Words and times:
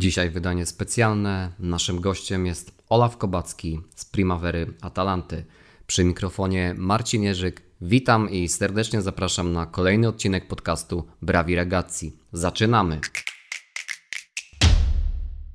Dzisiaj 0.00 0.30
wydanie 0.30 0.66
specjalne. 0.66 1.52
Naszym 1.58 2.00
gościem 2.00 2.46
jest 2.46 2.72
Olaf 2.88 3.16
Kobacki 3.16 3.80
z 3.96 4.04
Primavery 4.04 4.72
Atalanty. 4.80 5.44
Przy 5.86 6.04
mikrofonie 6.04 6.74
Marcin 6.78 7.22
Jerzyk. 7.22 7.62
Witam 7.80 8.30
i 8.30 8.48
serdecznie 8.48 9.02
zapraszam 9.02 9.52
na 9.52 9.66
kolejny 9.66 10.08
odcinek 10.08 10.48
podcastu 10.48 11.08
Brawi 11.22 11.56
Ragazzi. 11.56 12.12
Zaczynamy! 12.32 13.00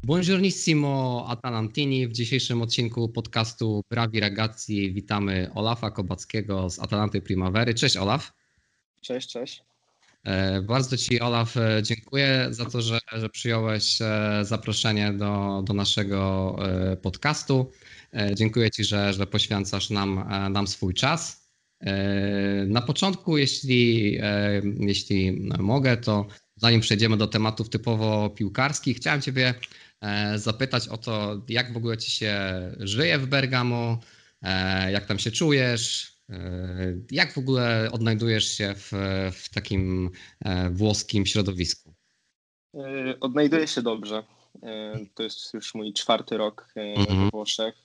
Buongiornissimo 0.03 1.25
Atalantini. 1.29 2.07
W 2.07 2.11
dzisiejszym 2.11 2.61
odcinku 2.61 3.09
podcastu 3.09 3.81
Brawi 3.89 4.19
Ragazzi 4.19 4.93
witamy 4.93 5.51
Olafa 5.55 5.91
Kobackiego 5.91 6.69
z 6.69 6.79
Atalanty 6.79 7.21
Primavery. 7.21 7.73
Cześć 7.73 7.97
Olaf. 7.97 8.31
Cześć, 9.01 9.29
cześć. 9.29 9.74
E, 10.25 10.61
bardzo 10.61 10.97
Ci, 10.97 11.21
Olaf, 11.21 11.57
e, 11.57 11.83
dziękuję 11.83 12.47
za 12.49 12.65
to, 12.65 12.81
że, 12.81 12.99
że 13.11 13.29
przyjąłeś 13.29 14.01
e, 14.01 14.39
zaproszenie 14.41 15.13
do, 15.13 15.63
do 15.65 15.73
naszego 15.73 16.55
podcastu. 17.01 17.71
Dziękuję 18.35 18.71
Ci, 18.71 18.83
że, 18.83 19.13
że 19.13 19.27
poświęcasz 19.27 19.89
nam, 19.89 20.25
nam 20.51 20.67
swój 20.67 20.93
czas. 20.93 21.49
Na 22.67 22.81
początku, 22.81 23.37
jeśli, 23.37 24.17
jeśli 24.79 25.31
mogę, 25.59 25.97
to 25.97 26.27
zanim 26.55 26.81
przejdziemy 26.81 27.17
do 27.17 27.27
tematów 27.27 27.69
typowo 27.69 28.29
piłkarskich, 28.29 28.97
chciałem 28.97 29.21
Ciebie 29.21 29.53
zapytać 30.35 30.87
o 30.87 30.97
to, 30.97 31.41
jak 31.49 31.73
w 31.73 31.77
ogóle 31.77 31.97
Ci 31.97 32.11
się 32.11 32.35
żyje 32.79 33.19
w 33.19 33.27
Bergamo, 33.27 33.99
jak 34.91 35.05
tam 35.05 35.19
się 35.19 35.31
czujesz, 35.31 36.14
jak 37.11 37.33
w 37.33 37.37
ogóle 37.37 37.89
odnajdujesz 37.91 38.57
się 38.57 38.73
w, 38.75 38.91
w 39.33 39.49
takim 39.49 40.11
e, 40.45 40.69
włoskim 40.69 41.25
środowisku? 41.25 41.93
E, 42.73 43.19
odnajduję 43.19 43.67
się 43.67 43.81
dobrze. 43.81 44.23
To 45.13 45.23
jest 45.23 45.53
już 45.53 45.75
mój 45.75 45.93
czwarty 45.93 46.37
rok 46.37 46.67
mhm. 46.75 47.19
we 47.19 47.29
Włoszech, 47.29 47.75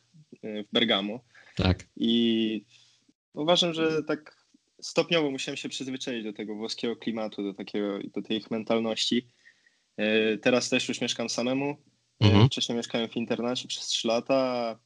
w 0.42 0.72
Bergamo. 0.72 1.20
Tak. 1.56 1.84
I 1.96 2.64
uważam, 3.34 3.74
że 3.74 4.02
tak 4.02 4.46
stopniowo 4.80 5.30
musiałem 5.30 5.56
się 5.56 5.68
przyzwyczaić 5.68 6.24
do 6.24 6.32
tego 6.32 6.54
włoskiego 6.54 6.96
klimatu, 6.96 7.42
do, 7.42 7.54
takiego, 7.54 7.98
do 8.14 8.22
tej 8.22 8.36
ich 8.36 8.50
mentalności. 8.50 9.26
Teraz 10.42 10.68
też 10.68 10.88
już 10.88 11.00
mieszkam 11.00 11.28
samemu. 11.28 11.76
Mhm. 12.20 12.46
Wcześniej 12.46 12.76
mieszkałem 12.76 13.08
w 13.08 13.16
internacie 13.16 13.68
przez 13.68 13.86
3 13.86 14.08
lata. 14.08 14.78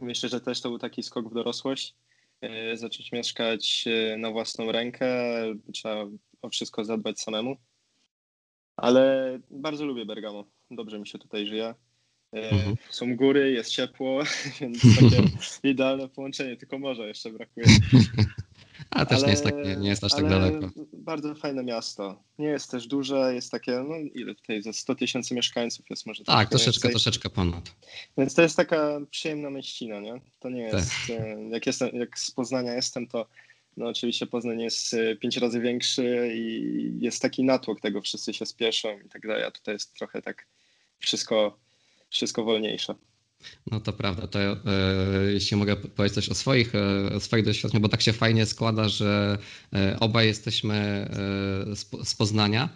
Myślę, 0.00 0.28
że 0.28 0.40
też 0.40 0.60
to 0.60 0.68
był 0.68 0.78
taki 0.78 1.02
skok 1.02 1.30
w 1.30 1.34
dorosłość. 1.34 1.94
E, 2.40 2.76
zacząć 2.76 3.12
mieszkać 3.12 3.84
e, 3.86 4.16
na 4.16 4.30
własną 4.30 4.72
rękę, 4.72 5.08
trzeba 5.72 6.06
o 6.42 6.48
wszystko 6.48 6.84
zadbać 6.84 7.20
samemu. 7.20 7.56
Ale 8.76 9.38
bardzo 9.50 9.86
lubię 9.86 10.06
Bergamo. 10.06 10.44
Dobrze 10.70 10.98
mi 10.98 11.06
się 11.06 11.18
tutaj 11.18 11.46
żyje. 11.46 11.74
E, 12.32 12.50
mhm. 12.50 12.76
Są 12.90 13.16
góry, 13.16 13.52
jest 13.52 13.70
ciepło, 13.70 14.22
więc 14.60 14.82
takie 15.00 15.22
idealne 15.70 16.08
połączenie, 16.08 16.56
tylko 16.56 16.78
morza 16.78 17.06
jeszcze 17.06 17.32
brakuje. 17.32 17.66
A 18.96 19.06
też 19.06 19.18
ale, 19.18 19.26
nie 19.26 19.30
jest, 19.30 19.44
tak, 19.44 19.54
nie, 19.64 19.76
nie 19.76 19.88
jest 19.88 20.04
aż 20.04 20.12
tak 20.12 20.28
daleko. 20.28 20.70
Bardzo 20.92 21.34
fajne 21.34 21.64
miasto. 21.64 22.22
Nie 22.38 22.46
jest 22.46 22.70
też 22.70 22.86
duże, 22.86 23.34
jest 23.34 23.50
takie, 23.50 23.72
no 23.88 23.94
ile 24.14 24.34
tutaj, 24.34 24.62
ze 24.62 24.72
100 24.72 24.94
tysięcy 24.94 25.34
mieszkańców 25.34 25.90
jest 25.90 26.06
może 26.06 26.24
Tak, 26.24 26.48
troszeczkę, 26.48 26.72
więcej. 26.72 26.90
troszeczkę 26.90 27.30
ponad. 27.30 27.72
Więc 28.18 28.34
to 28.34 28.42
jest 28.42 28.56
taka 28.56 29.00
przyjemna 29.10 29.50
mieścina, 29.50 30.00
nie? 30.00 30.20
To 30.40 30.50
nie 30.50 30.62
jest, 30.62 30.90
tak. 31.08 31.16
E, 31.20 31.48
jak, 31.50 31.66
jestem, 31.66 31.88
jak 31.92 32.18
z 32.18 32.30
Poznania 32.30 32.74
jestem, 32.74 33.06
to 33.06 33.26
no 33.76 33.88
oczywiście 33.88 34.26
Poznań 34.26 34.60
jest 34.60 34.94
e, 34.94 35.16
pięć 35.16 35.36
razy 35.36 35.60
większy 35.60 36.32
i 36.34 36.98
jest 37.00 37.22
taki 37.22 37.44
natłok 37.44 37.80
tego, 37.80 38.02
wszyscy 38.02 38.34
się 38.34 38.46
spieszą 38.46 39.00
i 39.06 39.08
tak 39.08 39.26
dalej, 39.26 39.44
a 39.44 39.50
tutaj 39.50 39.74
jest 39.74 39.94
trochę 39.94 40.22
tak 40.22 40.46
wszystko, 40.98 41.58
wszystko 42.10 42.44
wolniejsze. 42.44 42.94
No 43.70 43.80
to 43.80 43.92
prawda, 43.92 44.26
to 44.26 44.38
e, 44.40 44.56
jeśli 45.32 45.56
mogę 45.56 45.76
powiedzieć 45.76 46.14
coś 46.14 46.28
o 46.28 46.34
swoich, 46.34 46.72
e, 46.74 47.20
swoich 47.20 47.44
doświadczeniach, 47.44 47.82
bo 47.82 47.88
tak 47.88 48.02
się 48.02 48.12
fajnie 48.12 48.46
składa, 48.46 48.88
że 48.88 49.38
e, 49.74 49.96
obaj 50.00 50.26
jesteśmy 50.26 51.08
z, 52.04 52.14
Poznania, 52.14 52.68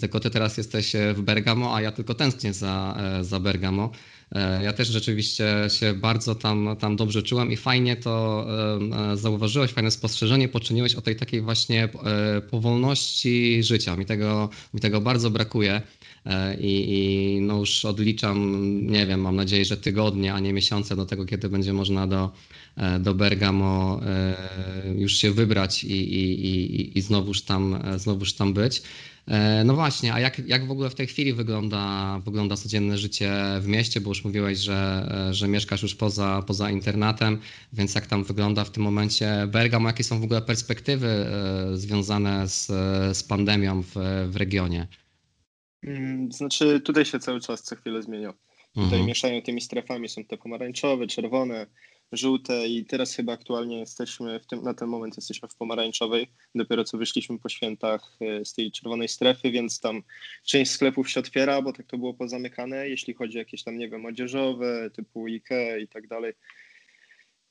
tylko 0.00 0.20
ty 0.20 0.30
teraz 0.30 0.56
jesteś 0.56 0.92
w 1.14 1.22
Bergamo, 1.22 1.76
a 1.76 1.80
ja 1.80 1.92
tylko 1.92 2.14
tęsknię 2.14 2.52
za, 2.52 2.98
za 3.20 3.40
Bergamo. 3.40 3.90
Ja 4.62 4.72
też 4.72 4.88
rzeczywiście 4.88 5.46
się 5.68 5.94
bardzo 5.94 6.34
tam, 6.34 6.76
tam 6.78 6.96
dobrze 6.96 7.22
czułem 7.22 7.52
i 7.52 7.56
fajnie 7.56 7.96
to 7.96 8.46
zauważyłeś, 9.14 9.72
fajne 9.72 9.90
spostrzeżenie 9.90 10.48
poczyniłeś 10.48 10.94
o 10.94 11.00
tej 11.00 11.16
takiej 11.16 11.40
właśnie 11.40 11.88
powolności 12.50 13.62
życia. 13.62 13.96
Mi 13.96 14.06
tego, 14.06 14.48
mi 14.74 14.80
tego 14.80 15.00
bardzo 15.00 15.30
brakuje. 15.30 15.82
I, 16.60 17.33
już 17.64 17.84
odliczam, 17.84 18.36
nie 18.86 19.06
wiem, 19.06 19.20
mam 19.20 19.36
nadzieję, 19.36 19.64
że 19.64 19.76
tygodnie, 19.76 20.34
a 20.34 20.40
nie 20.40 20.52
miesiące 20.52 20.96
do 20.96 21.06
tego, 21.06 21.24
kiedy 21.24 21.48
będzie 21.48 21.72
można 21.72 22.06
do, 22.06 22.30
e, 22.76 22.98
do 22.98 23.14
Bergamo 23.14 24.00
e, 24.06 24.94
już 24.96 25.16
się 25.16 25.30
wybrać 25.32 25.84
i, 25.84 25.92
i, 25.92 26.46
i, 26.46 26.98
i 26.98 27.02
znowuż, 27.02 27.42
tam, 27.42 27.78
znowuż 27.96 28.32
tam 28.32 28.54
być. 28.54 28.82
No 29.64 29.74
właśnie, 29.74 30.14
a 30.14 30.20
jak, 30.20 30.38
jak 30.38 30.66
w 30.66 30.70
ogóle 30.70 30.90
w 30.90 30.94
tej 30.94 31.06
chwili 31.06 31.32
wygląda, 31.32 32.18
wygląda 32.24 32.56
codzienne 32.56 32.98
życie 32.98 33.32
w 33.60 33.66
mieście, 33.66 34.00
bo 34.00 34.10
już 34.10 34.24
mówiłeś, 34.24 34.58
że, 34.58 35.08
że 35.30 35.48
mieszkasz 35.48 35.82
już 35.82 35.94
poza, 35.94 36.42
poza 36.46 36.70
internatem, 36.70 37.38
więc 37.72 37.94
jak 37.94 38.06
tam 38.06 38.24
wygląda 38.24 38.64
w 38.64 38.70
tym 38.70 38.82
momencie 38.82 39.48
Bergamo, 39.48 39.88
jakie 39.88 40.04
są 40.04 40.20
w 40.20 40.24
ogóle 40.24 40.42
perspektywy 40.42 41.26
związane 41.74 42.48
z, 42.48 42.66
z 43.16 43.22
pandemią 43.22 43.82
w, 43.82 43.94
w 44.30 44.36
regionie? 44.36 44.86
Mm, 45.84 46.32
znaczy, 46.32 46.80
tutaj 46.80 47.04
się 47.04 47.18
cały 47.18 47.40
czas 47.40 47.62
co 47.62 47.76
chwilę 47.76 48.02
zmienia. 48.02 48.32
Tutaj 48.68 48.84
mhm. 48.84 49.06
mieszają 49.06 49.42
tymi 49.42 49.60
strefami, 49.60 50.08
są 50.08 50.24
te 50.24 50.36
pomarańczowe, 50.36 51.06
czerwone, 51.06 51.66
żółte 52.12 52.66
i 52.68 52.84
teraz 52.84 53.14
chyba 53.14 53.32
aktualnie 53.32 53.78
jesteśmy, 53.78 54.40
w 54.40 54.46
tym, 54.46 54.62
na 54.62 54.74
ten 54.74 54.88
moment 54.88 55.16
jesteśmy 55.16 55.48
w 55.48 55.56
pomarańczowej. 55.56 56.30
Dopiero 56.54 56.84
co 56.84 56.98
wyszliśmy 56.98 57.38
po 57.38 57.48
świętach 57.48 58.16
e, 58.20 58.44
z 58.44 58.54
tej 58.54 58.72
czerwonej 58.72 59.08
strefy, 59.08 59.50
więc 59.50 59.80
tam 59.80 60.02
część 60.44 60.70
sklepów 60.70 61.10
się 61.10 61.20
otwiera, 61.20 61.62
bo 61.62 61.72
tak 61.72 61.86
to 61.86 61.98
było 61.98 62.14
pozamykane, 62.14 62.88
jeśli 62.88 63.14
chodzi 63.14 63.38
o 63.38 63.38
jakieś 63.38 63.62
tam, 63.62 63.78
nie 63.78 63.88
wiem, 63.88 64.06
odzieżowe, 64.06 64.90
typu 64.90 65.26
IKEA 65.26 65.82
i 65.82 65.88
tak 65.88 66.08
dalej. 66.08 66.32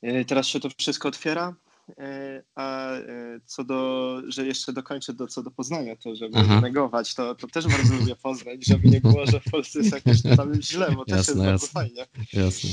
E, 0.02 0.24
teraz 0.24 0.46
się 0.46 0.60
to 0.60 0.68
wszystko 0.78 1.08
otwiera. 1.08 1.54
E, 1.98 2.42
a 2.54 2.92
e, 2.92 3.40
co 3.44 3.64
do, 3.64 4.20
że 4.28 4.46
jeszcze 4.46 4.72
dokończę 4.72 5.12
do, 5.12 5.26
co 5.26 5.42
do 5.42 5.50
Poznania, 5.50 5.96
to 5.96 6.16
żeby 6.16 6.38
Aha. 6.38 6.60
negować, 6.60 7.14
to, 7.14 7.34
to 7.34 7.46
też 7.46 7.66
bardzo 7.66 7.94
lubię 7.94 8.16
Poznać, 8.16 8.66
żeby 8.66 8.88
nie 8.88 9.00
było, 9.00 9.26
że 9.26 9.40
w 9.40 9.50
Polsce 9.50 9.78
jest 9.78 9.92
jakieś 9.92 10.22
tam 10.36 10.54
źle, 10.62 10.92
bo 10.92 11.04
jasne, 11.06 11.16
też 11.16 11.16
jest 11.16 11.28
jasne. 11.28 11.44
bardzo 11.44 11.66
fajnie. 11.66 12.06
Jasne. 12.32 12.70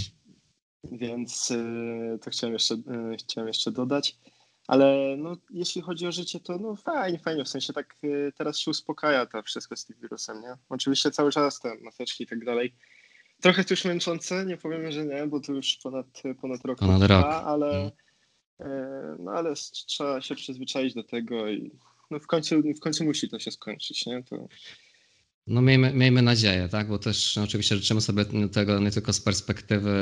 Więc 0.91 1.51
e, 1.51 2.17
to 2.22 2.31
chciałem 2.31 2.53
jeszcze, 2.53 2.75
chciałem 3.19 3.47
jeszcze 3.47 3.72
dodać. 3.72 4.17
Ale 4.67 5.16
no, 5.17 5.38
jeśli 5.49 5.81
chodzi 5.81 6.07
o 6.07 6.11
życie, 6.11 6.39
to 6.39 6.57
no 6.57 6.75
fajnie, 6.75 7.19
fajnie, 7.19 7.43
w 7.45 7.49
sensie 7.49 7.73
tak 7.73 7.95
teraz 8.38 8.57
się 8.57 8.72
uspokaja 8.72 9.25
to 9.25 9.43
wszystko 9.43 9.75
z 9.75 9.85
tym 9.85 9.97
wirusem, 10.01 10.41
nie? 10.41 10.57
Oczywiście 10.69 11.11
cały 11.11 11.31
czas 11.31 11.59
te 11.59 11.75
maseczki 11.81 12.23
i 12.23 12.28
tak 12.28 12.45
dalej. 12.45 12.75
Trochę 13.41 13.63
to 13.63 13.73
już 13.73 13.85
męczące, 13.85 14.45
nie 14.45 14.57
powiemy, 14.57 14.91
że 14.91 15.05
nie, 15.05 15.28
bo 15.28 15.39
to 15.39 15.53
już 15.53 15.79
ponad, 15.83 16.05
ponad 16.41 16.66
rok 16.66 16.79
ponad 16.79 17.01
trwa, 17.01 17.22
rok. 17.22 17.43
ale, 17.45 17.72
hmm. 17.72 17.91
E, 18.61 19.16
no 19.19 19.31
ale 19.31 19.53
trzeba 19.88 20.22
się 20.22 20.35
przyzwyczaić 20.35 20.94
do 20.94 21.03
tego 21.03 21.49
i 21.49 21.72
no 22.11 22.19
w, 22.19 22.27
końcu, 22.27 22.61
w 22.77 22.79
końcu 22.79 23.03
musi 23.03 23.29
to 23.29 23.39
się 23.39 23.51
skończyć, 23.51 24.05
nie? 24.05 24.23
To... 24.23 24.47
No 25.47 25.61
miejmy, 25.61 25.94
miejmy 25.94 26.22
nadzieję, 26.22 26.69
tak? 26.72 26.88
bo 26.88 26.99
też 26.99 27.35
no, 27.35 27.44
oczywiście 27.44 27.75
życzymy 27.75 28.01
sobie 28.01 28.25
tego 28.51 28.79
nie 28.79 28.91
tylko 28.91 29.13
z 29.13 29.22
perspektywy 29.22 29.94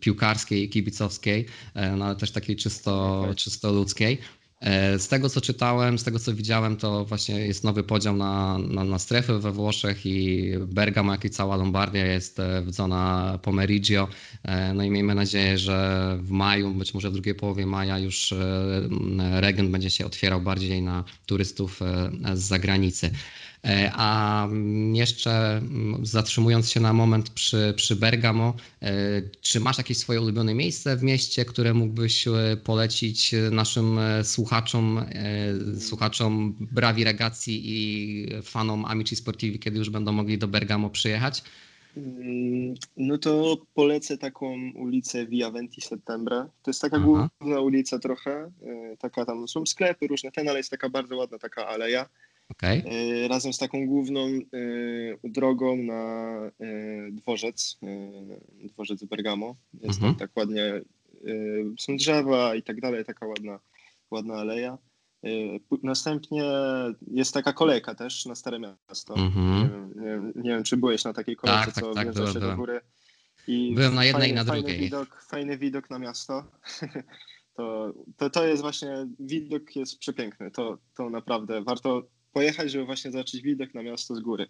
piłkarskiej 0.00 0.64
i 0.64 0.68
kibicowskiej, 0.68 1.46
e, 1.74 1.96
no 1.96 2.04
ale 2.04 2.16
też 2.16 2.30
takiej 2.30 2.56
czysto, 2.56 3.20
okay. 3.20 3.34
czysto 3.34 3.72
ludzkiej. 3.72 4.18
E, 4.64 4.98
z 4.98 5.08
tego, 5.08 5.28
co 5.28 5.40
czytałem, 5.40 5.98
z 5.98 6.04
tego, 6.04 6.18
co 6.18 6.34
widziałem, 6.34 6.76
to 6.76 7.04
właśnie 7.04 7.40
jest 7.40 7.64
nowy 7.64 7.82
podział 7.82 8.16
na, 8.16 8.58
na, 8.58 8.84
na 8.84 8.98
strefy 8.98 9.38
we 9.38 9.52
Włoszech 9.52 10.06
i 10.06 10.50
Bergamo, 10.58 11.12
jak 11.12 11.24
i 11.24 11.30
cała 11.30 11.56
Lombardia 11.56 12.06
jest 12.06 12.40
e, 12.40 12.62
w 12.62 12.72
zona 12.72 13.38
Pomeriggio. 13.42 14.08
E, 14.42 14.74
no 14.74 14.84
i 14.84 14.90
miejmy 14.90 15.14
nadzieję, 15.14 15.58
że 15.58 16.18
w 16.22 16.30
maju, 16.30 16.74
być 16.74 16.94
może 16.94 17.10
w 17.10 17.12
drugiej 17.12 17.34
połowie 17.34 17.66
maja 17.66 17.98
już 17.98 18.34
region 19.32 19.72
będzie 19.72 19.90
się 19.90 20.06
otwierał 20.06 20.40
bardziej 20.40 20.82
na 20.82 21.04
turystów 21.26 21.80
z 22.34 22.38
zagranicy. 22.38 23.10
E, 23.64 23.90
a 23.94 24.48
jeszcze 24.92 25.56
mm, 25.56 26.06
zatrzymując 26.06 26.70
się 26.70 26.80
na 26.80 26.92
moment 26.92 27.30
przy, 27.30 27.74
przy 27.76 27.96
Bergamo, 27.96 28.54
e, 28.82 28.92
czy 29.40 29.60
masz 29.60 29.78
jakieś 29.78 29.98
swoje 29.98 30.20
ulubione 30.20 30.54
miejsce 30.54 30.96
w 30.96 31.02
mieście, 31.02 31.44
które 31.44 31.74
mógłbyś 31.74 32.28
e, 32.28 32.32
polecić 32.64 33.34
naszym 33.50 33.98
słuchaczom, 34.22 35.04
słuchaczom 35.78 36.54
Brawi 36.60 37.04
Ragazzi 37.04 37.62
i 37.64 38.26
fanom 38.42 38.84
Amici 38.84 39.16
Sportivi, 39.16 39.58
kiedy 39.58 39.78
już 39.78 39.90
będą 39.90 40.12
mogli 40.12 40.38
do 40.38 40.48
Bergamo 40.48 40.90
przyjechać? 40.90 41.42
Mm, 41.96 42.74
no 42.96 43.18
to 43.18 43.56
polecę 43.74 44.18
taką 44.18 44.72
ulicę 44.74 45.26
Via 45.26 45.50
Venti 45.50 45.80
Settembre. 45.80 46.36
To 46.62 46.70
jest 46.70 46.80
taka 46.80 46.98
główna 46.98 47.60
ulica 47.60 47.98
trochę, 47.98 48.50
taka 48.98 49.24
tam 49.24 49.48
są 49.48 49.66
sklepy 49.66 50.06
różne, 50.06 50.32
ten 50.32 50.48
ale 50.48 50.58
jest 50.58 50.70
taka 50.70 50.88
bardzo 50.88 51.16
ładna 51.16 51.38
taka 51.38 51.66
aleja 51.66 52.08
Okay. 52.50 52.82
Razem 53.28 53.52
z 53.52 53.58
taką 53.58 53.86
główną 53.86 54.28
drogą 55.24 55.76
na 55.76 56.38
dworzec, 57.12 57.78
dworzec 58.64 59.04
Bergamo. 59.04 59.56
Jest 59.74 59.98
mhm. 59.98 60.14
tam 60.14 60.18
tak 60.18 60.36
ładnie, 60.36 60.80
są 61.78 61.96
drzewa 61.96 62.54
i 62.54 62.62
tak 62.62 62.80
dalej, 62.80 63.04
taka 63.04 63.26
ładna, 63.26 63.60
ładna 64.10 64.34
aleja. 64.34 64.78
Następnie 65.82 66.44
jest 67.10 67.34
taka 67.34 67.52
kolejka 67.52 67.94
też 67.94 68.26
na 68.26 68.34
Stare 68.34 68.58
Miasto. 68.58 69.14
Mm-hmm. 69.14 69.62
Nie, 69.62 69.68
wiem, 69.68 69.92
nie, 69.96 70.04
wiem, 70.04 70.32
nie, 70.36 70.50
wiem, 70.50 70.62
czy 70.62 70.76
byłeś 70.76 71.04
na 71.04 71.12
takiej 71.12 71.36
kolejce, 71.36 71.64
tak, 71.64 71.74
tak 71.74 71.84
co 71.84 71.94
tak, 71.94 72.04
wjeżdża 72.04 72.32
się 72.32 72.40
do 72.40 72.56
góry. 72.56 72.80
I 73.46 73.74
byłem 73.74 73.94
na 73.94 74.04
jednej 74.04 74.22
fajny, 74.22 74.32
i 74.32 74.36
na 74.36 74.44
drugiej. 74.44 74.62
Fajny 74.62 74.78
widok, 74.78 75.22
fajny 75.28 75.58
widok 75.58 75.90
na 75.90 75.98
miasto. 75.98 76.44
to, 77.56 77.94
to, 78.16 78.30
to 78.30 78.46
jest 78.46 78.62
właśnie, 78.62 79.06
widok 79.20 79.76
jest 79.76 79.98
przepiękny. 79.98 80.50
To, 80.50 80.78
to 80.96 81.10
naprawdę 81.10 81.62
warto 81.62 82.02
pojechać, 82.34 82.70
żeby 82.70 82.84
właśnie 82.84 83.12
zobaczyć 83.12 83.42
widok 83.42 83.74
na 83.74 83.82
miasto 83.82 84.14
z 84.14 84.20
góry. 84.20 84.46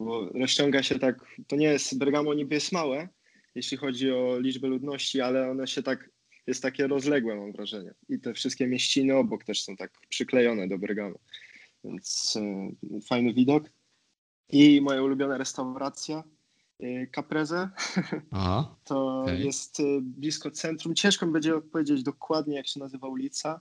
Bo 0.00 0.28
rozciąga 0.28 0.82
się 0.82 0.98
tak, 0.98 1.24
to 1.46 1.56
nie 1.56 1.66
jest, 1.66 1.98
Bergamo 1.98 2.34
niby 2.34 2.54
jest 2.54 2.72
małe, 2.72 3.08
jeśli 3.54 3.76
chodzi 3.76 4.12
o 4.12 4.38
liczbę 4.40 4.68
ludności, 4.68 5.20
ale 5.20 5.50
one 5.50 5.66
się 5.66 5.82
tak 5.82 6.10
jest 6.48 6.62
takie 6.62 6.86
rozległe, 6.86 7.36
mam 7.36 7.52
wrażenie. 7.52 7.94
I 8.08 8.20
te 8.20 8.34
wszystkie 8.34 8.66
mieściny 8.66 9.16
obok 9.16 9.44
też 9.44 9.62
są 9.62 9.76
tak 9.76 9.92
przyklejone 10.08 10.68
do 10.68 10.78
Bergamo. 10.78 11.18
Więc 11.84 12.38
y, 12.96 13.00
fajny 13.00 13.34
widok. 13.34 13.70
I 14.48 14.80
moja 14.80 15.02
ulubiona 15.02 15.38
restauracja 15.38 16.24
y, 16.82 17.10
Caprese. 17.14 17.70
Aha, 18.30 18.76
to 18.84 19.22
okay. 19.22 19.40
jest 19.40 19.80
y, 19.80 19.84
blisko 20.02 20.50
centrum. 20.50 20.94
Ciężko 20.94 21.26
mi 21.26 21.32
będzie 21.32 21.60
powiedzieć 21.60 22.02
dokładnie, 22.02 22.56
jak 22.56 22.66
się 22.66 22.80
nazywa 22.80 23.08
ulica, 23.08 23.60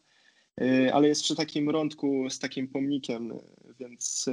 ale 0.94 1.08
jest 1.08 1.24
przy 1.24 1.36
takim 1.36 1.70
rądku 1.70 2.30
z 2.30 2.40
takim 2.40 2.68
pomnikiem, 2.68 3.34
więc 3.80 4.26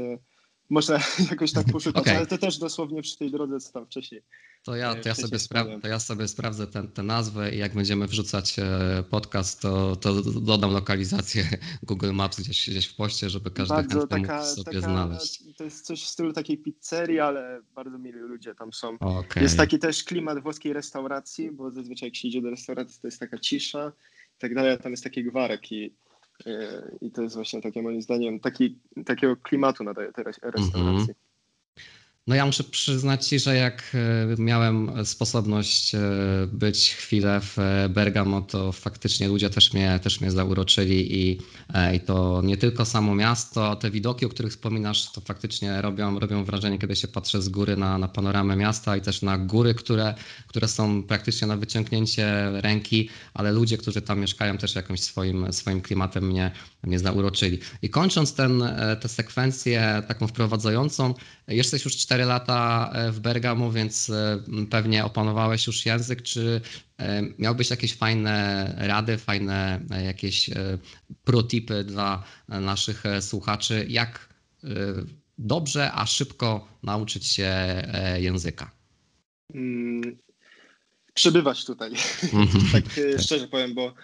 można 0.71 0.99
jakoś 1.31 1.53
tak 1.53 1.67
poszukać, 1.67 2.03
okay. 2.03 2.17
ale 2.17 2.27
to 2.27 2.39
też 2.39 2.59
dosłownie 2.59 3.03
przy 3.03 3.19
tej 3.19 3.31
drodze, 3.31 3.61
co 3.61 3.73
tam 3.73 3.87
wcześniej. 3.87 4.23
To 4.65 4.77
ja, 4.77 4.95
to 4.95 5.09
ja, 5.09 5.15
sobie, 5.15 5.39
spra- 5.39 5.81
to 5.81 5.89
ja 5.89 5.99
sobie 5.99 6.29
sprawdzę 6.29 6.67
tę 6.67 7.03
nazwę 7.03 7.55
i 7.55 7.59
jak 7.59 7.75
będziemy 7.75 8.07
wrzucać 8.07 8.59
e, 8.59 9.05
podcast, 9.11 9.61
to, 9.61 9.97
to 9.97 10.23
dodam 10.23 10.71
lokalizację 10.71 11.45
Google 11.89 12.13
Maps 12.13 12.41
gdzieś, 12.41 12.71
gdzieś 12.71 12.87
w 12.87 12.97
poście, 12.97 13.31
żeby 13.31 13.51
każdy 13.51 13.75
bardzo 13.75 14.07
taka, 14.07 14.37
mógł 14.37 14.49
sobie 14.49 14.65
taka, 14.65 14.81
znaleźć. 14.81 15.43
To 15.57 15.65
jest 15.65 15.87
coś 15.87 16.05
w 16.05 16.07
stylu 16.07 16.33
takiej 16.33 16.59
pizzerii, 16.59 17.21
ale 17.21 17.63
bardzo 17.75 17.99
mili 17.99 18.19
ludzie 18.19 18.55
tam 18.55 18.73
są. 18.73 18.99
Okay. 18.99 19.43
Jest 19.43 19.57
taki 19.57 19.79
też 19.79 20.05
klimat 20.05 20.43
włoskiej 20.43 20.73
restauracji, 20.73 21.51
bo 21.51 21.71
zazwyczaj 21.71 22.07
jak 22.09 22.17
się 22.17 22.29
idzie 22.29 22.43
do 22.43 22.51
restauracji, 22.51 23.01
to 23.01 23.07
jest 23.07 23.21
taka 23.21 23.39
cisza 23.39 23.93
i 24.37 24.39
tak 24.39 24.55
dalej, 24.55 24.73
a 24.73 24.77
tam 24.77 24.93
jest 24.93 25.05
taki 25.05 25.25
gwarek 25.25 25.73
i 25.73 25.95
i 27.01 27.11
to 27.11 27.23
jest 27.23 27.35
właśnie 27.35 27.61
takie 27.61 27.83
moim 27.83 28.03
zdaniem 28.03 28.41
taki, 28.41 28.79
takiego 29.07 29.37
klimatu 29.37 29.85
nadaje 29.85 30.13
tej 30.13 30.25
restauracji. 30.25 30.73
Mm 30.75 30.97
-hmm. 30.97 31.15
No 32.27 32.35
ja 32.35 32.47
muszę 32.47 32.65
przyznać 32.65 33.27
Ci, 33.27 33.39
że 33.39 33.57
jak 33.57 33.93
e, 33.95 34.43
miałem 34.43 35.07
sposobność 35.07 35.95
e, 35.95 36.01
być 36.53 36.91
chwilę 36.91 37.41
w 37.41 37.59
e, 37.59 37.89
Bergamo, 37.89 38.43
to 38.43 38.73
faktycznie 38.73 39.29
ludzie 39.29 39.51
też 39.51 39.73
mnie, 39.73 40.01
też 40.03 40.21
mnie 40.21 40.31
zauroczyli 40.31 41.21
i, 41.21 41.39
i 41.95 42.01
to 42.01 42.43
nie 42.45 42.57
tylko 42.57 42.85
samo 42.85 43.15
miasto, 43.15 43.77
te 43.77 43.91
widoki, 43.91 44.27
o 44.27 44.29
których 44.29 44.53
wspominasz, 44.53 45.13
to 45.13 45.21
faktycznie 45.21 45.83
robią, 45.83 46.19
robią 46.19 46.45
wrażenie, 46.45 46.79
kiedy 46.79 46.97
się 46.97 47.09
patrzę 47.09 47.43
z 47.43 47.49
góry 47.49 47.77
na, 47.77 47.99
na 47.99 48.09
panoramę 48.09 48.57
miasta 48.57 48.97
i 48.97 49.01
też 49.01 49.23
na 49.23 49.39
góry, 49.39 49.75
które, 49.75 50.15
które 50.47 50.69
są 50.69 51.03
praktycznie 51.03 51.49
na 51.49 51.57
wyciągnięcie 51.57 52.51
ręki, 52.53 53.09
ale 53.35 53.53
ludzie, 53.53 53.79
którzy 53.79 54.03
tam 54.03 54.21
mieszkają 54.21 54.59
też 54.59 54.75
jakimś 54.75 55.01
swoim, 55.01 55.53
swoim 55.53 55.81
klimatem 55.81 56.27
mnie, 56.27 56.51
mnie 56.83 56.99
zauroczyli. 56.99 57.59
I 57.83 57.91
kończąc 57.91 58.35
ten, 58.35 58.63
tę 59.01 59.09
sekwencję 59.09 60.03
taką 60.09 60.27
wprowadzającą, 60.27 61.15
jesteś 61.49 61.85
już 61.85 61.97
4 62.15 62.25
lata 62.25 62.91
e, 62.95 63.13
w 63.13 63.21
Bergamo, 63.21 63.73
więc 63.73 64.11
e, 64.11 64.43
pewnie 64.71 65.05
opanowałeś 65.05 65.67
już 65.67 65.87
język. 65.87 66.23
Czy 66.23 66.61
e, 66.99 67.23
miałbyś 67.39 67.71
jakieś 67.71 67.95
fajne 67.95 68.75
rady, 68.79 69.19
fajne 69.19 69.81
jakieś 70.05 70.51
protipy 71.25 71.85
dla 71.85 72.25
naszych 72.49 73.03
słuchaczy, 73.21 73.87
jak 73.89 74.29
dobrze, 75.39 75.93
a 75.93 76.07
szybko 76.07 76.69
nauczyć 76.83 77.27
się 77.27 77.53
języka? 78.17 78.71
Hmm, 79.53 80.17
przebywać 81.15 81.65
tutaj. 81.65 81.93
Mhm. 82.23 82.65
tak 82.73 82.85
szczerze 83.21 83.49
powiem, 83.49 83.75
bo 83.75 83.95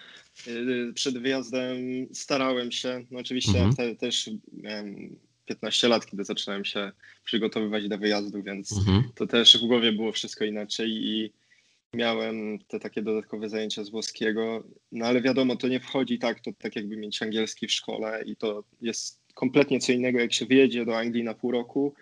przed 0.93 1.17
wyjazdem 1.17 1.77
starałem 2.13 2.71
się, 2.71 3.05
no 3.11 3.19
oczywiście 3.19 3.61
mhm. 3.61 3.97
też 3.97 4.29
miałem 4.53 5.15
15 5.51 5.87
lat, 5.87 6.05
kiedy 6.05 6.23
zaczynałem 6.23 6.65
się 6.65 6.91
przygotowywać 7.23 7.87
do 7.87 7.97
wyjazdu, 7.97 8.43
więc 8.43 8.77
mhm. 8.77 9.03
to 9.15 9.27
też 9.27 9.63
w 9.63 9.67
głowie 9.67 9.91
było 9.91 10.11
wszystko 10.11 10.45
inaczej 10.45 10.89
i 10.89 11.33
miałem 11.93 12.59
te 12.59 12.79
takie 12.79 13.01
dodatkowe 13.01 13.49
zajęcia 13.49 13.83
z 13.83 13.89
włoskiego, 13.89 14.63
no 14.91 15.05
ale 15.05 15.21
wiadomo, 15.21 15.55
to 15.55 15.67
nie 15.67 15.79
wchodzi 15.79 16.19
tak, 16.19 16.39
to 16.39 16.51
tak 16.57 16.75
jakby 16.75 16.97
mieć 16.97 17.21
angielski 17.21 17.67
w 17.67 17.71
szkole 17.71 18.23
i 18.25 18.35
to 18.35 18.63
jest 18.81 19.21
kompletnie 19.33 19.79
co 19.79 19.91
innego, 19.91 20.19
jak 20.19 20.33
się 20.33 20.45
wyjedzie 20.45 20.85
do 20.85 20.97
Anglii 20.97 21.23
na 21.23 21.33
pół 21.33 21.51
roku, 21.51 21.93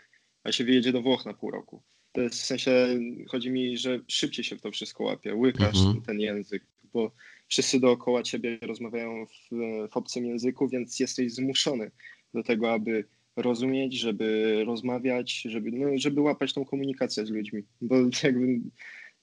a 0.43 0.51
się 0.51 0.63
wyjedzie 0.63 0.91
do 0.91 1.01
Włoch 1.01 1.25
na 1.25 1.33
pół 1.33 1.51
roku. 1.51 1.81
To 2.11 2.21
jest 2.21 2.41
w 2.41 2.45
sensie, 2.45 2.99
chodzi 3.27 3.51
mi, 3.51 3.77
że 3.77 3.99
szybciej 4.07 4.45
się 4.45 4.55
w 4.55 4.61
to 4.61 4.71
wszystko 4.71 5.03
łapie, 5.03 5.35
łykasz 5.35 5.77
mhm. 5.77 6.01
ten 6.01 6.19
język, 6.19 6.63
bo 6.93 7.11
wszyscy 7.47 7.79
dookoła 7.79 8.23
ciebie 8.23 8.59
rozmawiają 8.61 9.25
w, 9.25 9.55
w 9.91 9.97
obcym 9.97 10.25
języku, 10.25 10.67
więc 10.67 10.99
jesteś 10.99 11.33
zmuszony 11.33 11.91
do 12.33 12.43
tego, 12.43 12.73
aby 12.73 13.05
rozumieć, 13.41 13.93
żeby 13.93 14.57
rozmawiać, 14.65 15.41
żeby, 15.41 15.71
no, 15.71 15.87
żeby 15.95 16.21
łapać 16.21 16.53
tą 16.53 16.65
komunikację 16.65 17.25
z 17.25 17.29
ludźmi, 17.29 17.63
bo 17.81 17.95
jakby 18.23 18.59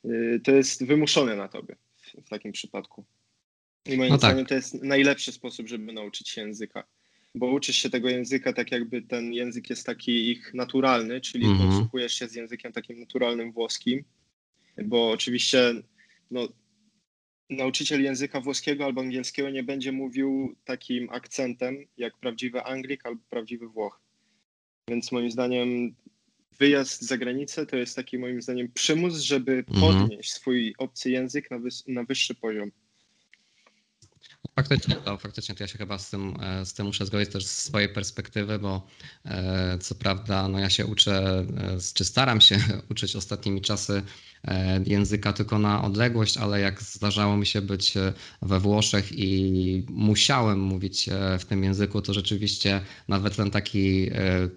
y, 0.05 0.41
to 0.45 0.53
jest 0.53 0.85
wymuszone 0.85 1.37
na 1.37 1.49
tobie 1.49 1.77
w, 2.25 2.29
takim 2.29 2.53
przypadku. 2.53 3.05
I 3.87 3.97
moim 3.97 4.11
no 4.11 4.19
tak. 4.19 4.31
zdaniem 4.31 4.47
to 4.47 4.55
jest 4.55 4.83
najlepszy 4.83 5.33
sposób, 5.33 5.69
żeby 5.69 5.93
nauczyć 5.93 6.29
się 6.29 6.41
języka, 6.41 6.85
bo 7.35 7.47
uczysz 7.47 7.77
się 7.77 7.91
tego 7.91 8.09
języka 8.09 8.53
tak 8.53 8.73
jakby 8.73 9.03
ten 9.03 9.33
język 9.33 9.71
jest 9.71 9.87
taki 9.87 10.31
ich 10.31 10.55
naturalny, 10.55 11.21
czyli 11.21 11.47
mhm. 11.47 11.71
posługujesz 11.71 12.13
się 12.13 12.29
z 12.29 12.35
językiem 12.35 12.73
takim 12.73 13.01
naturalnym 13.01 13.53
włoskim, 13.53 14.05
bo 14.85 15.11
oczywiście 15.11 15.75
no, 16.31 16.49
nauczyciel 17.51 18.03
języka 18.03 18.41
włoskiego 18.41 18.85
albo 18.85 19.01
angielskiego 19.01 19.51
nie 19.51 19.63
będzie 19.63 19.93
mówił 19.93 20.57
takim 20.65 21.11
akcentem 21.11 21.87
jak 21.97 22.17
prawdziwy 22.17 22.65
Anglik 22.65 23.07
albo 23.07 23.23
prawdziwy 23.31 23.69
Włoch. 23.69 24.06
Więc 24.89 25.13
moim 25.13 25.31
zdaniem 25.31 25.95
wyjazd 26.59 27.03
za 27.03 27.19
granicę 27.19 27.67
to 27.67 27.77
jest 27.77 27.97
taki 27.97 28.19
moim 28.19 28.43
zdaniem 28.43 28.73
przymus, 28.73 29.19
żeby 29.19 29.65
mhm. 29.69 29.81
podnieść 29.81 30.33
swój 30.33 30.75
obcy 30.79 31.11
język 31.11 31.51
na, 31.51 31.59
wys- 31.59 31.89
na 31.89 32.05
wyższy 32.05 32.35
poziom. 32.35 32.71
Faktycznie, 34.57 34.95
to, 34.95 35.19
faktycznie 35.19 35.55
to 35.55 35.65
ja 35.65 35.69
się 35.69 35.79
chyba 35.79 35.99
z 35.99 36.11
tym, 36.11 36.37
e, 36.41 36.67
z 36.67 36.75
tym 36.75 36.87
muszę 36.87 37.07
zgodzić 37.07 37.33
też 37.33 37.47
z 37.47 37.59
swojej 37.59 37.89
perspektywy, 37.89 38.59
bo 38.59 38.87
e, 39.25 39.79
co 39.79 39.95
prawda 39.95 40.49
no 40.49 40.59
ja 40.59 40.71
się 40.71 40.87
uczę, 40.87 41.45
e, 41.59 41.79
czy 41.95 42.05
staram 42.05 42.41
się 42.41 42.59
uczyć 42.91 43.17
ostatnimi 43.17 43.61
czasy 43.61 44.03
języka 44.87 45.33
tylko 45.33 45.59
na 45.59 45.85
odległość, 45.85 46.37
ale 46.37 46.61
jak 46.61 46.83
zdarzało 46.83 47.37
mi 47.37 47.47
się 47.47 47.63
być 47.63 47.97
e, 47.97 48.13
we 48.43 48.61
Włoszech 48.61 49.13
i 49.13 49.85
musiałem 49.89 50.61
mówić 50.61 51.09
e, 51.09 51.39
w 51.39 51.45
tym 51.45 51.65
języku, 51.65 52.03
to 52.03 52.15
rzeczywiście 52.15 52.81
nawet 53.09 53.37
ten 53.37 53.51
taki 53.51 54.11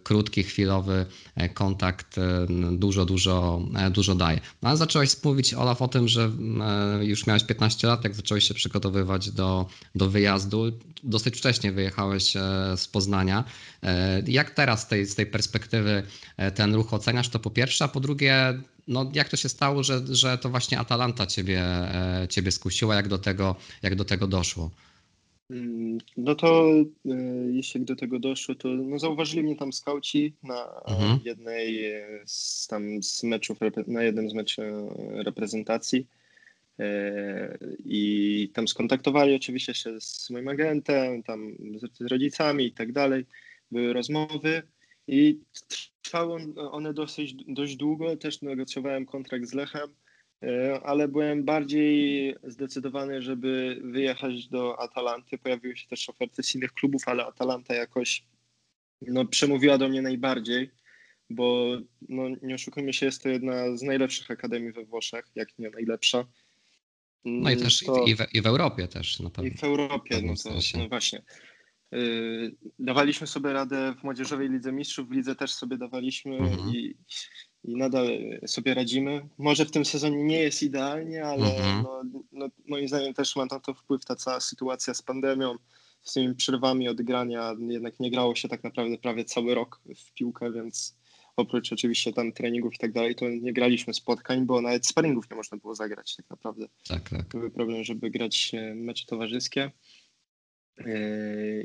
krótki, 0.03 0.43
chwilowy 0.43 1.05
kontakt 1.53 2.15
dużo, 2.71 3.05
dużo, 3.05 3.61
dużo 3.91 4.15
daje. 4.15 4.39
No 4.61 4.69
ale 4.69 4.77
zacząłeś 4.77 5.23
mówić, 5.23 5.53
Olaf, 5.53 5.81
o 5.81 5.87
tym, 5.87 6.07
że 6.07 6.31
już 7.01 7.27
miałeś 7.27 7.43
15 7.43 7.87
lat, 7.87 8.03
jak 8.03 8.15
zacząłeś 8.15 8.43
się 8.43 8.53
przygotowywać 8.53 9.31
do, 9.31 9.67
do 9.95 10.09
wyjazdu. 10.09 10.71
Dosyć 11.03 11.37
wcześnie 11.37 11.71
wyjechałeś 11.71 12.33
z 12.75 12.87
Poznania. 12.87 13.43
Jak 14.27 14.51
teraz 14.51 14.81
z 14.81 14.87
tej, 14.87 15.05
z 15.05 15.15
tej 15.15 15.25
perspektywy 15.25 16.03
ten 16.55 16.75
ruch 16.75 16.93
oceniasz? 16.93 17.29
To 17.29 17.39
po 17.39 17.49
pierwsze, 17.49 17.85
a 17.85 17.87
po 17.87 17.99
drugie, 17.99 18.61
no 18.89 19.11
jak 19.13 19.29
to 19.29 19.37
się 19.37 19.49
stało, 19.49 19.83
że, 19.83 20.01
że 20.09 20.37
to 20.37 20.49
właśnie 20.49 20.79
Atalanta 20.79 21.25
ciebie, 21.25 21.61
e, 21.61 22.27
ciebie 22.29 22.51
skusiła, 22.51 22.95
jak 22.95 23.07
do 23.07 23.17
tego, 23.17 23.55
jak 23.83 23.95
do 23.95 24.05
tego 24.05 24.27
doszło? 24.27 24.71
Mm, 25.49 25.97
no 26.17 26.35
to 26.35 26.65
e, 27.05 27.15
jeśli 27.51 27.81
do 27.81 27.95
tego 27.95 28.19
doszło, 28.19 28.55
to 28.55 28.67
no 28.67 28.99
zauważyli 28.99 29.43
mnie 29.43 29.55
tam 29.55 29.73
skauci 29.73 30.33
na 30.43 30.81
mhm. 30.87 31.19
jednej 31.25 31.93
z, 32.25 32.67
tam 32.67 33.03
z 33.03 33.23
meczów, 33.23 33.57
na 33.87 34.03
jednym 34.03 34.29
z 34.29 34.33
meczów 34.33 34.65
reprezentacji 34.97 36.07
e, 36.79 37.57
i 37.85 38.51
tam 38.53 38.67
skontaktowali 38.67 39.35
oczywiście 39.35 39.73
się 39.73 40.01
z 40.01 40.29
moim 40.29 40.47
agentem, 40.47 41.23
tam 41.23 41.55
z 41.97 42.01
rodzicami 42.01 42.65
i 42.65 42.71
tak 42.71 42.91
dalej. 42.91 43.25
Były 43.71 43.93
rozmowy 43.93 44.63
i 45.09 45.39
trwały 46.01 46.53
one 46.71 46.93
dosyć, 46.93 47.35
dość 47.47 47.75
długo. 47.75 48.17
Też 48.17 48.41
negocjowałem 48.41 49.05
kontrakt 49.05 49.45
z 49.45 49.53
Lechem, 49.53 49.89
e, 50.43 50.79
ale 50.83 51.07
byłem 51.07 51.43
bardziej 51.43 52.35
zdecydowany, 52.43 53.21
żeby 53.21 53.81
wyjechać 53.83 54.47
do 54.47 54.79
Atalanty. 54.79 55.37
Pojawiły 55.37 55.77
się 55.77 55.87
też 55.87 56.09
oferty 56.09 56.43
z 56.43 56.55
innych 56.55 56.73
klubów, 56.73 57.01
ale 57.05 57.25
Atalanta 57.25 57.73
jakoś 57.73 58.23
no, 59.01 59.25
przemówiła 59.25 59.77
do 59.77 59.89
mnie 59.89 60.01
najbardziej, 60.01 60.71
bo 61.29 61.77
no, 62.09 62.23
nie 62.41 62.55
oszukujmy 62.55 62.93
się, 62.93 63.05
jest 63.05 63.23
to 63.23 63.29
jedna 63.29 63.77
z 63.77 63.81
najlepszych 63.81 64.31
akademii 64.31 64.71
we 64.71 64.85
Włoszech, 64.85 65.25
jak 65.35 65.59
nie 65.59 65.69
najlepsza. 65.69 66.25
No 67.25 67.51
i 67.51 67.57
też 67.57 67.79
to, 67.79 68.05
i, 68.05 68.15
w, 68.15 68.19
i, 68.33 68.41
w, 68.41 68.47
Europie 68.47 68.87
też 68.87 69.19
na 69.19 69.29
pewno. 69.29 69.51
I 69.51 69.57
w 69.57 69.63
Europie, 69.63 70.21
no 70.21 70.33
to 70.43 70.49
no 70.77 70.89
właśnie. 70.89 71.21
Yy, 71.91 72.55
dawaliśmy 72.79 73.27
sobie 73.27 73.53
radę 73.53 73.95
w 73.99 74.03
Młodzieżowej 74.03 74.49
Lidze 74.49 74.71
Mistrzów, 74.71 75.09
w 75.09 75.11
lidze 75.11 75.35
też 75.35 75.53
sobie 75.53 75.77
dawaliśmy 75.77 76.37
mhm. 76.37 76.69
i, 76.69 76.95
i 77.63 77.75
nadal 77.75 78.07
sobie 78.47 78.73
radzimy. 78.73 79.29
Może 79.37 79.65
w 79.65 79.71
tym 79.71 79.85
sezonie 79.85 80.23
nie 80.23 80.39
jest 80.39 80.63
idealnie, 80.63 81.25
ale 81.25 81.55
mhm. 81.55 81.83
no, 81.83 82.23
no, 82.31 82.49
moim 82.67 82.87
zdaniem 82.87 83.13
też 83.13 83.35
ma 83.35 83.45
na 83.45 83.59
to 83.59 83.73
wpływ 83.73 84.05
ta 84.05 84.15
cała 84.15 84.39
sytuacja 84.39 84.93
z 84.93 85.01
pandemią, 85.01 85.55
z 86.03 86.13
tymi 86.13 86.35
przerwami 86.35 86.89
od 86.89 87.01
grania. 87.01 87.55
Jednak 87.69 87.99
nie 87.99 88.11
grało 88.11 88.35
się 88.35 88.47
tak 88.47 88.63
naprawdę 88.63 88.97
prawie 88.97 89.25
cały 89.25 89.55
rok 89.55 89.81
w 89.95 90.13
piłkę, 90.13 90.51
więc 90.51 90.99
oprócz 91.35 91.73
oczywiście 91.73 92.13
tam 92.13 92.31
treningów 92.31 92.75
i 92.75 92.77
tak 92.77 92.91
dalej, 92.91 93.15
to 93.15 93.29
nie 93.29 93.53
graliśmy 93.53 93.93
spotkań, 93.93 94.45
bo 94.45 94.61
nawet 94.61 94.87
sparingów 94.87 95.29
nie 95.31 95.37
można 95.37 95.57
było 95.57 95.75
zagrać 95.75 96.15
tak 96.15 96.29
naprawdę. 96.29 96.67
Tak, 96.87 97.09
tak. 97.09 97.27
Były 97.27 97.51
problem, 97.51 97.83
żeby 97.83 98.09
grać 98.09 98.51
e, 98.53 98.75
mecze 98.75 99.05
towarzyskie. 99.05 99.71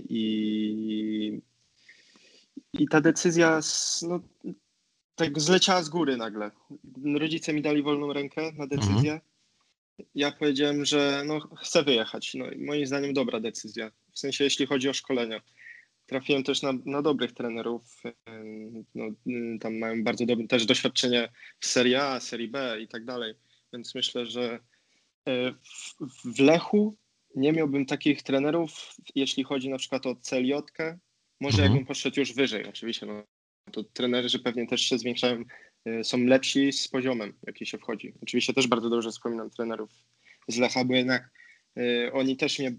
I, 0.09 1.40
i 2.73 2.88
ta 2.88 3.00
decyzja 3.00 3.61
no, 4.02 4.21
tak 5.14 5.40
zleciała 5.40 5.83
z 5.83 5.88
góry 5.88 6.16
nagle. 6.16 6.50
Rodzice 7.18 7.52
mi 7.52 7.62
dali 7.62 7.83
wolną 7.83 8.12
rękę 8.12 8.52
na 8.52 8.66
decyzję. 8.66 9.12
Mhm. 9.12 9.21
Ja 10.14 10.33
powiedziałem, 10.33 10.85
że 10.85 11.23
no, 11.26 11.40
chcę 11.40 11.83
wyjechać. 11.83 12.35
No, 12.35 12.44
moim 12.59 12.87
zdaniem 12.87 13.12
dobra 13.12 13.40
decyzja. 13.40 13.90
W 14.12 14.18
sensie, 14.18 14.44
jeśli 14.44 14.66
chodzi 14.66 14.88
o 14.88 14.94
szkolenia. 14.94 15.40
Trafiłem 16.06 16.42
też 16.42 16.62
na, 16.62 16.73
na 16.85 17.02
dobrych 17.02 17.33
trenerów. 17.33 18.02
No, 18.94 19.04
tam 19.61 19.78
mają 19.78 20.04
bardzo 20.04 20.26
dobre 20.26 20.47
też 20.47 20.66
doświadczenie 20.66 21.28
w 21.61 21.66
Serie 21.66 22.02
A, 22.02 22.21
Serie 22.21 22.49
B 22.49 22.78
i 22.80 22.88
tak 22.88 23.04
dalej. 23.04 23.35
Więc 23.73 23.94
myślę, 23.94 24.26
że 24.26 24.59
e, 25.28 25.52
w, 25.52 25.97
w 26.37 26.40
Lechu 26.40 26.97
nie 27.36 27.52
miałbym 27.52 27.86
takich 27.86 28.22
trenerów, 28.22 28.96
jeśli 29.14 29.44
chodzi 29.44 29.68
na 29.68 29.78
przykład 29.78 30.06
o 30.06 30.16
celiotkę. 30.16 30.98
Może 31.40 31.56
mhm. 31.56 31.72
jakbym 31.72 31.86
poszedł 31.86 32.20
już 32.20 32.32
wyżej, 32.32 32.66
oczywiście. 32.68 33.06
No, 33.06 33.22
to 33.72 33.84
trenerzy 33.84 34.38
pewnie 34.38 34.66
też 34.66 34.80
się 34.80 34.98
zwiększają, 34.98 35.44
e, 35.84 36.04
są 36.04 36.18
lepsi 36.18 36.72
z 36.72 36.88
poziomem, 36.88 37.32
jaki 37.46 37.66
się 37.66 37.78
wchodzi. 37.78 38.14
Oczywiście 38.22 38.54
też 38.54 38.66
bardzo 38.66 38.90
dobrze 38.90 39.10
wspominam 39.10 39.50
trenerów 39.50 39.90
z 40.48 40.58
Lecha, 40.58 40.84
bo 40.84 40.94
jednak 40.94 41.30
y, 41.78 42.12
oni 42.12 42.36
też 42.36 42.58
mnie 42.58 42.72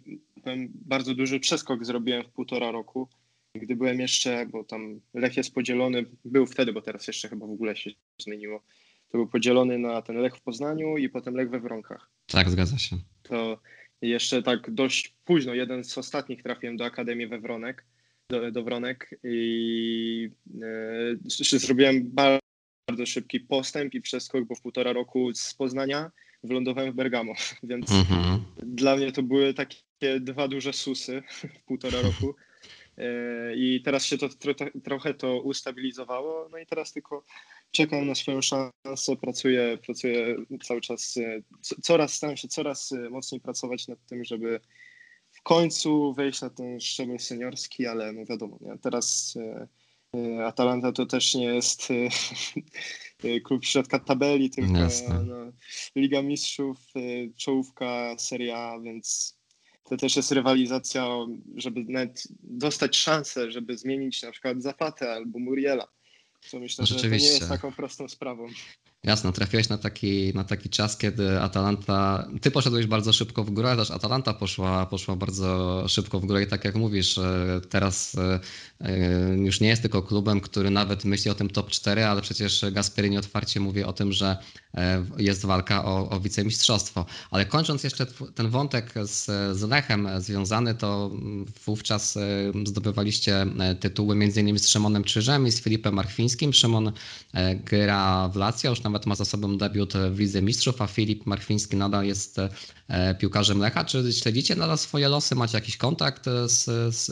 bardzo 0.68 1.16
duży 1.16 1.40
przeskok 1.40 1.86
zrobiłem 1.86 2.24
w 2.24 2.30
półtora 2.30 2.72
roku. 2.72 3.10
Gdy 3.56 3.76
byłem 3.76 4.00
jeszcze, 4.00 4.46
bo 4.46 4.64
tam 4.64 5.02
Lech 5.14 5.38
jest 5.38 5.54
podzielony, 5.54 6.06
był 6.26 6.46
wtedy, 6.46 6.74
bo 6.74 6.82
teraz 6.82 7.08
jeszcze 7.08 7.30
chyba 7.30 7.48
w 7.48 7.52
ogóle 7.52 7.76
się 7.76 7.92
zmieniło. 8.22 8.64
To 9.10 9.18
był 9.18 9.28
podzielony 9.28 9.80
na 9.80 10.02
ten 10.02 10.18
Lech 10.18 10.36
w 10.36 10.42
Poznaniu 10.42 10.98
i 10.98 11.10
potem 11.10 11.36
Lech 11.36 11.50
we 11.50 11.60
Wronkach. 11.60 12.12
Tak, 12.26 12.50
zgadza 12.50 12.78
się. 12.78 12.96
To 13.24 13.60
jeszcze 14.10 14.44
tak 14.44 14.72
dość 14.72 15.16
późno, 15.26 15.54
jeden 15.54 15.84
z 15.84 15.98
ostatnich 15.98 16.44
trafiłem 16.44 16.78
do 16.78 16.86
Akademii 16.86 17.28
we 17.28 17.40
Wronek, 17.40 17.86
do, 18.30 18.52
do 18.52 18.64
Wronek 18.64 19.20
i 19.24 20.30
e, 21.26 21.60
zrobiłem 21.60 22.12
bardzo 22.12 23.06
szybki 23.06 23.40
postęp 23.40 23.94
i 23.94 24.02
przeskok, 24.02 24.46
bo 24.46 24.56
w 24.56 24.62
półtora 24.62 24.94
roku 24.94 25.34
z 25.34 25.54
Poznania 25.54 26.12
wylądowałem 26.44 26.92
w 26.92 26.96
Bergamo, 26.96 27.34
więc 27.64 27.92
mhm. 27.92 28.44
dla 28.58 28.96
mnie 28.96 29.12
to 29.12 29.24
były 29.24 29.54
takie 29.54 30.20
dwa 30.20 30.48
duże 30.48 30.74
susy 30.74 31.24
w 31.30 31.64
półtora 31.66 32.02
roku. 32.02 32.36
E, 32.98 33.56
I 33.56 33.82
teraz 33.82 34.06
się 34.06 34.18
to 34.18 34.30
tro, 34.30 34.54
trochę 34.84 35.14
to 35.14 35.42
ustabilizowało, 35.42 36.50
no 36.52 36.58
i 36.58 36.66
teraz 36.66 36.94
tylko 36.94 37.26
czekam 37.76 38.08
na 38.08 38.16
swoją 38.16 38.42
szansę, 38.42 39.16
pracuję, 39.22 39.78
pracuję 39.86 40.36
cały 40.64 40.82
czas, 40.82 41.18
e, 41.18 41.42
coraz 41.82 42.14
staram 42.14 42.38
się 42.38 42.48
coraz 42.48 42.92
e, 42.92 43.10
mocniej 43.10 43.42
pracować 43.42 43.88
nad 43.88 44.06
tym, 44.06 44.24
żeby 44.24 44.60
w 45.32 45.42
końcu 45.42 46.14
wejść 46.14 46.42
na 46.42 46.50
ten 46.50 46.80
szczebel 46.80 47.20
seniorski, 47.20 47.88
ale 47.88 48.14
no 48.14 48.26
wiadomo, 48.26 48.58
nie? 48.62 48.78
teraz 48.78 49.38
Atalanta 50.46 50.92
to 50.92 51.06
też 51.06 51.36
nie 51.36 51.46
jest 51.46 51.88
klub 53.46 53.66
środka 53.66 54.00
tabeli, 54.00 54.50
tylko 54.50 54.72
no, 55.26 55.52
Liga 55.96 56.22
Mistrzów, 56.22 56.78
czołówka 57.38 58.16
Serie 58.18 58.58
A, 58.58 58.80
więc 58.80 59.38
to 59.84 59.98
też 59.98 60.16
jest 60.16 60.32
rywalizacja, 60.32 61.08
żeby 61.56 61.86
nawet 61.88 62.24
dostać 62.40 62.98
szansę, 62.98 63.52
żeby 63.52 63.78
zmienić 63.78 64.24
na 64.24 64.32
przykład 64.32 64.62
Zapatę 64.62 65.14
albo 65.14 65.40
Muriela. 65.40 65.95
Co 66.50 66.60
myślę, 66.60 66.86
że 66.86 66.96
to 66.96 67.08
nie 67.08 67.18
jest 67.18 67.50
taką 67.50 67.72
prostą 67.72 68.10
sprawą. 68.10 68.48
Jasno, 69.06 69.32
trafiłeś 69.32 69.70
na 69.70 69.78
taki, 69.78 70.34
na 70.34 70.44
taki 70.44 70.70
czas, 70.70 70.98
kiedy 70.98 71.42
Atalanta, 71.42 72.28
ty 72.42 72.52
poszedłeś 72.52 72.86
bardzo 72.86 73.14
szybko 73.14 73.44
w 73.44 73.52
górę, 73.52 73.76
też 73.76 73.92
Atalanta 73.92 74.34
poszła, 74.34 74.86
poszła 74.86 75.16
bardzo 75.16 75.84
szybko 75.88 76.20
w 76.20 76.26
górę 76.26 76.44
i 76.44 76.48
tak 76.48 76.66
jak 76.66 76.76
mówisz, 76.76 77.20
teraz 77.70 78.16
e, 78.82 79.38
już 79.38 79.62
nie 79.62 79.68
jest 79.68 79.82
tylko 79.82 80.02
klubem, 80.02 80.42
który 80.42 80.70
nawet 80.70 81.06
myśli 81.06 81.32
o 81.32 81.36
tym 81.36 81.50
top 81.50 81.70
4, 81.70 82.06
ale 82.06 82.22
przecież 82.22 82.66
Gasperini 82.72 83.18
otwarcie 83.18 83.60
mówi 83.60 83.84
o 83.84 83.94
tym, 83.94 84.12
że 84.12 84.38
e, 84.74 85.06
jest 85.18 85.46
walka 85.46 85.86
o, 85.86 86.10
o 86.10 86.20
wicemistrzostwo. 86.20 87.06
Ale 87.32 87.46
kończąc 87.46 87.84
jeszcze 87.84 88.06
ten 88.36 88.50
wątek 88.50 88.94
z, 89.04 89.26
z 89.58 89.62
Lechem 89.62 90.10
związany, 90.18 90.76
to 90.76 91.12
wówczas 91.66 92.18
e, 92.18 92.22
zdobywaliście 92.66 93.46
tytuły 93.80 94.16
między 94.16 94.42
innymi 94.42 94.60
z 94.60 94.68
Szymonem 94.68 95.04
Czyżem 95.04 95.48
i 95.48 95.52
z 95.52 95.62
Filipem 95.62 95.94
Marchwińskim. 95.94 96.54
Szymon 96.54 96.92
gra 97.66 98.30
w 98.30 98.36
Lazio, 98.36 98.70
już 98.70 98.84
nawet 98.84 98.95
ma 99.06 99.16
za 99.16 99.26
sobą 99.26 99.58
debiut 99.58 99.94
w 100.12 100.20
Lidze 100.20 100.42
Mistrzów, 100.42 100.82
a 100.82 100.88
Filip 100.88 101.26
Marchwiński 101.26 101.76
nadal 101.76 102.06
jest 102.06 102.40
e, 102.88 103.16
piłkarzem 103.16 103.60
Lecha. 103.60 103.86
Czy 103.86 104.14
śledzicie 104.14 104.56
nadal 104.56 104.78
swoje 104.78 105.10
losy? 105.10 105.36
Macie 105.36 105.58
jakiś 105.58 105.78
kontakt 105.78 106.26
z, 106.46 106.64
z 106.96 107.10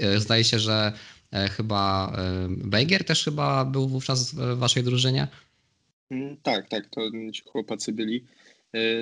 e, 0.00 0.20
zdaje 0.20 0.44
się, 0.44 0.58
że 0.58 0.92
e, 1.32 1.48
chyba 1.48 2.16
Bejgier 2.48 3.04
też 3.04 3.24
chyba 3.24 3.64
był 3.64 3.88
wówczas 3.88 4.34
w 4.34 4.58
waszej 4.58 4.82
drużynie? 4.82 5.28
Mm, 6.10 6.36
tak, 6.42 6.68
tak, 6.68 6.88
to 6.90 7.00
ci 7.32 7.42
chłopacy 7.42 7.92
byli. 7.92 8.24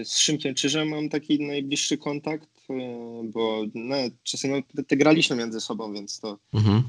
Z 0.04 0.16
Szymkiem 0.16 0.54
Czyżem 0.54 0.88
mam 0.88 1.08
taki 1.08 1.46
najbliższy 1.46 1.98
kontakt, 1.98 2.48
bo 3.24 3.64
no, 3.74 3.96
czasem 4.22 4.50
no, 4.50 4.82
te 4.84 4.96
graliśmy 4.96 5.36
między 5.36 5.60
sobą, 5.60 5.92
więc 5.92 6.20
to 6.20 6.38
mhm. 6.52 6.82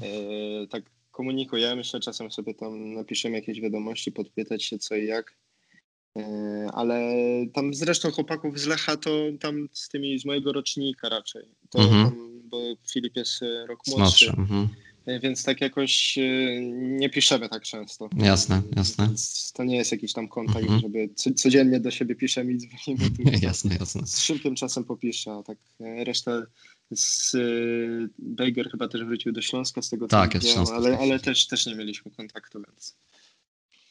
tak 0.70 0.82
komunikujemy 1.12 1.84
się, 1.84 2.00
czasem 2.00 2.30
sobie 2.30 2.54
tam 2.54 2.94
napiszemy 2.94 3.36
jakieś 3.36 3.60
wiadomości, 3.60 4.12
podpytać 4.12 4.64
się 4.64 4.78
co 4.78 4.96
i 4.96 5.06
jak. 5.06 5.36
E, 6.18 6.68
ale 6.72 7.14
tam 7.54 7.74
zresztą 7.74 8.10
chłopaków 8.10 8.60
z 8.60 8.66
Lecha 8.66 8.96
to 8.96 9.10
tam 9.40 9.68
z 9.72 9.88
tymi 9.88 10.18
z 10.18 10.24
mojego 10.24 10.52
rocznika 10.52 11.08
raczej. 11.08 11.42
To 11.70 11.78
mhm. 11.78 12.04
tam, 12.04 12.40
bo 12.44 12.60
Filip 12.92 13.16
jest 13.16 13.42
e, 13.42 13.66
rok 13.66 13.80
młodszy. 13.86 14.30
Mhm. 14.30 14.68
E, 15.06 15.20
więc 15.20 15.44
tak 15.44 15.60
jakoś 15.60 16.18
nie 16.72 17.10
piszemy 17.10 17.48
tak 17.48 17.62
często. 17.62 18.08
Jasne, 18.16 18.62
jasne. 18.76 19.06
Więc 19.06 19.52
to 19.52 19.64
nie 19.64 19.76
jest 19.76 19.92
jakiś 19.92 20.12
tam 20.12 20.28
kontakt, 20.28 20.62
mhm. 20.62 20.80
żeby 20.80 21.08
codziennie 21.34 21.80
do 21.80 21.90
siebie 21.90 22.14
piszemy 22.14 22.52
i 22.52 22.58
dzwonimy. 22.58 23.10
jasne, 23.42 23.76
jasne. 23.80 24.06
Z 24.06 24.18
szybkim 24.18 24.54
czasem 24.54 24.84
popiszę, 24.84 25.32
a 25.32 25.42
tak 25.42 25.58
resztę 25.80 26.42
z 26.94 27.36
Bejger 28.18 28.70
chyba 28.70 28.88
też 28.88 29.04
wrócił 29.04 29.32
do 29.32 29.42
Śląska 29.42 29.82
z 29.82 29.90
tego 29.90 30.08
co 30.08 30.16
tak, 30.16 30.34
jest 30.34 30.48
Śląsk, 30.48 30.72
ale, 30.72 30.98
ale 30.98 31.20
też, 31.20 31.46
też 31.46 31.66
nie 31.66 31.74
mieliśmy 31.74 32.10
kontaktu, 32.10 32.62
więc. 32.68 32.96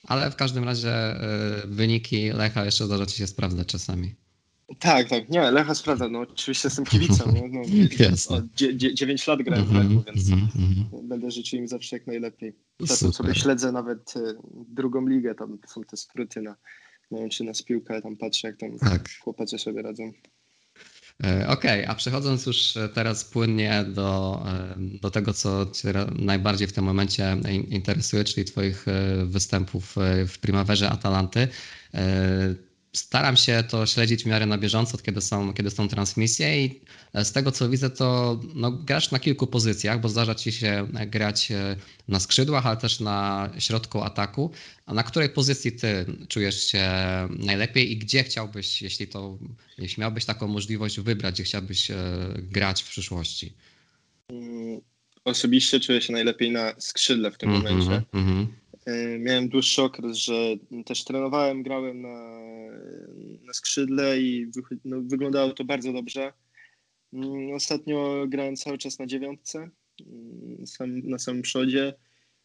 Ale 0.07 0.31
w 0.31 0.35
każdym 0.35 0.63
razie 0.63 1.15
y, 1.63 1.67
wyniki 1.67 2.29
Lecha 2.29 2.65
jeszcze 2.65 2.85
zdarza 2.85 3.05
się 3.05 3.27
sprawdzać 3.27 3.67
czasami. 3.67 4.15
Tak, 4.79 5.09
tak. 5.09 5.29
Nie, 5.29 5.51
Lecha 5.51 5.75
sprawdza. 5.75 6.09
No 6.09 6.19
oczywiście 6.19 6.67
jestem 6.67 6.85
kibicem. 6.85 7.33
No, 7.33 7.41
no, 7.49 7.61
Jasne. 8.09 8.47
9 8.93 9.27
lat 9.27 9.41
grałem 9.41 9.65
w 9.65 9.73
Lechu, 9.73 10.03
więc 10.05 10.29
mm 10.29 10.47
-hmm. 10.47 11.03
będę 11.03 11.31
życzył 11.31 11.59
im 11.59 11.67
zawsze 11.67 11.95
jak 11.95 12.07
najlepiej. 12.07 12.55
Czasem 12.87 13.13
sobie 13.13 13.35
śledzę 13.35 13.71
nawet 13.71 14.13
y, 14.17 14.35
drugą 14.67 15.07
ligę, 15.07 15.35
tam 15.35 15.57
są 15.67 15.83
te 15.83 15.97
skróty 15.97 16.41
na, 16.41 16.55
czy 17.29 17.43
na 17.43 17.53
spiłkę, 17.53 18.01
tam 18.01 18.17
patrzę 18.17 18.47
jak 18.47 18.57
tam 18.57 18.79
tak. 18.79 19.09
chłopacy 19.23 19.57
sobie 19.57 19.81
radzą. 19.81 20.11
E, 21.23 21.47
okej, 21.47 21.81
okay, 21.81 21.89
a 21.89 21.95
przechodząc 21.95 22.45
już 22.45 22.73
teraz 22.93 23.25
płynnie 23.25 23.85
do, 23.87 24.41
e, 24.47 24.75
do 24.77 25.11
tego, 25.11 25.33
co 25.33 25.65
Cię 25.65 25.93
najbardziej 26.15 26.67
w 26.67 26.73
tym 26.73 26.83
momencie 26.85 27.37
interesuje, 27.69 28.23
czyli 28.23 28.45
Twoich 28.45 28.87
e, 28.87 29.25
występów 29.25 29.95
w 30.27 30.39
Primaverze 30.41 30.89
Atalanty. 30.89 31.47
Staram 32.95 33.37
się 33.37 33.63
to 33.69 33.85
śledzić 33.85 34.23
w 34.23 34.25
miarę 34.25 34.45
na 34.45 34.57
bieżąco, 34.57 34.97
kiedy 34.97 35.21
są, 35.21 35.53
kiedy 35.53 35.69
są 35.69 35.87
transmisje 35.87 36.65
i 36.65 36.81
z 37.13 37.31
tego 37.31 37.51
co 37.51 37.69
widzę, 37.69 37.89
to 37.89 38.39
no, 38.55 38.71
grasz 38.71 39.11
na 39.11 39.19
kilku 39.19 39.47
pozycjach, 39.47 40.01
bo 40.01 40.09
zdarza 40.09 40.35
ci 40.35 40.51
się 40.51 40.87
grać 41.07 41.49
na 42.07 42.19
skrzydłach, 42.19 42.65
ale 42.65 42.77
też 42.77 42.99
na 42.99 43.49
środku 43.59 44.01
ataku. 44.01 44.51
A 44.85 44.93
na 44.93 45.03
której 45.03 45.29
pozycji 45.29 45.71
ty 45.71 46.05
czujesz 46.29 46.63
się 46.63 46.89
najlepiej 47.29 47.91
i 47.91 47.97
gdzie 47.97 48.23
chciałbyś, 48.23 48.81
jeśli 48.81 49.07
to, 49.07 49.37
jeśli 49.77 50.01
miałbyś 50.01 50.25
taką 50.25 50.47
możliwość 50.47 50.99
wybrać, 50.99 51.35
gdzie 51.35 51.43
chciałbyś 51.43 51.91
e, 51.91 51.95
grać 52.37 52.83
w 52.83 52.89
przyszłości? 52.89 53.53
Mm, 54.29 54.81
osobiście 55.25 55.79
czuję 55.79 56.01
się 56.01 56.13
najlepiej 56.13 56.51
na 56.51 56.73
skrzydle 56.77 57.31
w 57.31 57.37
tym 57.37 57.49
Mhm, 57.49 57.73
momencie. 57.77 58.03
mhm. 58.13 58.41
E, 58.41 58.60
Miałem 59.19 59.49
dłuższy 59.49 59.81
okres, 59.81 60.17
że 60.17 60.33
też 60.85 61.03
trenowałem, 61.03 61.63
grałem 61.63 62.01
na, 62.01 62.39
na 63.41 63.53
skrzydle 63.53 64.21
i 64.21 64.47
wycho- 64.47 64.77
no, 64.85 65.01
wyglądało 65.01 65.51
to 65.53 65.63
bardzo 65.63 65.93
dobrze. 65.93 66.33
Mm, 67.13 67.51
Ostatnio 67.53 68.25
grałem 68.27 68.55
cały 68.55 68.77
czas 68.77 68.99
na 68.99 69.05
dziewiątce, 69.05 69.69
mm, 70.07 70.67
sam, 70.67 70.99
na 70.99 71.19
samym 71.19 71.41
przodzie. 71.41 71.93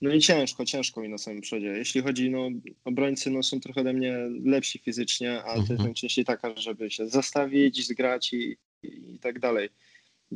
No 0.00 0.14
i 0.14 0.20
ciężko, 0.20 0.64
ciężko 0.64 1.00
mi 1.00 1.08
na 1.08 1.18
samym 1.18 1.40
przodzie. 1.40 1.66
Jeśli 1.66 2.02
chodzi, 2.02 2.30
no 2.30 2.48
obrońcy 2.84 3.30
no, 3.30 3.42
są 3.42 3.60
trochę 3.60 3.80
ode 3.80 3.92
mnie 3.92 4.16
lepsi 4.44 4.78
fizycznie, 4.78 5.42
a 5.42 5.52
to 5.52 5.58
jest 5.58 5.70
Mhm. 5.70 5.86
najczęściej 5.88 6.24
taka, 6.24 6.56
żeby 6.56 6.90
się 6.90 7.08
zastawić, 7.08 7.86
zgrać 7.86 8.32
i, 8.32 8.56
i 8.82 9.18
tak 9.18 9.38
dalej. 9.38 9.68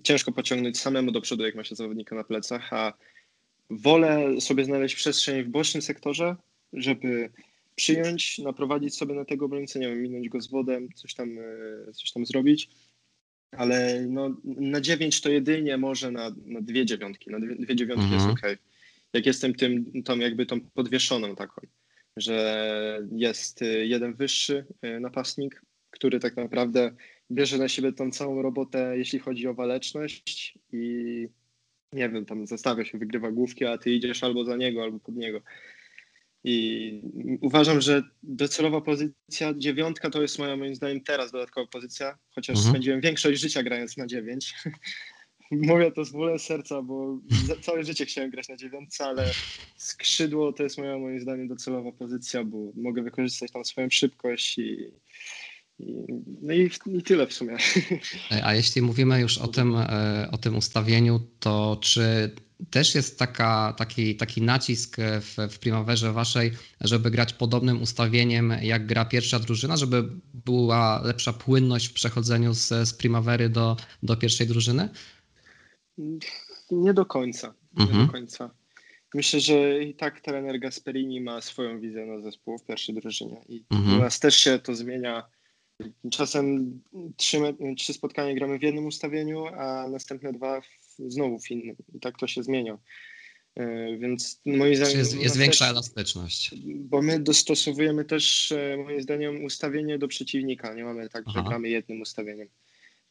Ciężko 0.05 0.33
pociągnąć 0.33 0.79
samemu 0.81 1.13
do 1.13 1.21
przodu, 1.21 1.45
jak 1.45 1.55
ma 1.55 1.65
się 1.65 1.75
zawodnika 1.75 2.17
na 2.17 2.25
plecach, 2.25 2.73
a 2.73 2.93
wolę 3.71 4.41
sobie 4.41 4.65
znaleźć 4.65 4.95
przestrzeń 4.95 5.43
w 5.45 5.49
bocznym 5.49 5.83
sektorze, 5.83 6.37
żeby 6.73 7.31
przyjąć, 7.77 8.39
naprowadzić 8.39 8.97
sobie 8.97 9.15
na 9.15 9.25
tego 9.25 9.45
obrońcę, 9.45 9.79
nie 9.79 9.89
wiem, 9.89 10.03
minąć 10.03 10.29
go 10.29 10.41
z 10.41 10.51
wodem, 10.51 10.89
coś 10.95 11.15
tam, 11.15 11.39
e, 11.39 11.93
coś 11.93 12.13
tam 12.13 12.27
zrobić. 12.27 12.69
Ale 13.53 14.07
no, 14.09 14.37
na 14.45 14.81
dziewięć 14.81 15.21
to 15.21 15.31
jedynie 15.31 15.77
może 15.77 16.11
na, 16.11 16.35
na 16.45 16.61
dwie 16.61 16.87
dziewiątki. 16.87 17.31
Na 17.31 17.41
dwie, 17.41 17.55
dwie 17.55 17.77
dziewiątki 17.77 18.05
Mhm. 18.05 18.29
jest 18.29 18.41
ok. 18.41 18.59
Jak 19.13 19.27
jestem 19.27 19.55
tym, 19.55 20.03
tą 20.05 20.19
jakby 20.19 20.47
tą 20.47 20.61
podwieszoną 20.61 21.37
taką, 21.37 21.63
że 22.17 22.99
jest 23.13 23.63
y, 23.63 23.87
jeden 23.87 24.15
wyższy 24.15 24.67
y, 24.85 25.01
napastnik, 25.01 25.63
który 25.91 26.21
tak 26.21 26.37
naprawdę 26.37 26.95
bierze 27.31 27.59
na 27.59 27.69
siebie 27.69 27.93
tą 27.93 28.11
całą 28.11 28.43
robotę, 28.43 28.99
jeśli 28.99 29.19
chodzi 29.19 29.47
o 29.47 29.55
waleczność 29.55 30.59
i 30.73 31.29
nie 31.93 32.09
wiem, 32.09 32.27
tam 32.27 32.47
zostawia 32.47 32.85
się, 32.85 32.99
wygrywa 32.99 33.31
główki, 33.31 33.65
a 33.65 33.79
ty 33.79 33.91
idziesz 33.91 34.25
albo 34.25 34.45
za 34.45 34.57
niego, 34.57 34.83
albo 34.83 34.99
pod 35.01 35.17
niego. 35.17 35.41
I 36.45 37.01
uważam, 37.41 37.81
że 37.81 38.03
docelowa 38.23 38.81
pozycja 38.81 39.55
dziewiątka 39.57 40.11
to 40.11 40.23
jest 40.23 40.39
moja 40.39 40.57
moim 40.57 40.75
zdaniem 40.75 41.01
teraz 41.01 41.33
dodatkowa 41.33 41.67
pozycja, 41.67 42.19
chociaż 42.31 42.57
Mhm. 42.57 42.73
spędziłem 42.73 43.01
większość 43.01 43.41
życia 43.41 43.63
grając 43.63 43.97
na 43.97 44.07
dziewięć. 44.07 44.55
Mówię 45.51 45.93
to 45.93 46.05
z 46.05 46.11
bólem 46.13 46.39
serca, 46.39 46.83
bo 46.83 47.19
całe 47.63 47.85
życie 47.85 48.07
chciałem 48.07 48.31
grać 48.31 48.49
na 48.49 48.57
dziewiątce, 48.57 49.05
ale 49.05 49.31
skrzydło 49.77 50.53
to 50.53 50.63
jest 50.63 50.79
moja 50.79 50.99
moim 50.99 51.21
zdaniem 51.21 51.49
docelowa 51.49 51.93
pozycja, 51.93 52.45
bo 52.45 52.73
mogę 52.77 53.03
wykorzystać 53.03 53.51
tam 53.51 53.65
swoją 53.65 53.91
szybkość 53.91 54.59
i 54.59 54.91
no 56.43 56.55
i, 56.55 56.71
i 56.87 57.03
tyle 57.03 57.27
w 57.27 57.33
sumie. 57.33 57.57
A 58.45 58.55
jeśli 58.55 58.83
mówimy 58.83 59.21
już 59.21 59.39
o 59.39 59.49
tym, 59.49 59.77
e, 59.77 60.29
o 60.33 60.39
tym 60.39 60.57
ustawieniu, 60.57 61.21
to 61.41 61.79
czy 61.81 62.31
też 62.71 62.95
jest 62.95 63.19
taka, 63.19 63.75
taki, 63.79 64.17
taki 64.17 64.43
nacisk 64.43 64.97
w, 65.21 65.37
w 65.51 65.59
primawerze 65.59 66.13
waszej, 66.13 66.53
żeby 66.81 67.11
grać 67.11 67.33
podobnym 67.33 67.83
ustawieniem, 67.83 68.55
jak 68.63 68.87
gra 68.87 69.05
pierwsza 69.05 69.39
drużyna, 69.39 69.77
żeby 69.77 70.09
była 70.35 71.03
lepsza 71.05 71.33
płynność 71.33 71.87
w 71.89 71.93
przechodzeniu 71.93 72.55
z, 72.55 72.69
z 72.69 72.95
primavery 72.95 73.49
do, 73.49 73.77
do 74.03 74.17
pierwszej 74.17 74.47
drużyny? 74.47 74.89
Nie 76.71 76.95
do 76.95 77.07
końca. 77.07 77.55
Nie 77.77 77.85
Mhm. 77.85 78.07
do 78.07 78.13
końca. 78.13 78.51
Myślę, 79.15 79.41
że 79.41 79.83
i 79.83 79.95
tak 79.95 80.21
trener 80.21 80.61
Gasperini 80.61 81.21
ma 81.21 81.41
swoją 81.41 81.81
wizję 81.81 82.07
na 82.07 82.21
zespół 82.21 82.59
w 82.59 82.65
pierwszej 82.65 82.95
drużynie 82.95 83.41
i 83.49 83.65
Mhm. 83.71 83.99
u 83.99 84.03
nas 84.03 84.21
też 84.21 84.37
się 84.37 84.59
to 84.59 84.75
zmienia. 84.75 85.27
Czasem 86.11 86.81
trzy, 87.17 87.39
trzy 87.77 87.93
spotkania 87.93 88.35
gramy 88.35 88.59
w 88.59 88.63
jednym 88.63 88.87
ustawieniu, 88.87 89.47
a 89.47 89.89
następne 89.89 90.33
dwa 90.33 90.61
w, 90.61 90.67
znowu 91.09 91.39
w 91.39 91.51
innym. 91.51 91.77
I 91.95 92.01
tak 92.01 92.19
to 92.19 92.27
się 92.27 92.43
zmienia. 92.43 92.79
E, 93.55 93.97
Więc 93.99 94.41
moim 94.47 94.77
zdaniem. 94.77 94.99
jest, 94.99 95.23
jest 95.23 95.37
większa 95.39 95.65
też- 95.65 95.73
elastyczność? 95.73 96.55
bo 96.75 97.03
my 97.03 97.21
dostosowujemy 97.21 98.05
też, 98.05 98.53
e, 98.53 98.77
moim 98.77 99.03
zdaniem, 99.03 99.45
ustawienie 99.45 99.99
do 99.99 100.09
przeciwnika. 100.09 100.75
Nie 100.75 100.85
mamy 100.85 101.09
tak, 101.09 101.25
że 101.31 101.39
Aha. 101.39 101.49
gramy 101.49 101.69
jednym 101.69 102.01
ustawieniem. 102.01 102.49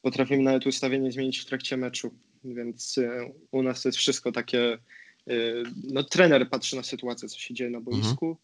Potrafimy 0.01 0.43
nawet 0.43 0.65
ustawienie 0.65 1.11
zmienić 1.11 1.39
w 1.39 1.45
trakcie 1.45 1.77
meczu, 1.77 2.13
więc 2.43 2.97
e, 2.97 3.31
u 3.51 3.63
nas 3.63 3.81
to 3.81 3.89
jest 3.89 3.99
wszystko 3.99 4.31
takie. 4.31 4.77
No, 5.83 6.03
trener 6.03 6.49
patrzy 6.49 6.75
na 6.75 6.83
sytuację, 6.83 7.29
co 7.29 7.39
się 7.39 7.53
dzieje 7.53 7.69
na 7.69 7.81
boisku 7.81 8.37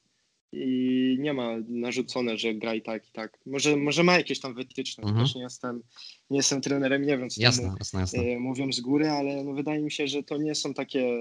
i 0.55 1.17
nie 1.19 1.33
ma 1.33 1.55
narzucone, 1.67 2.37
że 2.37 2.53
graj 2.53 2.81
tak 2.81 3.07
i 3.07 3.11
tak. 3.11 3.37
Może, 3.45 3.75
może 3.75 4.03
ma 4.03 4.17
jakieś 4.17 4.39
tam 4.39 4.53
wytyczne. 4.53 5.03
Mhm. 5.03 5.25
Też 5.25 5.35
nie 5.35 5.41
jestem, 5.41 5.81
nie 6.29 6.37
jestem 6.37 6.61
trenerem, 6.61 7.01
nie 7.01 7.17
wiem, 7.17 7.29
co 7.29 7.41
Jasne, 7.41 7.67
mu, 7.67 7.77
jasne, 7.79 7.99
jasne. 7.99 8.21
e, 8.23 8.39
mówią 8.39 8.71
z 8.71 8.79
góry, 8.79 9.09
ale 9.09 9.43
no 9.43 9.53
wydaje 9.53 9.81
mi 9.81 9.91
się, 9.91 10.07
że 10.07 10.23
to 10.23 10.37
nie 10.37 10.55
są 10.55 10.73
takie, 10.73 11.17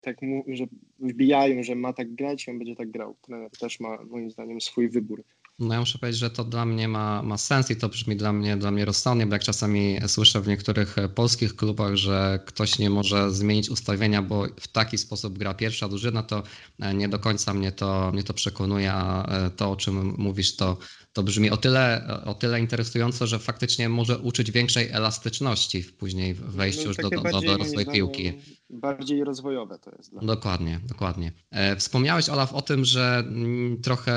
tak 0.00 0.16
że 0.48 0.64
wbijają, 0.98 1.62
że 1.62 1.74
ma 1.74 1.92
tak 1.92 2.14
grać 2.14 2.46
i 2.46 2.50
on 2.50 2.58
będzie 2.58 2.76
tak 2.76 2.90
grał. 2.90 3.16
Trener 3.22 3.50
też 3.50 3.80
ma 3.80 4.04
moim 4.04 4.30
zdaniem 4.30 4.60
swój 4.60 4.88
wybór. 4.88 5.24
No 5.58 5.74
ja 5.74 5.80
muszę 5.80 5.98
powiedzieć, 5.98 6.20
że 6.20 6.30
to 6.30 6.44
dla 6.44 6.64
mnie 6.64 6.88
ma, 6.88 7.22
ma 7.22 7.38
sens 7.38 7.70
i 7.70 7.76
to 7.76 7.88
brzmi 7.88 8.16
dla 8.16 8.32
mnie, 8.32 8.56
dla 8.56 8.70
mnie 8.70 8.84
rozsądnie, 8.84 9.26
bo 9.26 9.34
jak 9.34 9.42
czasami 9.42 9.98
słyszę 10.06 10.40
w 10.40 10.48
niektórych 10.48 10.98
e, 10.98 11.08
polskich 11.08 11.56
klubach, 11.56 11.96
że 11.96 12.40
ktoś 12.46 12.78
nie 12.78 12.90
może 12.90 13.30
zmienić 13.30 13.70
ustawienia, 13.70 14.22
bo 14.22 14.46
w 14.60 14.68
taki 14.68 14.98
sposób 14.98 15.38
gra 15.38 15.54
pierwsza 15.54 15.88
drużyna, 15.88 16.22
to 16.22 16.42
e, 16.80 16.94
nie 16.94 17.08
do 17.08 17.18
końca 17.18 17.54
mnie 17.54 17.72
to, 17.72 18.10
mnie 18.12 18.22
to 18.22 18.34
przekonuje, 18.34 18.92
a 18.92 19.26
e, 19.26 19.50
to 19.50 19.70
o 19.70 19.76
czym 19.76 20.14
mówisz 20.18 20.56
to, 20.56 20.78
to 21.12 21.22
brzmi 21.22 21.50
o 21.50 21.56
tyle, 21.56 22.08
o 22.24 22.34
tyle 22.34 22.60
interesująco, 22.60 23.26
że 23.26 23.38
faktycznie 23.38 23.88
może 23.88 24.18
uczyć 24.18 24.50
większej 24.50 24.88
elastyczności 24.90 25.82
w 25.82 25.92
później 25.96 26.34
w 26.34 26.40
wejściu 26.40 26.88
już 26.88 26.96
do, 26.96 27.02
No, 27.02 27.22
do, 27.22 27.30
do 27.30 27.40
dorosłej 27.40 27.86
moim 27.86 27.94
piłki. 27.96 28.32
Bardziej 28.70 29.24
rozwojowe 29.24 29.78
to 29.78 29.90
jest. 29.96 30.12
Mnie. 30.12 30.26
Dokładnie, 30.26 30.80
dokładnie. 30.88 31.32
E, 31.50 31.76
Wspomniałeś, 31.76 32.28
Olaf, 32.28 32.52
o 32.54 32.62
tym, 32.62 32.84
że 32.84 33.24
mm, 33.26 33.82
trochę 33.82 34.14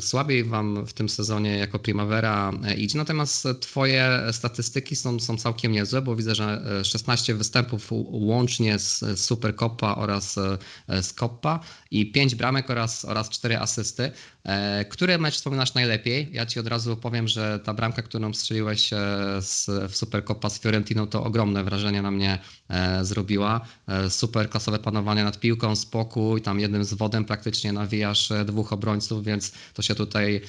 słabiej 0.00 0.44
wam 0.44 0.86
w 0.86 0.92
tym 0.92 1.08
sezonie 1.08 1.58
jako 1.58 1.78
Primavera 1.78 2.52
e, 2.64 2.74
idzie, 2.74 2.98
natomiast 2.98 3.48
twoje 3.60 4.20
statystyki 4.32 4.96
są, 4.96 5.20
są 5.20 5.36
całkiem 5.36 5.72
niezłe, 5.72 6.02
bo 6.02 6.16
widzę, 6.16 6.34
że 6.34 6.62
e, 6.80 6.84
16 6.84 7.34
występów 7.34 7.92
u- 7.92 8.26
łącznie 8.26 8.78
z 8.78 9.20
Supercopa 9.20 9.94
oraz 9.96 10.38
e, 10.38 11.02
z 11.02 11.12
Coppa 11.12 11.60
i 11.90 12.12
5 12.12 12.34
bramek 12.34 12.70
oraz, 12.70 13.04
oraz 13.04 13.30
4 13.30 13.58
asysty. 13.58 14.10
E, 14.44 14.84
Który 14.84 15.18
mecz 15.18 15.34
wspominasz 15.34 15.74
najlepiej? 15.74 16.28
Ja 16.32 16.46
ci 16.46 16.60
od 16.60 16.66
razu 16.66 16.96
powiem, 16.96 17.28
że 17.28 17.60
ta 17.64 17.74
bramka, 17.74 18.02
którą 18.02 18.34
strzeliłeś 18.34 18.92
e, 18.92 18.96
w 19.88 19.96
Supercopa 19.96 20.50
z 20.50 20.60
Fiorentiną, 20.60 21.06
to 21.06 21.24
ogromne 21.24 21.64
wrażenie 21.64 22.02
na 22.02 22.10
mnie 22.10 22.38
e, 22.68 23.04
zrobiła. 23.04 23.60
Super 24.08 24.50
klasowe 24.50 24.78
panowanie 24.78 25.24
nad 25.24 25.40
piłką, 25.40 25.76
spokój, 25.76 26.42
tam 26.42 26.60
jednym 26.60 26.84
z 26.84 26.94
wodem 26.94 27.24
praktycznie 27.24 27.72
nawijasz 27.72 28.32
dwóch 28.44 28.72
obrońców, 28.72 29.24
więc 29.24 29.52
to 29.74 29.82
się 29.82 29.94
tutaj 29.94 30.40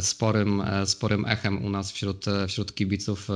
sporym, 0.00 0.62
sporym 0.84 1.26
echem 1.26 1.64
u 1.64 1.70
nas 1.70 1.92
wśród, 1.92 2.24
wśród 2.48 2.74
kibiców 2.74 3.28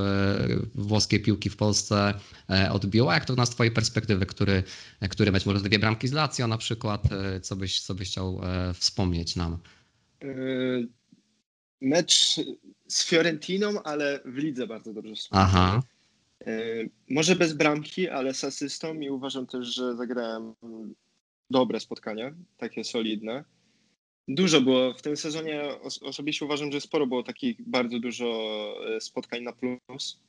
włoskiej 0.75 1.19
piłki 1.19 1.49
w 1.49 1.55
Polsce 1.57 2.13
odbiło. 2.71 3.11
A 3.11 3.13
jak 3.13 3.25
to 3.25 3.45
z 3.45 3.49
twojej 3.49 3.73
perspektywy, 3.73 4.25
który, 4.25 4.63
który 5.09 5.31
mecz, 5.31 5.45
może 5.45 5.59
dwie 5.61 5.79
bramki 5.79 6.07
z 6.07 6.11
Lazio 6.11 6.47
na 6.47 6.57
przykład, 6.57 7.11
e, 7.11 7.39
co 7.39 7.55
byś, 7.55 7.81
co 7.81 7.95
byś 7.95 8.09
chciał 8.09 8.41
e, 8.43 8.73
wspomnieć 8.73 9.35
nam? 9.35 9.57
Mecz 11.81 12.35
z 12.87 13.05
Fiorentiną, 13.05 13.83
ale 13.83 14.19
w 14.25 14.37
lidze 14.37 14.67
bardzo 14.67 14.93
dobrze 14.93 15.15
wspomniałem. 15.15 15.55
Aha, 15.55 15.81
Może 17.09 17.35
bez 17.35 17.53
bramki, 17.53 18.09
ale 18.09 18.33
z 18.33 18.43
asystą 18.43 18.99
i 18.99 19.09
uważam 19.09 19.47
też, 19.47 19.67
że 19.67 19.95
zagrałem 19.95 20.53
dobre 21.49 21.79
spotkanie, 21.79 22.33
takie 22.57 22.83
solidne. 22.83 23.43
Dużo 24.27 24.61
było 24.61 24.93
w 24.93 25.01
tym 25.01 25.17
sezonie, 25.17 25.63
os- 25.81 26.03
osobiście 26.03 26.45
uważam, 26.45 26.71
że 26.71 26.81
sporo 26.81 27.07
było 27.07 27.23
takich 27.23 27.69
bardzo 27.69 27.99
dużo 27.99 28.25
e, 28.95 29.01
spotkań 29.01 29.43
na 29.43 29.53
plus. 29.53 30.19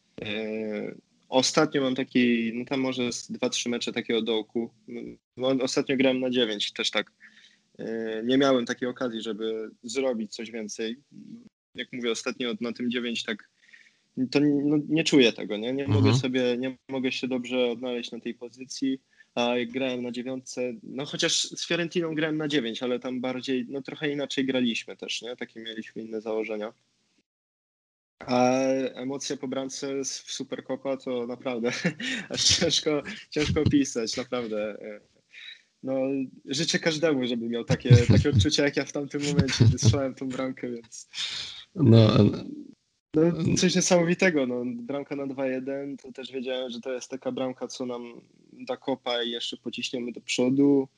Ostatnio 1.31 1.81
mam 1.83 1.95
taki, 1.95 2.53
no 2.55 2.65
tam 2.65 2.81
może 2.81 3.13
z 3.13 3.31
dwa, 3.33 3.49
trzy 3.49 3.69
mecze 3.69 3.93
takiego 3.93 4.23
dołku. 4.23 4.71
No, 5.37 5.49
Ostatnio 5.63 5.97
grałem 5.97 6.21
na 6.21 6.31
9, 6.31 6.73
też 6.73 6.91
tak. 6.91 7.13
E, 7.79 8.23
Nie 8.25 8.39
miałem 8.39 8.67
takiej 8.67 8.89
okazji, 8.89 9.23
żeby 9.23 9.71
zrobić 9.83 10.35
coś 10.35 10.51
więcej. 10.51 10.97
Jak 11.75 11.89
mówię, 11.93 12.11
ostatnio 12.11 12.55
na 12.61 12.73
tym 12.73 12.91
9 12.91 13.25
tak 13.25 13.51
to 14.31 14.41
no, 14.41 14.77
nie 14.89 15.05
czuję 15.05 15.33
tego, 15.33 15.57
nie? 15.57 15.73
Nie 15.73 15.85
Mhm. 15.85 16.05
mogę 16.05 16.19
sobie, 16.19 16.57
nie 16.59 16.77
mogę 16.89 17.13
się 17.13 17.29
dobrze 17.29 17.67
odnaleźć 17.71 18.11
na 18.13 18.21
tej 18.21 18.35
pozycji, 18.35 19.01
a 19.35 19.57
jak 19.59 19.71
grałem 19.71 20.03
na 20.03 20.11
dziewiątce, 20.13 20.73
no 20.83 21.05
chociaż 21.05 21.43
z 21.43 21.67
Fiorentiną 21.69 22.15
grałem 22.15 22.37
na 22.37 22.49
dziewięć, 22.49 22.83
ale 22.83 22.99
tam 23.01 23.21
bardziej, 23.21 23.67
no 23.69 23.83
trochę 23.83 24.13
inaczej 24.13 24.47
graliśmy 24.47 24.97
też, 24.97 25.23
nie? 25.23 25.37
Takie 25.37 25.61
mieliśmy 25.61 26.03
inne 26.03 26.21
założenia. 26.21 26.73
A 28.27 28.59
emocje 28.95 29.37
po 29.37 29.49
bramce 29.49 30.05
z- 30.05 30.19
w 30.19 30.33
Supercopa 30.33 30.97
to 30.97 31.27
naprawdę 31.27 31.73
aż 32.29 32.45
ciężko, 32.45 33.03
ciężko 33.31 33.61
opisać, 33.61 34.17
naprawdę. 34.17 34.77
No, 35.83 36.01
życzę 36.45 36.79
każdemu, 36.79 37.27
żeby 37.27 37.49
miał 37.49 37.65
takie, 37.65 37.97
takie 37.97 38.31
odczucia 38.31 38.65
jak 38.65 38.77
ja 38.77 38.85
w 38.85 38.93
tamtym 38.93 39.23
momencie, 39.23 39.65
gdy 39.65 39.79
strzelałem 39.79 40.15
tą 40.15 40.29
bramkę, 40.29 40.71
więc 40.71 41.09
no, 41.75 42.11
no, 43.15 43.23
coś 43.57 43.75
niesamowitego. 43.75 44.47
No, 44.47 44.63
bramka 44.67 45.17
na 45.17 45.27
2-1, 45.27 45.97
to 46.03 46.13
też 46.13 46.33
wiedziałem, 46.33 46.71
że 46.71 46.81
to 46.81 46.93
jest 46.93 47.11
taka 47.11 47.33
bramka, 47.33 47.69
co 47.69 47.87
nam 47.87 48.21
da 48.53 48.77
kopa 48.77 49.23
i 49.23 49.31
jeszcze 49.31 49.57
pociśniemy 49.57 50.13
do 50.13 50.21
przodu. 50.21 50.89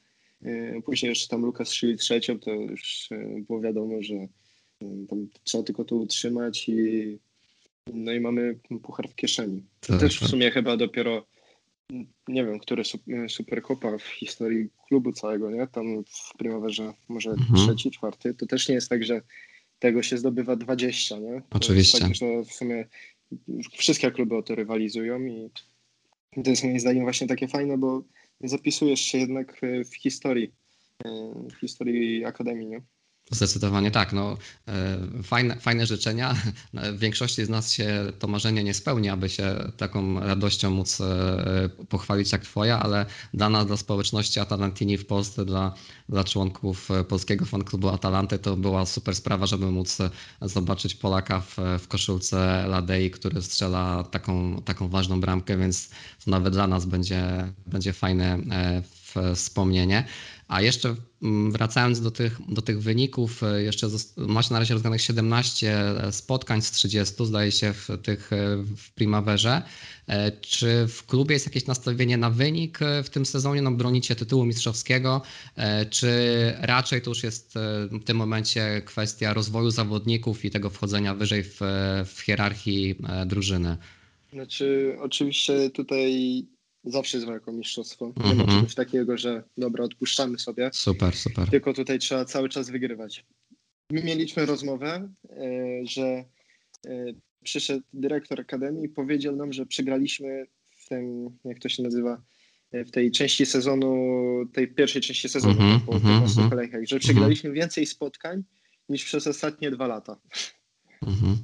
E, 0.42 0.82
później 0.82 1.08
jeszcze 1.08 1.28
tam 1.28 1.42
Lukas 1.42 1.68
strzeli 1.68 1.96
trzecią, 1.96 2.38
to 2.38 2.50
już 2.50 3.08
było 3.46 3.61
wiadomo, 3.61 4.02
że 4.02 4.14
tam 5.09 5.29
trzeba 5.45 5.64
tylko 5.64 5.85
to 5.85 5.97
utrzymać 5.97 6.68
i 6.68 7.18
no 7.95 8.12
i 8.12 8.21
mamy 8.21 8.59
puchar 8.83 9.09
w 9.09 9.14
kieszeni. 9.14 9.62
To 9.81 9.92
tak, 9.92 10.01
też 10.01 10.16
w 10.16 10.21
tak. 10.21 10.29
sumie 10.29 10.51
chyba 10.51 10.77
dopiero 10.77 11.27
nie 12.29 12.45
wiem, 12.45 12.59
który 12.59 12.83
superkopa 13.29 13.99
w 13.99 14.03
historii 14.03 14.68
klubu 14.88 15.12
całego, 15.12 15.51
nie? 15.51 15.66
Tam 15.66 16.05
w 16.05 16.37
Primaverze 16.38 16.95
może 17.09 17.31
mhm. 17.31 17.66
trzeci, 17.66 17.90
czwarty. 17.90 18.35
To 18.35 18.47
też 18.47 18.68
nie 18.68 18.75
jest 18.75 18.88
tak, 18.88 19.05
że 19.05 19.23
tego 19.79 20.03
się 20.03 20.18
zdobywa 20.18 20.57
20, 20.57 21.18
nie? 21.18 21.42
To 21.49 21.57
Oczywiście. 21.57 21.99
Tak, 21.99 22.14
że 22.14 22.27
w 22.45 22.53
sumie 22.53 22.88
wszystkie 23.73 24.11
kluby 24.11 24.37
o 24.37 24.42
to 24.42 24.55
rywalizują 24.55 25.27
i 25.27 25.51
to 26.45 26.51
jest 26.51 26.64
moim 26.64 26.81
zdaniem 26.81 27.03
właśnie 27.03 27.27
takie 27.27 27.49
fajne, 27.49 27.79
bo 27.79 28.03
zapisujesz 28.40 29.01
się 29.01 29.18
jednak 29.18 29.61
w 29.90 29.97
historii, 29.97 30.53
w 31.51 31.61
historii 31.61 32.25
Akademii, 32.25 32.68
nie? 32.68 32.83
Zdecydowanie 33.33 33.90
tak. 33.90 34.12
No, 34.12 34.37
e, 34.68 34.99
fajne, 35.23 35.57
fajne 35.61 35.87
życzenia. 35.87 36.35
W 36.73 36.99
większości 36.99 37.45
z 37.45 37.49
nas 37.49 37.73
się 37.73 38.12
to 38.18 38.29
marzenie 38.29 38.64
nie 38.64 38.75
spełni, 38.75 39.09
aby 39.09 39.29
się 39.29 39.73
taką 39.77 40.21
radością 40.21 40.71
móc 40.71 41.01
e, 41.01 41.68
pochwalić 41.88 42.33
jak 42.33 42.42
Twoja, 42.42 42.81
ale 42.81 43.07
dana 43.35 43.64
dla 43.64 43.77
społeczności 43.77 44.40
Atalantini 44.40 44.99
w 44.99 45.07
Polsce, 45.07 45.45
dla, 45.45 45.75
dla 46.09 46.25
członków 46.25 46.88
polskiego 47.09 47.45
fanklubu 47.45 47.88
Atalanty, 47.88 48.38
to 48.38 48.57
była 48.57 48.87
super 48.87 49.16
sprawa, 49.16 49.47
żeby 49.47 49.66
móc 49.66 49.99
zobaczyć 50.42 50.95
Polaka 50.95 51.40
w, 51.40 51.57
w 51.79 51.88
koszulce 51.88 52.66
Ladei, 52.68 53.11
który 53.11 53.42
strzela 53.42 54.05
taką, 54.05 54.62
taką 54.62 54.88
ważną 54.88 55.21
bramkę, 55.21 55.57
więc 55.57 55.90
to 56.25 56.31
nawet 56.31 56.53
dla 56.53 56.66
nas 56.66 56.87
będzie, 56.87 57.53
będzie 57.66 57.92
fajne 57.92 58.38
e, 58.51 58.83
wspomnienie. 59.35 60.05
A 60.52 60.60
jeszcze 60.60 60.94
mm, 61.22 61.52
wracając 61.52 62.00
do 62.00 62.10
tych, 62.10 62.38
do 62.48 62.62
tych 62.62 62.82
wyników, 62.82 63.42
e, 63.42 63.62
jeszcze 63.62 63.86
macie 64.16 64.54
na 64.54 64.58
razie 64.58 64.74
rozgranych 64.74 65.02
17 65.02 65.78
e, 65.78 66.12
spotkań 66.12 66.62
z 66.62 66.70
30, 66.70 67.26
zdaje 67.26 67.52
się, 67.52 67.72
w 67.72 67.88
tych 68.02 68.32
e, 68.32 68.56
w 68.76 68.90
Primaverze. 68.94 69.62
Czy 70.40 70.86
w 70.88 71.06
klubie 71.06 71.32
jest 71.34 71.46
jakieś 71.46 71.66
nastawienie 71.66 72.16
na 72.16 72.30
wynik 72.30 72.78
w 73.04 73.10
tym 73.10 73.26
sezonie? 73.26 73.62
No, 73.62 73.70
bronicie 73.70 74.16
tytułu 74.16 74.44
mistrzowskiego, 74.44 75.22
czy 75.90 76.08
raczej 76.60 77.02
to 77.02 77.10
już 77.10 77.22
jest 77.22 77.54
w 77.90 78.04
tym 78.04 78.16
momencie 78.16 78.82
kwestia 78.84 79.34
rozwoju 79.34 79.70
zawodników 79.70 80.44
i 80.44 80.50
tego 80.50 80.70
wchodzenia 80.70 81.14
wyżej 81.14 81.42
w, 81.44 81.60
w 82.06 82.20
hierarchii 82.20 82.94
drużyny? 83.26 83.76
Znaczy, 84.32 84.96
oczywiście 85.00 85.70
tutaj 85.70 86.44
zawsze 86.85 87.16
jest 87.16 87.27
walką 87.27 87.53
mistrzostwo. 87.53 88.12
Nie 88.16 88.35
ma 88.35 88.42
mhm. 88.42 88.49
czegoś 88.49 88.75
takiego, 88.75 89.18
że 89.18 89.42
dobra, 89.59 89.85
odpuszczamy 89.85 90.38
sobie. 90.38 90.71
Super, 90.73 91.16
super. 91.16 91.51
Tylko 91.51 91.73
tutaj 91.73 91.99
trzeba 91.99 92.25
cały 92.25 92.49
czas 92.49 92.71
wygrywać. 92.71 93.25
My 93.90 94.03
mieliśmy 94.03 94.47
rozmowę, 94.47 95.09
e, 95.31 95.87
że 95.87 96.25
e, 96.87 97.05
przyszedł 97.45 97.85
dyrektor 97.92 98.40
akademii 98.40 98.85
i 98.85 98.88
powiedział 98.88 99.37
nam, 99.37 99.53
że 99.53 99.66
przegraliśmy 99.66 100.47
w 100.71 100.88
tym, 100.88 101.31
jak 101.45 101.59
to 101.59 101.68
się 101.68 101.83
nazywa, 101.83 102.23
e, 102.73 102.85
w 102.85 102.90
tej 102.90 103.11
części 103.11 103.47
sezonu, 103.47 104.47
tej 104.53 104.68
pierwszej 104.68 105.03
części 105.03 105.29
sezonu 105.29 105.61
mm 105.61 105.79
-hmm, 105.79 105.87
po 105.87 105.92
15 105.92 106.11
mm 106.12 106.29
-hmm. 106.29 106.51
kolejkach, 106.51 106.81
że 106.87 106.99
przegraliśmy 106.99 107.53
więcej 107.53 107.87
spotkań 107.87 108.42
niż 108.88 109.05
przez 109.05 109.27
ostatnie 109.27 109.71
dwa 109.71 109.87
lata. 109.87 110.16
Mhm. 111.03 111.37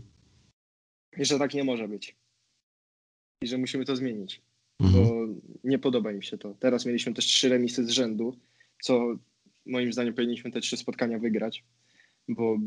I 1.18 1.24
że 1.24 1.38
tak 1.38 1.55
nie 1.55 1.64
może 1.64 1.88
być. 1.88 2.16
I 3.42 3.46
że 3.46 3.59
musimy 3.59 3.85
to 3.85 3.96
zmienić 3.96 4.42
mhm. 4.80 5.04
bo 5.04 5.26
nie 5.64 5.78
podoba 5.78 6.12
im 6.12 6.22
się 6.22 6.38
to. 6.38 6.54
Teraz 6.54 6.86
mieliśmy 6.86 7.14
też 7.14 7.24
trzy 7.24 7.48
remisy 7.48 7.84
z 7.84 7.90
rzędu, 7.90 8.36
co 8.82 9.16
moim 9.66 9.92
zdaniem 9.92 10.14
powinniśmy 10.14 10.50
te 10.50 10.60
trzy 10.60 10.76
spotkania 10.76 11.18
wygrać, 11.18 11.64
bo 12.28 12.58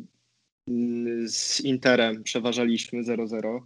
mm, 0.67 1.29
z 1.29 1.61
Interem 1.61 2.23
przeważaliśmy 2.23 3.03
0-0, 3.03 3.61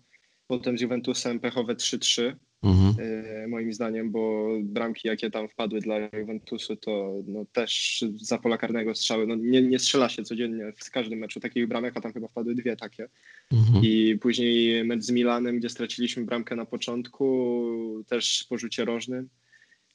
potem 0.48 0.78
z 0.78 0.82
Juventusem 0.82 1.40
pechowe 1.40 1.76
3-3, 1.76 2.36
mhm. 2.64 2.96
E, 3.00 3.48
moim 3.48 3.74
zdaniem, 3.74 4.12
bo 4.12 4.50
bramki, 4.64 5.08
jakie 5.08 5.32
tam 5.32 5.50
wpadły 5.50 5.80
dla 5.80 5.96
Juventusu, 6.20 6.76
to 6.76 7.14
no, 7.28 7.46
też 7.46 8.04
za 8.16 8.38
pola 8.38 8.58
karnego 8.58 8.96
strzały. 8.96 9.28
No, 9.28 9.36
nie, 9.36 9.62
nie 9.62 9.80
strzela 9.80 10.10
się 10.10 10.24
codziennie 10.24 10.74
w 10.78 10.92
każdym 10.92 11.20
meczu 11.20 11.40
takich 11.40 11.68
bramek, 11.68 11.98
a 11.98 12.02
tam 12.02 12.14
chyba 12.14 12.28
wpadły 12.28 12.56
dwie 12.56 12.76
takie. 12.76 13.10
Mhm. 13.52 13.84
I 13.86 14.18
później 14.22 14.84
mecz 14.84 15.04
z 15.04 15.12
Milanem, 15.12 15.60
gdzie 15.60 15.70
straciliśmy 15.70 16.26
bramkę 16.26 16.56
na 16.56 16.66
początku, 16.66 18.04
też 18.08 18.46
porzucie 18.50 18.86
rożnym. 18.86 19.30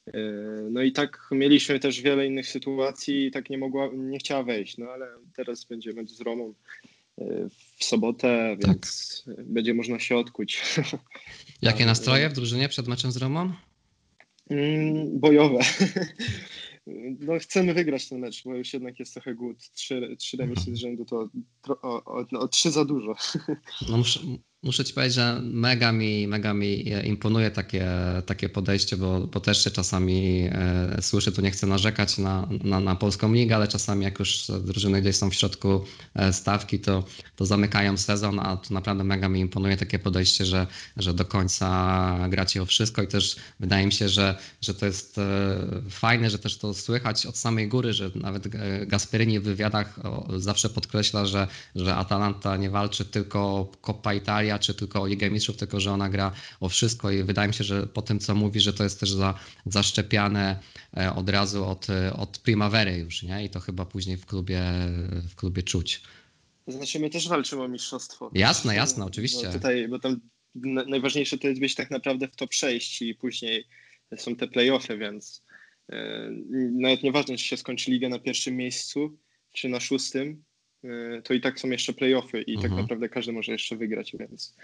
E, 0.07 0.19
no 0.71 0.81
i 0.81 0.91
tak 0.91 1.27
mieliśmy 1.31 1.79
też 1.79 2.01
wiele 2.01 2.27
innych 2.27 2.47
sytuacji 2.47 3.25
i 3.25 3.31
tak 3.31 3.49
nie 3.49 3.57
mogła, 3.57 3.89
nie 3.93 4.19
chciała 4.19 4.43
wejść, 4.43 4.77
no 4.77 4.89
ale 4.89 5.07
teraz 5.35 5.65
będzie 5.65 5.93
mecz 5.93 6.09
z 6.09 6.21
Romą 6.21 6.53
w 7.77 7.83
sobotę, 7.83 8.57
tak. 8.61 8.67
więc 8.67 9.23
będzie 9.37 9.73
można 9.73 9.99
się 9.99 10.17
odkuć. 10.17 10.61
Jakie 11.61 11.85
nastroje 11.85 12.29
w 12.29 12.33
drużynie 12.33 12.69
przed 12.69 12.87
meczem 12.87 13.11
z 13.11 13.17
Romą? 13.17 13.51
Mm, 14.49 15.19
bojowe. 15.19 15.59
No, 17.19 17.39
chcemy 17.39 17.73
wygrać 17.73 18.09
ten 18.09 18.19
mecz, 18.19 18.43
bo 18.43 18.55
już 18.55 18.73
jednak 18.73 18.99
jest 18.99 19.13
trochę 19.13 19.35
głód. 19.35 19.57
Trzy, 19.73 20.15
trzy 20.19 20.37
remisy 20.37 20.75
z 20.75 20.77
rzędu 20.77 21.05
to 21.05 21.29
o, 21.67 22.03
o, 22.05 22.25
o, 22.39 22.47
trzy 22.47 22.71
za 22.71 22.85
dużo. 22.85 23.15
No 23.89 23.97
muszę, 23.97 24.19
Muszę 24.63 24.85
ci 24.85 24.93
powiedzieć, 24.93 25.15
że 25.15 25.41
mega 25.43 25.91
mi, 25.91 26.27
mega 26.27 26.53
mi 26.53 26.85
imponuje 27.03 27.51
takie, 27.51 27.87
takie 28.25 28.49
podejście, 28.49 28.97
bo, 28.97 29.19
bo 29.19 29.39
też 29.39 29.63
się 29.63 29.71
czasami 29.71 30.49
e, 30.51 31.01
słyszę, 31.01 31.31
tu 31.31 31.41
nie 31.41 31.51
chcę 31.51 31.67
narzekać 31.67 32.17
na, 32.17 32.47
na, 32.63 32.79
na 32.79 32.95
polską 32.95 33.33
ligę, 33.33 33.55
ale 33.55 33.67
czasami 33.67 34.03
jak 34.03 34.19
już 34.19 34.51
drużyny 34.63 35.01
gdzieś 35.01 35.15
są 35.15 35.29
w 35.29 35.35
środku 35.35 35.85
e, 36.15 36.33
stawki, 36.33 36.79
to, 36.79 37.03
to 37.35 37.45
zamykają 37.45 37.97
sezon, 37.97 38.39
a 38.39 38.57
tu 38.57 38.73
naprawdę 38.73 39.03
mega 39.03 39.29
mi 39.29 39.39
imponuje 39.39 39.77
takie 39.77 39.99
podejście, 39.99 40.45
że, 40.45 40.67
że 40.97 41.13
do 41.13 41.25
końca 41.25 42.29
gracie 42.29 42.61
o 42.61 42.65
wszystko 42.65 43.01
i 43.03 43.07
też 43.07 43.35
wydaje 43.59 43.85
mi 43.85 43.91
się, 43.91 44.09
że, 44.09 44.37
że 44.61 44.73
to 44.73 44.85
jest 44.85 45.17
e, 45.17 45.21
fajne, 45.89 46.29
że 46.29 46.39
też 46.39 46.57
to 46.57 46.73
słychać 46.73 47.25
od 47.25 47.37
samej 47.37 47.67
góry, 47.67 47.93
że 47.93 48.11
nawet 48.15 48.55
e, 48.55 48.85
Gasperini 48.85 49.39
w 49.39 49.43
wywiadach 49.43 49.99
zawsze 50.37 50.69
podkreśla, 50.69 51.25
że, 51.25 51.47
że 51.75 51.95
Atalanta 51.95 52.57
nie 52.57 52.69
walczy 52.69 53.05
tylko 53.05 53.71
Coppa 53.81 54.13
Italia, 54.13 54.50
czy 54.59 54.73
tylko 54.73 55.01
o 55.01 55.07
Ligę 55.07 55.31
Mistrzów, 55.31 55.57
tylko 55.57 55.79
że 55.79 55.91
ona 55.91 56.09
gra 56.09 56.31
o 56.59 56.69
wszystko 56.69 57.11
i 57.11 57.23
wydaje 57.23 57.47
mi 57.47 57.53
się, 57.53 57.63
że 57.63 57.87
po 57.87 58.01
tym, 58.01 58.19
co 58.19 58.35
mówi, 58.35 58.59
że 58.59 58.73
to 58.73 58.83
jest 58.83 58.99
też 58.99 59.11
za, 59.11 59.39
zaszczepiane 59.65 60.59
e, 60.97 61.13
od 61.15 61.29
razu 61.29 61.65
od, 61.65 61.87
od 62.17 62.37
Primavery 62.37 62.97
już, 62.97 63.23
nie? 63.23 63.45
I 63.45 63.49
to 63.49 63.59
chyba 63.59 63.85
później 63.85 64.17
w 64.17 64.25
klubie, 64.25 64.61
w 65.29 65.35
klubie 65.35 65.63
czuć. 65.63 66.01
Znaczy 66.67 66.99
my 66.99 67.09
też 67.09 67.27
walczymy 67.27 67.63
o 67.63 67.67
mistrzostwo. 67.67 68.31
Jasne, 68.33 68.75
jasne, 68.75 69.05
oczywiście. 69.05 69.47
Bo 69.47 69.53
tutaj, 69.53 69.87
bo 69.87 69.99
tam 69.99 70.19
najważniejsze 70.87 71.37
to 71.37 71.47
jest 71.47 71.59
być 71.61 71.75
tak 71.75 71.91
naprawdę 71.91 72.27
w 72.27 72.35
to 72.35 72.47
przejść 72.47 73.01
i 73.01 73.15
później 73.15 73.67
są 74.17 74.35
te 74.35 74.47
playoffy, 74.47 74.97
więc 74.97 75.43
yy, 75.89 75.97
nawet 76.73 77.03
nieważne, 77.03 77.37
czy 77.37 77.43
się 77.43 77.57
skończy 77.57 77.91
ligę 77.91 78.09
na 78.09 78.19
pierwszym 78.19 78.55
miejscu, 78.55 79.17
czy 79.53 79.69
na 79.69 79.79
szóstym, 79.79 80.43
E, 80.43 80.50
to 81.23 81.33
i 81.33 81.41
tak 81.41 81.59
są 81.59 81.69
jeszcze 81.69 81.93
playoffy 81.93 82.41
i 82.41 82.55
tak 82.55 82.65
mhm. 82.65 82.73
tak 82.73 82.81
naprawdę 82.81 83.09
każdy 83.09 83.33
może 83.33 83.51
jeszcze 83.51 83.75
wygrać, 83.75 84.15
więc 84.19 84.55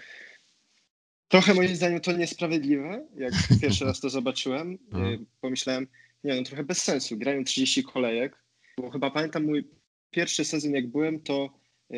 trochę 1.28 1.54
moim 1.54 1.76
zdaniem 1.76 2.00
to 2.00 2.12
niesprawiedliwe. 2.12 3.06
Jak 3.16 3.32
pierwszy 3.62 3.84
raz 3.84 4.00
to 4.00 4.10
zobaczyłem, 4.10 4.78
e, 4.92 4.96
mhm. 4.96 5.26
pomyślałem, 5.40 5.86
nie 6.24 6.34
no 6.34 6.42
trochę 6.42 6.64
bez 6.64 6.82
sensu, 6.82 7.16
grają 7.16 7.44
30 7.44 7.84
kolejek, 7.84 8.36
bo 8.78 8.90
chyba 8.90 9.10
pamiętam 9.10 9.44
mój 9.44 9.64
pierwszy 10.10 10.44
sezon 10.44 10.74
jak 10.74 10.86
byłem, 10.86 11.20
to 11.20 11.50
e, 11.90 11.96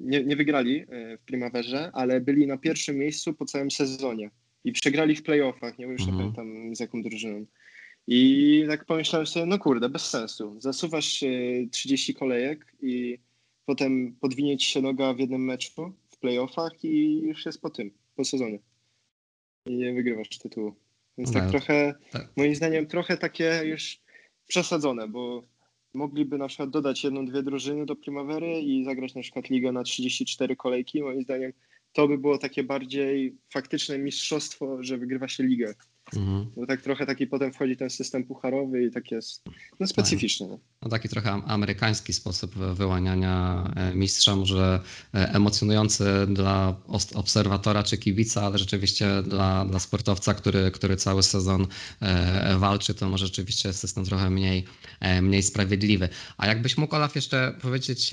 nie, 0.00 0.24
nie 0.24 0.36
wygrali 0.36 0.86
w 1.20 1.24
Primaverze, 1.26 1.90
ale 1.94 2.20
byli 2.20 2.46
na 2.46 2.58
pierwszym 2.58 2.98
miejscu 2.98 3.34
po 3.34 3.44
całym 3.44 3.70
sezonie 3.70 4.30
i 4.64 4.72
przegrali 4.72 5.16
w 5.16 5.22
playoffach, 5.22 5.78
nie 5.78 5.84
wiem, 5.84 5.92
już 5.92 6.02
mhm. 6.02 6.18
pamiętam 6.18 6.76
z 6.76 6.80
jaką 6.80 7.02
drużyną. 7.02 7.46
I 8.06 8.64
tak 8.68 8.84
pomyślałem 8.84 9.26
sobie, 9.26 9.46
no 9.46 9.58
kurde, 9.58 9.88
bez 9.88 10.10
sensu. 10.10 10.60
Zasuwasz 10.60 11.24
30 11.70 12.14
kolejek 12.14 12.72
i 12.82 13.18
potem 13.70 14.16
podwinie 14.20 14.58
ci 14.58 14.66
się 14.70 14.82
noga 14.82 15.14
w 15.14 15.18
jednym 15.18 15.44
meczu 15.44 15.92
w 16.10 16.18
playoffach 16.18 16.84
i 16.84 17.20
już 17.20 17.46
jest 17.46 17.60
po 17.60 17.70
tym, 17.70 17.90
po 18.16 18.24
sezonie. 18.24 18.58
I 19.66 19.76
nie 19.76 19.94
wygrywasz 19.94 20.28
tytułu. 20.28 20.74
Więc 21.18 21.32
tak 21.32 21.44
no, 21.44 21.50
trochę, 21.50 21.94
tak. 22.10 22.28
moim 22.36 22.54
zdaniem, 22.54 22.86
trochę 22.86 23.16
takie 23.16 23.62
już 23.64 24.00
przesadzone, 24.46 25.08
bo 25.08 25.42
mogliby 25.94 26.38
na 26.38 26.48
przykład 26.48 26.70
dodać 26.70 27.04
jedną, 27.04 27.26
dwie 27.26 27.42
drużyny 27.42 27.86
do 27.86 27.96
Primavery 27.96 28.60
i 28.60 28.84
zagrać 28.84 29.14
na 29.14 29.22
przykład 29.22 29.50
ligę 29.50 29.72
na 29.72 29.82
34 29.82 30.56
kolejki. 30.56 31.02
Moim 31.02 31.22
zdaniem 31.22 31.52
to 31.92 32.08
by 32.08 32.18
było 32.18 32.38
takie 32.38 32.64
bardziej 32.64 33.36
faktyczne 33.52 33.98
mistrzostwo, 33.98 34.82
że 34.82 34.98
wygrywa 34.98 35.28
się 35.28 35.42
ligę. 35.44 35.74
Mhm. 36.16 36.46
Bo 36.56 36.66
tak 36.66 36.82
trochę 36.82 37.06
taki 37.06 37.26
potem 37.26 37.52
wchodzi 37.52 37.76
ten 37.76 37.90
system 37.90 38.24
pucharowy 38.24 38.84
i 38.84 38.90
tak 38.90 39.10
jest 39.10 39.44
no, 39.80 39.86
specyficzny. 39.86 40.46
No. 40.46 40.58
no 40.82 40.88
taki 40.88 41.08
trochę 41.08 41.30
amerykański 41.30 42.12
sposób 42.12 42.54
wyłaniania 42.54 43.64
e, 43.76 43.94
mistrza, 43.94 44.36
może 44.36 44.80
e, 45.14 45.34
emocjonujący 45.34 46.04
dla 46.28 46.76
obserwatora 47.14 47.82
czy 47.82 47.98
kibica, 47.98 48.42
ale 48.42 48.58
rzeczywiście 48.58 49.22
dla, 49.22 49.64
dla 49.64 49.78
sportowca, 49.78 50.34
który, 50.34 50.70
który 50.70 50.96
cały 50.96 51.22
sezon 51.22 51.66
e, 52.00 52.58
walczy, 52.58 52.94
to 52.94 53.08
może 53.08 53.26
rzeczywiście 53.26 53.68
jest 53.68 53.80
system 53.80 54.04
trochę 54.04 54.30
mniej, 54.30 54.64
mniej 55.22 55.42
sprawiedliwy. 55.42 56.08
A 56.38 56.46
jakbyś 56.46 56.78
mógł, 56.78 56.96
Olaf, 56.96 57.14
jeszcze 57.14 57.54
powiedzieć 57.62 58.10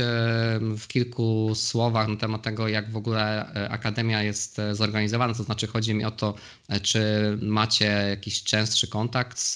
w 0.78 0.88
kilku 0.88 1.52
słowach 1.56 2.08
na 2.08 2.16
temat 2.16 2.42
tego, 2.42 2.68
jak 2.68 2.92
w 2.92 2.98
ogóle 2.98 3.46
Akademia 3.70 4.24
jest 4.24 4.62
zorganizowana, 4.72 5.34
to 5.34 5.44
znaczy 5.44 5.68
chodzi 5.68 5.94
mi 5.94 6.06
o 6.06 6.12
to, 6.12 6.36
czy 6.82 7.02
macie 7.42 7.87
jakiś 7.92 8.44
częstszy 8.44 8.88
kontakt 8.88 9.40
z, 9.40 9.54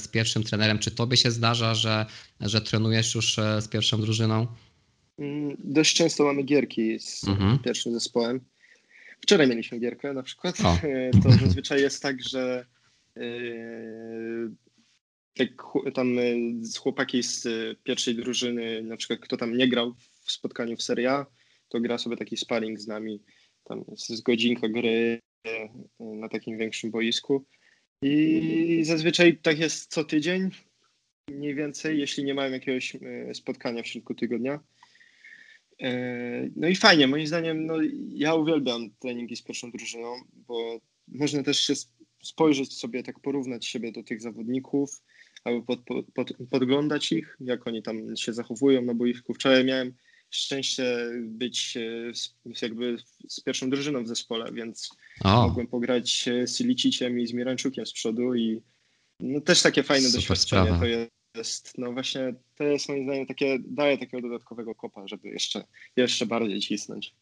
z 0.00 0.08
pierwszym 0.08 0.42
trenerem, 0.42 0.78
czy 0.78 0.90
tobie 0.90 1.16
się 1.16 1.30
zdarza, 1.30 1.74
że 1.74 2.06
że 2.40 2.60
trenujesz 2.60 3.14
już 3.14 3.38
e, 3.38 3.62
z 3.62 3.68
pierwszą 3.68 4.00
drużyną? 4.00 4.46
Mm, 5.18 5.56
dość 5.58 5.96
często 5.96 6.24
mamy 6.24 6.42
gierki 6.42 7.00
z 7.00 7.28
mhm. 7.28 7.58
pierwszym 7.58 7.92
zespołem. 7.92 8.40
Wczoraj 9.20 9.48
mieliśmy 9.48 9.78
gierkę 9.78 10.12
na 10.12 10.22
przykład. 10.22 10.60
O. 10.60 10.78
To 11.22 11.32
zazwyczaj 11.32 11.80
jest 11.80 12.02
tak, 12.02 12.22
że 12.22 12.66
yy, 13.16 14.50
tam 15.94 16.16
z 16.60 16.76
chłopaki 16.76 17.22
z 17.22 17.46
pierwszej 17.82 18.14
drużyny, 18.14 18.82
na 18.82 18.96
przykład 18.96 19.20
kto 19.20 19.36
tam 19.36 19.56
nie 19.56 19.68
grał 19.68 19.94
w 20.24 20.32
spotkaniu 20.32 20.76
w 20.76 20.82
Serie 20.82 21.10
A, 21.10 21.26
to 21.68 21.80
gra 21.80 21.98
sobie 21.98 22.16
taki 22.16 22.36
sparring 22.36 22.80
z 22.80 22.86
nami. 22.86 23.20
Tam 23.64 23.84
jest 23.88 24.22
godzinka 24.22 24.68
gry 24.68 25.20
na 26.00 26.28
takim 26.28 26.58
większym 26.58 26.90
boisku. 26.90 27.44
I 28.06 28.80
zazwyczaj 28.84 29.36
tak 29.36 29.58
jest 29.58 29.90
co 29.90 30.04
tydzień 30.04 30.50
mniej 31.30 31.54
więcej, 31.54 31.98
jeśli 31.98 32.24
nie 32.24 32.34
mają 32.34 32.52
jakiegoś 32.52 32.96
e, 32.96 33.34
spotkania 33.34 33.82
w 33.82 33.86
środku 33.86 34.14
tygodnia. 34.14 34.60
E, 35.82 35.92
no 36.56 36.68
i 36.68 36.76
fajnie, 36.76 37.06
moim 37.06 37.26
zdaniem, 37.26 37.66
no, 37.66 37.74
ja 38.08 38.34
uwielbiam 38.34 38.90
treningi 38.98 39.36
z 39.36 39.42
pierwszą 39.42 39.70
drużyną, 39.70 40.16
bo 40.46 40.80
można 41.08 41.42
też 41.42 41.60
się 41.60 41.74
spojrzeć 42.22 42.72
sobie, 42.72 43.02
tak 43.02 43.20
porównać 43.20 43.66
siebie 43.66 43.92
do 43.92 44.02
tych 44.02 44.20
zawodników, 44.20 45.02
albo 45.44 45.62
pod, 45.62 45.84
pod, 45.84 46.06
pod, 46.14 46.32
podglądać 46.50 47.12
ich, 47.12 47.36
jak 47.40 47.66
oni 47.66 47.82
tam 47.82 48.16
się 48.16 48.32
zachowują 48.32 48.82
na 48.82 48.94
boisku. 48.94 49.34
Wczoraj 49.34 49.64
miałem 49.64 49.94
szczęście 50.36 51.10
być 51.20 51.76
e, 51.76 52.12
jakby 52.62 52.96
z 53.28 53.40
pierwszą 53.40 53.70
drużyną 53.70 54.04
w 54.04 54.08
zespole, 54.08 54.52
więc 54.52 54.88
o. 55.24 55.48
mogłem 55.48 55.66
pograć 55.66 56.28
z 56.44 56.56
Siliciciem 56.56 57.20
i 57.20 57.26
z 57.26 57.32
Miranczukiem 57.32 57.86
z 57.86 57.92
przodu 57.92 58.34
i 58.34 58.62
no 59.20 59.40
też 59.40 59.62
takie 59.62 59.82
fajne 59.82 60.08
Super 60.08 60.20
doświadczenie 60.20 60.64
sprawa. 60.64 60.78
to 60.78 60.86
jest. 61.38 61.72
No 61.78 61.92
właśnie 61.92 62.34
to 62.56 62.64
jest 62.64 62.88
moim 62.88 63.04
zdaniem 63.04 63.26
takie, 63.26 63.58
daje 63.66 63.98
takiego 63.98 64.28
dodatkowego 64.28 64.74
kopa, 64.74 65.08
żeby 65.08 65.28
jeszcze, 65.28 65.64
jeszcze 65.96 66.26
bardziej 66.26 66.60
cisnąć. 66.60 67.14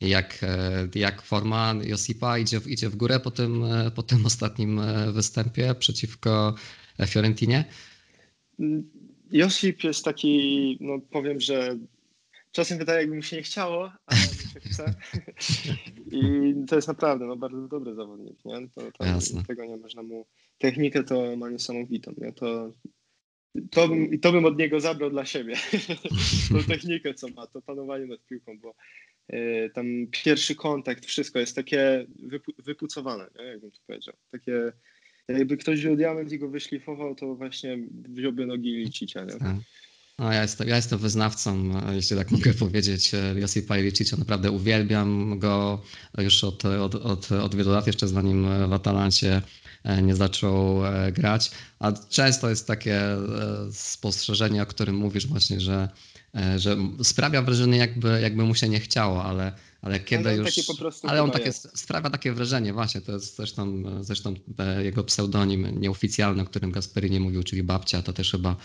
Jak, 0.00 0.38
e, 0.42 0.88
jak 0.94 1.22
forma 1.22 1.74
Josipa 1.84 2.38
idzie, 2.38 2.60
idzie 2.66 2.88
w 2.88 2.96
górę 2.96 3.20
po 3.20 3.30
tym, 3.30 3.64
e, 3.64 3.90
po 3.90 4.02
tym 4.02 4.26
ostatnim 4.26 4.78
e, 4.78 5.12
występie 5.12 5.74
przeciwko 5.74 6.54
Fiorentinie? 7.06 7.64
Josip 9.32 9.84
jest 9.84 10.04
taki, 10.04 10.78
no 10.80 10.98
powiem, 11.10 11.40
że 11.40 11.76
czasem 12.52 12.78
wydaje, 12.78 13.00
jakby 13.00 13.16
mu 13.16 13.22
się 13.22 13.36
nie 13.36 13.42
chciało, 13.42 13.92
ale 14.06 14.20
mi 14.20 14.52
się 14.52 14.60
chce. 14.60 14.94
I 16.12 16.54
to 16.68 16.76
jest 16.76 16.88
naprawdę 16.88 17.26
no, 17.26 17.36
bardzo 17.36 17.68
dobry 17.68 17.94
zawodnik. 17.94 18.44
Nie? 18.44 18.68
To, 18.68 18.92
to. 18.92 19.04
Tego 19.48 19.64
nie 19.64 19.76
można 19.76 20.02
mu. 20.02 20.26
Technikę 20.58 21.04
to 21.04 21.36
ma 21.36 21.50
niesamowitą. 21.50 22.14
Nie? 22.18 22.32
To, 22.32 22.72
to, 23.70 23.88
bym, 23.88 24.20
to 24.20 24.32
bym 24.32 24.44
od 24.44 24.58
niego 24.58 24.80
zabrał 24.80 25.10
dla 25.10 25.24
siebie. 25.24 25.54
Tą 26.52 26.64
technikę, 26.64 27.14
co 27.14 27.28
ma, 27.28 27.46
to 27.46 27.62
panowanie 27.62 28.06
nad 28.06 28.24
piłką, 28.24 28.58
bo 28.58 28.74
y, 29.32 29.70
tam 29.74 29.86
pierwszy 30.24 30.54
kontakt, 30.54 31.06
wszystko 31.06 31.38
jest 31.38 31.56
takie 31.56 32.06
wypu, 32.22 32.52
wypucowane, 32.58 33.26
nie? 33.38 33.44
jakbym 33.44 33.70
to 33.70 33.78
powiedział. 33.86 34.14
Takie, 34.30 34.72
jakby 35.28 35.56
ktoś 35.56 35.78
wziął 35.78 35.96
diament 35.96 36.32
i 36.32 36.38
go 36.38 36.48
wyszlifował, 36.48 37.14
to 37.14 37.34
właśnie 37.34 37.78
wziąłby 38.08 38.46
nogi 38.46 38.72
Licicia. 38.72 39.24
Nie? 39.24 39.34
No, 40.20 40.32
ja, 40.32 40.42
jestem, 40.42 40.68
ja 40.68 40.76
jestem 40.76 40.98
wyznawcą, 40.98 41.70
jeśli 41.92 42.16
tak 42.16 42.30
mogę 42.36 42.54
powiedzieć, 42.54 43.12
Josipa 43.36 43.78
Ilicicia. 43.78 44.16
Naprawdę 44.16 44.50
uwielbiam 44.50 45.38
go 45.38 45.82
już 46.18 46.44
od, 46.44 46.64
od, 46.64 46.94
od, 46.94 47.32
od 47.32 47.54
wielu 47.54 47.70
lat, 47.70 47.86
jeszcze 47.86 48.08
zanim 48.08 48.68
w 48.68 48.72
Atalancie 48.72 49.42
e, 49.84 50.02
nie 50.02 50.16
zaczął 50.16 50.86
e, 50.86 51.12
grać. 51.12 51.50
A 51.78 51.92
często 51.92 52.50
jest 52.50 52.66
takie 52.66 53.00
e, 53.02 53.18
spostrzeżenie, 53.72 54.62
o 54.62 54.66
którym 54.66 54.96
mówisz 54.96 55.26
właśnie, 55.26 55.60
że, 55.60 55.88
że 56.56 56.76
sprawia 57.02 57.42
wrażenie, 57.42 57.78
jakby, 57.78 58.20
jakby 58.20 58.42
mu 58.42 58.54
się 58.54 58.68
nie 58.68 58.80
chciało, 58.80 59.24
ale 59.24 59.52
ale 59.82 60.00
kiedy 60.00 60.28
ale 60.28 60.38
już. 60.38 60.48
ale 61.02 61.22
on 61.22 61.30
takie 61.30 61.52
sprawia 61.52 62.10
takie 62.10 62.32
wrażenie, 62.32 62.72
właśnie. 62.72 63.00
To 63.00 63.12
jest 63.12 63.36
zresztą, 63.36 63.82
zresztą 64.00 64.34
jego 64.82 65.04
pseudonim 65.04 65.80
nieoficjalny, 65.80 66.42
o 66.42 66.46
którym 66.46 66.72
Gasperi 66.72 67.10
nie 67.10 67.20
mówił, 67.20 67.42
czyli 67.42 67.62
babcia, 67.62 68.02
to 68.02 68.12
też 68.12 68.30
chyba 68.30 68.56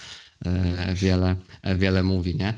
E, 0.46 0.94
wiele, 0.94 1.36
wiele 1.76 2.04
mówi, 2.04 2.36
nie? 2.36 2.54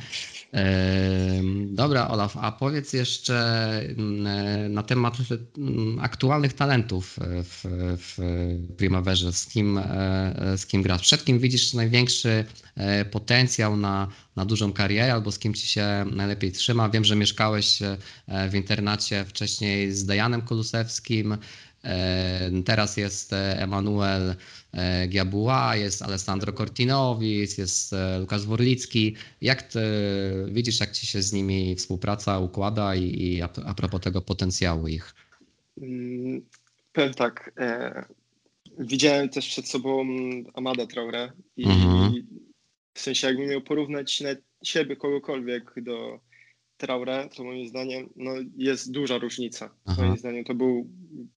E, 0.54 1.42
dobra, 1.66 2.08
Olaf, 2.08 2.38
a 2.38 2.52
powiedz 2.52 2.94
jeszcze 2.94 3.36
mm, 3.80 4.74
na 4.74 4.84
temat 4.84 5.18
mm, 5.58 6.00
aktualnych 6.00 6.54
talentów 6.54 7.20
w, 7.22 7.64
w 7.98 8.18
Primaverze, 8.78 9.34
z 9.34 9.46
kim, 9.48 9.78
e, 9.78 10.58
z 10.58 10.66
kim 10.66 10.82
grasz? 10.82 11.02
Przed 11.02 11.26
kim 11.26 11.40
widzisz 11.40 11.74
największy 11.74 12.46
potencjał 13.12 13.78
na, 13.78 14.08
na 14.36 14.46
dużą 14.46 14.74
karierę 14.74 15.14
albo 15.14 15.32
z 15.32 15.40
kim 15.40 15.54
ci 15.54 15.68
się 15.68 16.06
najlepiej 16.12 16.52
trzyma? 16.52 16.90
Wiem, 16.90 17.06
że 17.06 17.16
mieszkałeś 17.16 17.80
w 18.50 18.56
internacie 18.56 19.26
wcześniej 19.26 19.92
z 19.92 20.06
Dajanem 20.06 20.42
Kulusewskim, 20.42 21.38
teraz 22.66 22.98
jest 22.98 23.34
Emanuel 23.34 24.36
E, 24.78 25.08
Giabua, 25.08 25.76
jest 25.76 26.02
Alessandro 26.02 26.54
Cortinowicz, 26.54 27.58
jest 27.58 27.94
e, 27.94 28.20
Lukasz 28.20 28.46
Worlicki. 28.46 29.16
Jak 29.42 29.62
ty 29.62 29.80
widzisz, 30.48 30.80
jak 30.80 30.92
ci 30.92 31.08
się 31.08 31.22
z 31.22 31.34
nimi 31.34 31.76
współpraca 31.76 32.40
układa 32.40 32.96
i, 32.96 33.24
i 33.24 33.42
a, 33.42 33.50
a 33.66 33.74
propos 33.74 34.02
tego 34.02 34.22
potencjału 34.22 34.88
ich? 34.88 35.16
Mm, 35.82 36.42
powiem 36.94 37.14
tak, 37.14 37.52
e, 37.58 38.06
widziałem 38.80 39.30
też 39.30 39.48
przed 39.48 39.68
sobą 39.68 40.08
Amada 40.54 40.86
Traore 40.86 41.32
i 41.58 41.66
mhm. 41.66 42.28
w 42.94 43.00
sensie 43.00 43.28
jakbym 43.28 43.50
miał 43.50 43.62
porównać 43.62 44.22
na 44.22 44.30
siebie 44.64 44.96
kogokolwiek 44.96 45.74
do 45.82 46.20
Traore, 46.78 47.30
to 47.36 47.44
moim 47.44 47.68
zdaniem 47.68 48.10
no, 48.16 48.32
jest 48.58 48.92
duża 48.92 49.18
różnica. 49.18 49.70
Aha. 49.86 50.02
Moim 50.02 50.18
zdaniem 50.18 50.44
to 50.44 50.56
był, 50.56 50.90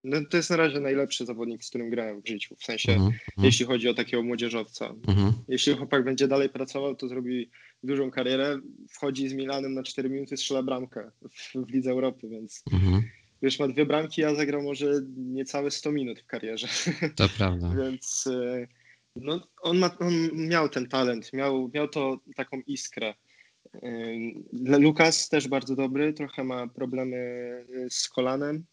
no, 0.04 0.16
to 0.30 0.36
jest 0.36 0.50
na 0.50 0.56
razie 0.56 0.80
najlepszy 0.80 1.26
zawodnik, 1.26 1.64
z 1.64 1.68
którym 1.68 1.90
grałem 1.90 2.22
w 2.22 2.28
życiu. 2.28 2.56
W 2.56 2.64
sensie, 2.64 2.92
mhm, 2.92 3.06
mhm. 3.06 3.44
jeśli 3.44 3.66
chodzi 3.66 3.88
o 3.88 3.94
takiego 3.94 4.22
młodzieżowca. 4.22 4.94
Mhm. 5.08 5.32
Jeśli 5.48 5.74
chłopak 5.74 6.04
będzie 6.04 6.28
dalej 6.28 6.48
pracował, 6.48 6.94
to 6.94 7.08
zrobi 7.08 7.50
dużą 7.82 8.10
karierę. 8.10 8.60
Wchodzi 8.90 9.28
z 9.28 9.32
Milanem 9.32 9.74
na 9.74 9.82
4 9.82 10.10
minuty, 10.10 10.36
strzela 10.36 10.62
bramkę 10.62 11.10
w, 11.30 11.66
w 11.66 11.70
Lidze 11.70 11.90
Europy, 11.90 12.28
więc 12.28 12.64
wiesz, 13.42 13.58
ma 13.58 13.68
dwie 13.68 13.86
bramki, 13.86 14.24
a 14.24 14.34
zagrał 14.34 14.62
może 14.62 14.86
niecałe 15.16 15.70
100 15.70 15.92
minut 15.92 16.20
w 16.20 16.26
karierze. 16.26 16.68
To 17.16 17.28
prawda. 17.38 17.74
więc 17.76 18.26
e, 18.26 18.66
no, 19.16 19.40
on, 19.62 19.78
ma, 19.78 19.98
on 19.98 20.12
miał 20.32 20.68
ten 20.68 20.88
talent, 20.88 21.32
miał, 21.32 21.70
miał 21.74 21.88
to 21.88 22.20
taką 22.36 22.62
iskrę. 22.66 23.14
Lukas 24.52 25.28
też 25.28 25.48
bardzo 25.48 25.76
dobry, 25.76 26.12
trochę 26.12 26.44
ma 26.44 26.66
problemy 26.68 27.16
z 27.90 28.08
kolanem, 28.08 28.64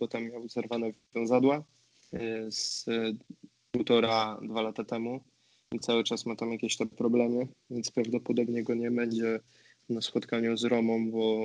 bo 0.00 0.08
tam 0.08 0.30
miał 0.30 0.48
zerwane 0.48 0.90
wiązadła 1.14 1.64
z 2.48 2.84
półtora, 3.70 4.40
dwa 4.42 4.62
lata 4.62 4.84
temu 4.84 5.20
i 5.72 5.78
cały 5.78 6.04
czas 6.04 6.26
ma 6.26 6.36
tam 6.36 6.52
jakieś 6.52 6.76
te 6.76 6.86
problemy, 6.86 7.48
więc 7.70 7.90
prawdopodobnie 7.90 8.62
go 8.62 8.74
nie 8.74 8.90
będzie 8.90 9.40
na 9.88 10.00
spotkaniu 10.00 10.56
z 10.56 10.64
Romą, 10.64 11.10
bo 11.10 11.38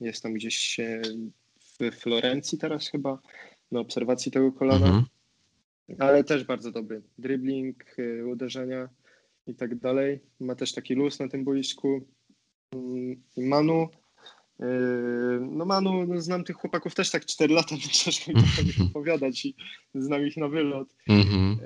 jest 0.00 0.22
tam 0.22 0.32
gdzieś 0.34 0.80
w 1.58 1.90
Florencji 1.92 2.58
teraz 2.58 2.88
chyba, 2.88 3.18
na 3.72 3.80
obserwacji 3.80 4.32
tego 4.32 4.52
kolana. 4.52 4.86
Mhm. 4.86 5.04
Ale 5.98 6.24
też 6.24 6.44
bardzo 6.44 6.70
dobry. 6.70 7.02
Dribbling, 7.18 7.84
uderzenia 8.26 8.88
i 9.46 9.54
tak 9.54 9.74
dalej. 9.74 10.20
Ma 10.40 10.54
też 10.54 10.72
taki 10.72 10.94
luz 10.94 11.18
na 11.18 11.28
tym 11.28 11.44
boisku. 11.44 12.06
Manu. 13.36 13.88
Yy, 14.60 14.66
no 15.40 15.64
Manu, 15.64 16.06
no 16.06 16.20
znam 16.20 16.44
tych 16.44 16.56
chłopaków 16.56 16.94
też 16.94 17.10
tak 17.10 17.26
4 17.26 17.54
lata, 17.54 17.76
przecież 17.88 18.26
mi 18.26 18.34
to 18.34 18.84
opowiadać 18.84 19.46
i 19.46 19.54
znam 19.94 20.26
ich 20.26 20.36
na 20.36 20.48
wylot. 20.48 20.88
Mm-hmm. 21.08 21.56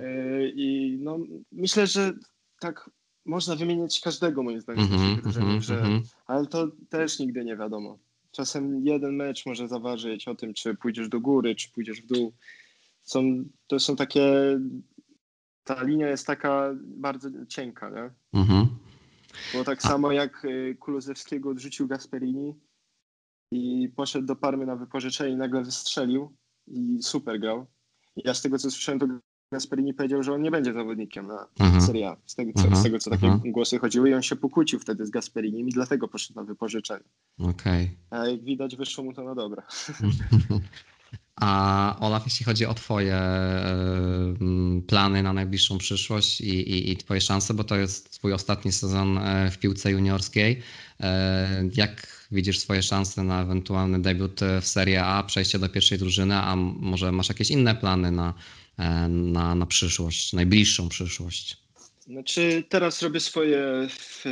I 0.54 0.98
no, 1.00 1.18
myślę, 1.52 1.86
że 1.86 2.12
tak 2.60 2.90
można 3.28 3.56
wymieniać 3.56 4.00
każdego 4.00 4.42
moim 4.42 4.60
zdaniem 4.60 4.86
mm-hmm, 4.86 5.22
mm-hmm, 5.22 5.60
że, 5.60 5.74
mhm. 5.74 6.02
ale 6.26 6.46
to 6.46 6.68
też 6.88 7.18
nigdy 7.18 7.44
nie 7.44 7.56
wiadomo. 7.56 7.98
Czasem 8.30 8.86
jeden 8.86 9.16
mecz 9.16 9.46
może 9.46 9.68
zaważyć 9.68 10.28
o 10.28 10.34
tym, 10.34 10.54
czy 10.54 10.74
pójdziesz 10.74 11.08
do 11.08 11.20
góry, 11.20 11.54
czy 11.54 11.72
pójdziesz 11.72 12.02
w 12.02 12.06
dół. 12.06 12.32
Są, 13.02 13.44
to 13.66 13.80
są 13.80 13.96
takie, 13.96 14.22
ta 15.64 15.82
linia 15.82 16.08
jest 16.08 16.26
taka 16.26 16.70
bardzo 16.82 17.28
cienka, 17.48 17.90
nie? 17.90 18.10
Mhm. 18.40 18.68
Bo 19.54 19.64
tak 19.64 19.78
A. 19.84 19.88
samo 19.88 20.12
jak 20.12 20.44
y, 20.44 20.76
Kulozewskiego 20.80 21.50
odrzucił 21.50 21.88
Gasperini 21.88 22.54
i 23.52 23.88
poszedł 23.96 24.26
do 24.26 24.36
Parmy 24.36 24.66
na 24.66 24.76
wypożyczenie 24.76 25.34
i 25.34 25.36
nagle 25.36 25.64
wystrzelił 25.64 26.36
i 26.66 27.02
super 27.02 27.40
grał. 27.40 27.66
Ja 28.16 28.34
z 28.34 28.42
tego 28.42 28.58
co 28.58 28.70
słyszałem, 28.70 28.98
to 28.98 29.06
Gasperini 29.52 29.94
powiedział, 29.94 30.22
że 30.22 30.32
on 30.32 30.42
nie 30.42 30.50
będzie 30.50 30.72
zawodnikiem 30.72 31.26
na 31.26 31.46
mhm. 31.60 31.82
Serie 31.82 32.08
A. 32.08 32.16
Z 32.26 32.34
tego, 32.34 32.52
co, 32.52 32.76
z 32.76 32.82
tego, 32.82 32.98
co 32.98 33.10
takie 33.10 33.26
mhm. 33.26 33.52
głosy 33.52 33.78
chodziły 33.78 34.10
i 34.10 34.14
on 34.14 34.22
się 34.22 34.36
pokłócił 34.36 34.78
wtedy 34.78 35.06
z 35.06 35.10
Gasperinim 35.10 35.68
i 35.68 35.72
dlatego 35.72 36.08
poszedł 36.08 36.40
na 36.40 36.44
wypożyczenie. 36.44 37.04
Okay. 37.38 37.90
A 38.10 38.26
jak 38.26 38.44
widać 38.44 38.76
wyszło 38.76 39.04
mu 39.04 39.12
to 39.12 39.24
na 39.24 39.34
dobre. 39.34 39.62
A 41.40 41.96
Olaf, 42.00 42.24
jeśli 42.24 42.44
chodzi 42.44 42.66
o 42.66 42.74
Twoje 42.74 43.14
e, 43.14 43.84
plany 44.86 45.22
na 45.22 45.32
najbliższą 45.32 45.78
przyszłość 45.78 46.40
i, 46.40 46.70
i, 46.70 46.92
i, 46.92 46.96
Twoje 46.96 47.20
szanse, 47.20 47.54
bo 47.54 47.64
to 47.64 47.76
jest 47.76 48.10
Twój 48.10 48.32
ostatni 48.32 48.72
sezon 48.72 49.18
e, 49.18 49.50
w 49.50 49.58
piłce 49.58 49.90
juniorskiej, 49.90 50.62
e, 51.00 51.70
jak 51.74 52.26
widzisz 52.32 52.58
swoje 52.58 52.82
szanse 52.82 53.24
na 53.24 53.42
ewentualny 53.42 54.02
debiut 54.02 54.40
w 54.60 54.66
Serie 54.66 55.04
A, 55.04 55.22
przejście 55.22 55.58
do 55.58 55.68
pierwszej 55.68 55.98
drużyny, 55.98 56.34
a 56.34 56.56
może 56.56 57.12
masz 57.12 57.28
jakieś 57.28 57.50
inne 57.50 57.74
plany 57.74 58.12
na, 58.12 58.34
na, 59.08 59.54
na 59.54 59.66
przyszłość, 59.66 60.32
najbliższą 60.32 60.88
przyszłość? 60.88 61.56
Znaczy, 62.00 62.64
teraz 62.68 63.02
robię 63.02 63.20
swoje 63.20 63.88
w, 63.90 64.24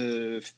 w. 0.43 0.53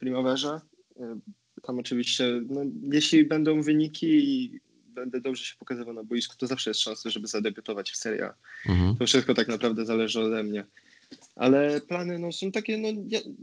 Tam 1.63 1.79
oczywiście, 1.79 2.43
no, 2.51 2.61
jeśli 2.93 3.25
będą 3.25 3.63
wyniki 3.63 4.61
będę 4.99 5.21
dobrze 5.21 5.45
się 5.45 5.57
pokazywał 5.59 5.95
na 5.95 6.05
boisku, 6.05 6.37
to 6.37 6.47
zawsze 6.47 6.71
jest 6.71 6.81
szansa, 6.81 7.11
żeby 7.11 7.27
zadebiutować 7.27 7.91
w 7.91 7.97
Serie 7.97 8.27
A. 8.27 8.35
Mhm. 8.71 8.97
To 8.97 9.07
wszystko 9.07 9.35
tak 9.35 9.49
naprawdę 9.49 9.87
zależy 9.87 10.21
ode 10.21 10.43
mnie. 10.43 10.65
Ale 11.37 11.81
plany 11.81 12.19
no, 12.19 12.33
są 12.33 12.53
takie 12.53 12.79
no, 12.79 12.89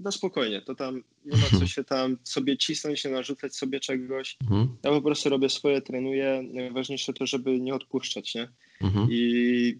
na 0.04 0.12
spokojnie. 0.12 0.62
To 0.62 0.76
tam 0.76 1.04
nie 1.26 1.38
ma 1.38 1.60
co 1.60 1.68
się 1.68 1.84
tam 1.84 2.18
sobie 2.24 2.58
cisnąć, 2.58 3.00
się 3.00 3.10
narzucać 3.10 3.56
sobie 3.56 3.80
czegoś. 3.80 4.38
Mhm. 4.42 4.68
Ja 4.84 4.92
po 4.92 5.02
prostu 5.02 5.30
robię 5.30 5.50
swoje, 5.50 5.82
trenuję. 5.82 6.44
Najważniejsze 6.54 7.14
to, 7.14 7.26
żeby 7.26 7.60
nie 7.60 7.76
odpuszczać, 7.76 8.36
nie? 8.36 8.48
Mhm. 8.82 9.08
I 9.12 9.78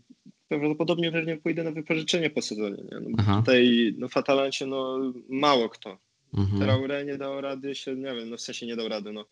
prawdopodobnie 0.48 1.12
pewnie 1.12 1.38
pójdę 1.38 1.64
na 1.64 1.72
wypożyczenie 1.72 2.30
po 2.30 2.42
sezonie. 2.42 2.84
Nie? 2.92 3.00
No, 3.00 3.40
tutaj 3.40 3.96
no, 3.98 4.10
Fatalancie 4.10 4.66
no, 4.66 5.00
mało 5.30 5.70
kto. 5.70 5.98
Mhm. 6.34 6.62
Traore 6.62 7.06
nie 7.06 7.18
dał 7.18 7.42
rady 7.42 7.76
się, 7.76 7.96
nie 7.96 8.16
wiem, 8.16 8.30
no 8.30 8.38
w 8.38 8.42
sensie 8.42 8.66
nie 8.66 8.76
dał 8.76 8.88
rady. 8.88 9.14
No 9.14 9.26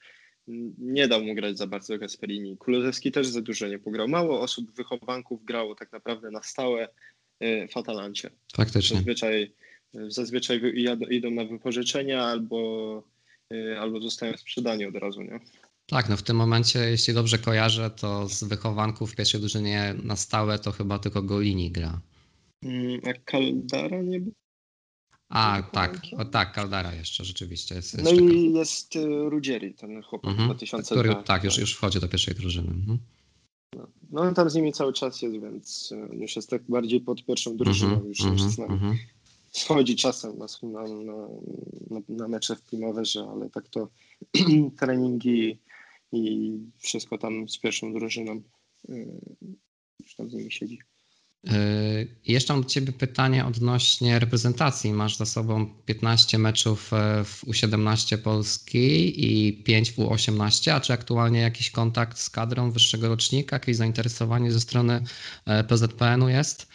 nie 0.77 1.07
dał 1.07 1.23
mu 1.23 1.35
grać 1.35 1.57
za 1.57 1.67
bardzo 1.67 1.97
Gasperini. 1.97 2.57
Kulozewski 2.57 3.11
też 3.11 3.27
za 3.27 3.41
dużo 3.41 3.67
nie 3.67 3.79
pograł. 3.79 4.07
Mało 4.07 4.41
osób, 4.41 4.71
wychowanków 4.75 5.45
grało 5.45 5.75
tak 5.75 5.91
naprawdę 5.91 6.31
na 6.31 6.43
stałe 6.43 6.87
e, 7.39 7.67
w 7.67 7.77
Atalancie. 7.77 8.29
Faktycznie. 8.55 8.97
Zazwyczaj, 8.97 9.53
zazwyczaj 10.07 10.61
idą 11.09 11.31
na 11.31 11.45
wypożyczenia 11.45 12.23
albo, 12.23 13.03
e, 13.53 13.79
albo 13.79 14.01
zostają 14.01 14.37
sprzedani 14.37 14.85
od 14.85 14.95
razu, 14.95 15.21
nie? 15.21 15.39
Tak, 15.85 16.09
no 16.09 16.17
w 16.17 16.23
tym 16.23 16.35
momencie, 16.35 16.79
jeśli 16.79 17.13
dobrze 17.13 17.37
kojarzę, 17.37 17.89
to 17.89 18.29
z 18.29 18.43
wychowanków 18.43 19.11
w 19.11 19.15
pierwszej 19.15 19.39
drużynie 19.39 19.95
na 20.03 20.15
stałe 20.15 20.59
to 20.59 20.71
chyba 20.71 20.99
tylko 20.99 21.21
Golini 21.21 21.71
gra. 21.71 22.01
Mm, 22.63 22.99
a 23.05 23.31
Caldara 23.31 24.01
nie 24.01 24.19
był? 24.19 24.33
A, 25.33 25.63
tak, 25.71 26.01
o, 26.17 26.25
tak, 26.25 26.55
Caldara 26.55 26.95
jeszcze 26.95 27.25
rzeczywiście. 27.25 27.75
Jest, 27.75 28.03
no 28.03 28.11
i 28.11 28.53
jest 28.53 28.95
y, 28.95 29.29
Ruggeri, 29.29 29.73
ten 29.73 30.01
chłopak 30.03 30.31
mhm. 30.31 30.47
2002. 30.47 31.01
Który, 31.01 31.23
tak, 31.23 31.43
już, 31.43 31.57
już 31.57 31.75
wchodzi 31.75 31.99
do 31.99 32.07
pierwszej 32.07 32.35
drużyny. 32.35 32.67
Mhm. 32.67 32.97
No, 33.75 33.87
no 34.11 34.33
tam 34.33 34.49
z 34.49 34.55
nimi 34.55 34.73
cały 34.73 34.93
czas 34.93 35.21
jest, 35.21 35.35
więc 35.41 35.91
y, 35.91 36.15
już 36.15 36.35
jest 36.35 36.49
tak 36.49 36.61
bardziej 36.69 37.01
pod 37.01 37.25
pierwszą 37.25 37.57
drużyną, 37.57 37.91
mhm. 37.93 38.09
już, 38.09 38.19
już 38.19 38.31
mhm, 38.31 38.51
z 38.51 38.57
nami. 38.57 38.73
Mhm. 38.73 38.97
Schodzi 39.51 39.95
czasem 39.95 40.37
na, 40.37 40.47
na, 40.71 41.27
na, 41.89 42.01
na 42.09 42.27
mecze 42.27 42.55
w 42.55 42.61
Primaverze, 42.61 43.27
ale 43.31 43.49
tak 43.49 43.69
to 43.69 43.89
treningi 44.79 45.59
i 46.11 46.51
wszystko 46.77 47.17
tam 47.17 47.49
z 47.49 47.57
pierwszą 47.57 47.93
drużyną 47.93 48.41
y, 48.89 49.07
już 49.99 50.15
tam 50.15 50.29
z 50.29 50.33
nimi 50.33 50.51
siedzi. 50.51 50.79
Yy, 51.43 52.07
jeszcze 52.25 52.53
mam 52.53 52.63
do 52.63 52.69
Ciebie 52.69 52.93
pytanie 52.93 53.45
odnośnie 53.45 54.19
reprezentacji. 54.19 54.93
Masz 54.93 55.17
za 55.17 55.25
sobą 55.25 55.69
15 55.85 56.37
meczów 56.37 56.93
e, 56.93 57.23
w 57.23 57.45
U17 57.45 58.17
Polski 58.17 59.13
i 59.25 59.63
5 59.63 59.91
w 59.91 59.97
U18, 59.97 60.71
a 60.71 60.79
czy 60.79 60.93
aktualnie 60.93 61.39
jakiś 61.39 61.71
kontakt 61.71 62.17
z 62.17 62.29
kadrą 62.29 62.71
wyższego 62.71 63.07
rocznika, 63.07 63.55
jakieś 63.55 63.75
zainteresowanie 63.75 64.51
ze 64.51 64.59
strony 64.59 65.03
e, 65.45 65.63
PZPN-u 65.63 66.29
jest? 66.29 66.67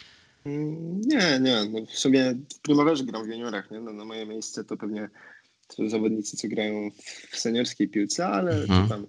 Nie, 0.45 1.39
nie. 1.41 1.65
No 1.71 1.85
w 1.85 1.99
sumie 1.99 2.35
w 2.55 2.59
Primaverze 2.59 3.03
gram 3.03 3.25
w 3.25 3.29
juniorach. 3.29 3.71
Nie? 3.71 3.79
No, 3.79 3.93
na 3.93 4.05
moje 4.05 4.25
miejsce 4.25 4.63
to 4.63 4.77
pewnie 4.77 5.09
to 5.67 5.89
zawodnicy, 5.89 6.37
co 6.37 6.47
grają 6.47 6.91
w 7.31 7.37
seniorskiej 7.37 7.89
piłce, 7.89 8.27
ale 8.27 8.61
mhm. 8.61 8.89
tam 8.89 9.07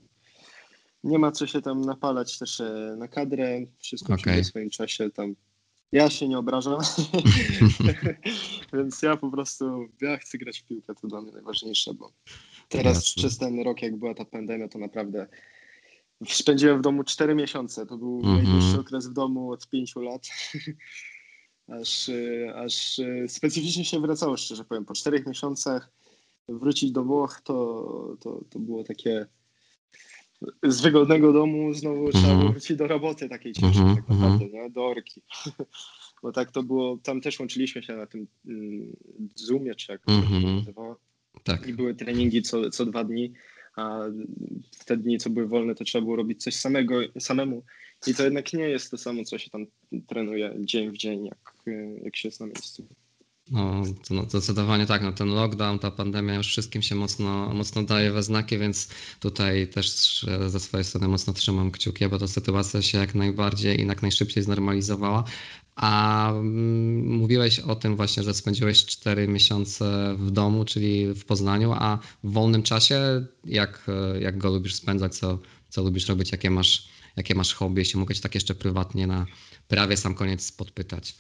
nie 1.05 1.19
ma 1.19 1.33
co 1.33 1.47
się 1.47 1.63
tam 1.63 1.81
napalać 1.81 2.39
też 2.39 2.61
e, 2.61 2.95
na 2.99 3.09
kadrę. 3.09 3.61
Wszystko 3.79 4.15
okay. 4.15 4.43
w 4.43 4.47
swoim 4.47 4.71
czasie 4.71 5.11
tam 5.11 5.35
ja 5.93 6.11
się 6.11 6.29
nie 6.29 6.39
obrażam, 6.39 6.79
więc 8.73 9.03
ja 9.03 9.17
po 9.17 9.31
prostu, 9.31 9.89
ja 10.01 10.17
chcę 10.17 10.39
grać 10.39 10.59
w 10.59 10.65
piłkę, 10.65 10.95
to 10.95 11.09
dla 11.09 11.21
mnie 11.21 11.33
najważniejsze, 11.33 11.95
bo 11.95 12.13
teraz 12.69 12.97
Jasne. 12.97 13.21
przez 13.21 13.39
ten 13.39 13.63
rok, 13.63 13.83
jak 13.83 13.97
była 13.97 14.15
ta 14.15 14.25
pandemia, 14.25 14.69
to 14.69 14.79
naprawdę 14.79 15.27
spędziłem 16.29 16.79
w 16.79 16.83
domu 16.83 17.05
4 17.05 17.35
miesiące, 17.35 17.87
to 17.87 17.97
był 17.97 18.21
mm 18.25 18.37
-hmm. 18.37 18.43
najdłuższy 18.43 18.81
okres 18.81 19.09
w 19.09 19.13
domu 19.13 19.53
od 19.53 19.69
5 19.69 19.97
lat, 19.97 20.29
aż, 21.81 22.11
aż 22.55 23.01
specyficznie 23.29 23.85
się 23.85 24.01
wracało, 24.01 24.37
szczerze 24.37 24.65
powiem, 24.65 24.85
po 24.85 24.95
4 24.95 25.25
miesiącach 25.27 25.93
wrócić 26.49 26.93
do 26.93 27.05
Włoch, 27.05 27.41
to, 27.45 28.17
to, 28.21 28.45
to 28.51 28.59
było 28.59 28.85
takie 28.85 29.27
z 30.63 30.81
wygodnego 30.81 31.33
domu 31.33 31.75
znowu 31.75 31.97
mm 31.97 32.11
-hmm. 32.11 32.19
trzeba 32.19 32.33
mhm. 32.33 32.53
wrócić 32.53 32.77
do 32.77 32.87
roboty 32.87 33.29
takiej 33.29 33.53
ciężkiej 33.53 33.83
mm 33.83 33.95
-hmm. 33.95 33.97
tak 33.97 34.09
naprawdę, 34.09 34.49
nie? 34.49 34.71
do 34.71 34.87
orki. 34.87 35.23
Bo 36.23 36.33
tak 36.33 36.51
to 36.51 36.63
było, 36.63 36.99
tam 37.03 37.21
też 37.21 37.41
łączyliśmy 37.41 37.83
się 37.83 37.97
na 37.97 38.07
tym 38.07 38.27
mm, 38.47 38.97
Zoomie, 39.35 39.75
czy 39.75 39.93
jak 39.93 40.01
mm 40.09 40.23
-hmm. 40.23 40.25
to 40.25 40.41
się 40.41 40.57
nazywało. 40.57 40.97
Tak. 41.45 41.67
I 41.67 41.75
były 41.75 41.95
treningi 41.95 42.43
co, 42.43 42.71
co 42.71 42.87
dwa 42.87 43.05
dni, 43.05 43.33
a 43.77 44.01
w 44.79 44.85
te 44.85 44.97
dni, 44.97 45.19
co 45.19 45.31
były 45.31 45.47
wolne, 45.47 45.75
to 45.75 45.85
trzeba 45.85 46.03
było 46.05 46.17
robić 46.17 46.43
coś 46.43 46.55
samego, 46.55 47.01
samemu. 47.19 47.63
I 48.07 48.15
to 48.15 48.25
jednak 48.25 48.53
nie 48.53 48.69
jest 48.69 48.91
to 48.91 48.99
samo, 48.99 49.25
co 49.25 49.39
się 49.39 49.51
tam 49.51 49.67
trenuje 50.07 50.55
dzień 50.61 50.91
w 50.91 50.97
dzień, 50.97 51.27
jak, 51.27 51.55
jak 52.03 52.17
się 52.17 52.29
jest 52.29 52.41
na 52.41 52.47
miejscu. 52.47 52.87
No, 53.51 53.83
to 54.09 54.15
no, 54.15 54.23
zdecydowanie 54.29 54.87
tak. 54.87 55.03
No, 55.03 55.13
ten 55.13 55.29
lockdown, 55.29 55.79
ta 55.79 55.91
pandemia 55.91 56.35
już 56.35 56.47
wszystkim 56.47 56.83
się 56.83 56.95
mocno, 56.95 57.55
mocno 57.55 57.83
daje 57.83 58.13
we 58.13 58.23
znaki, 58.23 58.59
więc 58.59 58.89
tutaj 59.21 59.69
też 59.69 60.27
ze 60.47 60.61
swojej 60.61 60.85
strony 60.85 61.09
mocno 61.09 61.33
trzymam 61.33 61.71
kciuki, 61.71 62.09
bo 62.09 62.19
ta 62.19 62.29
sytuacja 62.29 62.83
się 62.83 62.99
jak 62.99 63.15
najbardziej 63.15 63.81
i 63.81 63.87
jak 63.87 64.03
najszybciej 64.03 64.43
znormalizowała. 64.43 65.25
A 65.77 66.31
mm, 66.31 67.17
mówiłeś 67.17 67.59
o 67.59 67.77
tym 67.77 67.97
właśnie, 67.97 68.23
że 68.23 68.35
spędziłeś 68.35 68.87
4 68.87 69.29
miesiące 69.29 70.15
w 70.19 70.31
domu, 70.31 70.65
czyli 70.65 71.15
w 71.15 71.25
Poznaniu, 71.25 71.73
a 71.73 71.99
w 72.25 72.33
wolnym 72.33 72.63
czasie 72.63 73.27
jak, 73.45 73.87
jak 74.21 74.39
go 74.39 74.51
lubisz 74.51 74.75
spędzać, 74.75 75.15
co, 75.15 75.39
co 75.69 75.83
lubisz 75.83 76.09
robić, 76.09 76.33
jakie 76.33 76.51
masz, 76.51 76.89
jakie 77.17 77.35
masz 77.35 77.55
hobby, 77.55 77.81
jeśli 77.81 78.01
mogę 78.01 78.15
cię 78.15 78.21
tak 78.21 78.35
jeszcze 78.35 78.55
prywatnie 78.55 79.07
na 79.07 79.27
prawie 79.69 79.97
sam 79.97 80.15
koniec 80.15 80.53
podpytać. 80.53 81.17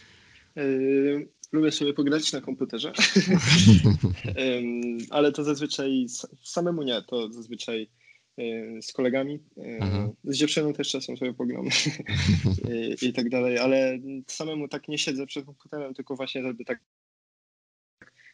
Yy, 0.57 1.39
lubię 1.53 1.73
sobie 1.73 1.95
pograć 1.95 2.33
na 2.33 2.41
komputerze, 2.41 2.93
ale 5.11 5.33
to 5.33 5.45
zazwyczaj 5.45 6.07
samemu 6.43 6.83
nie, 6.83 7.03
to 7.03 7.33
zazwyczaj 7.33 7.91
z 8.83 8.93
kolegami. 8.93 9.39
Aha. 9.81 10.11
Z 10.25 10.37
dziewczyną 10.37 10.73
też 10.73 10.91
czasem 10.91 11.17
sobie 11.17 11.35
pogram 11.35 11.69
I, 13.03 13.07
i 13.09 13.13
tak 13.13 13.29
dalej, 13.29 13.59
ale 13.59 13.99
samemu 14.27 14.69
tak 14.69 14.89
nie 14.89 14.99
siedzę 14.99 15.27
przed 15.27 15.47
komputerem, 15.47 15.95
tylko 15.95 16.17
właśnie 16.17 16.43
żeby 16.43 16.65
tak 16.65 16.81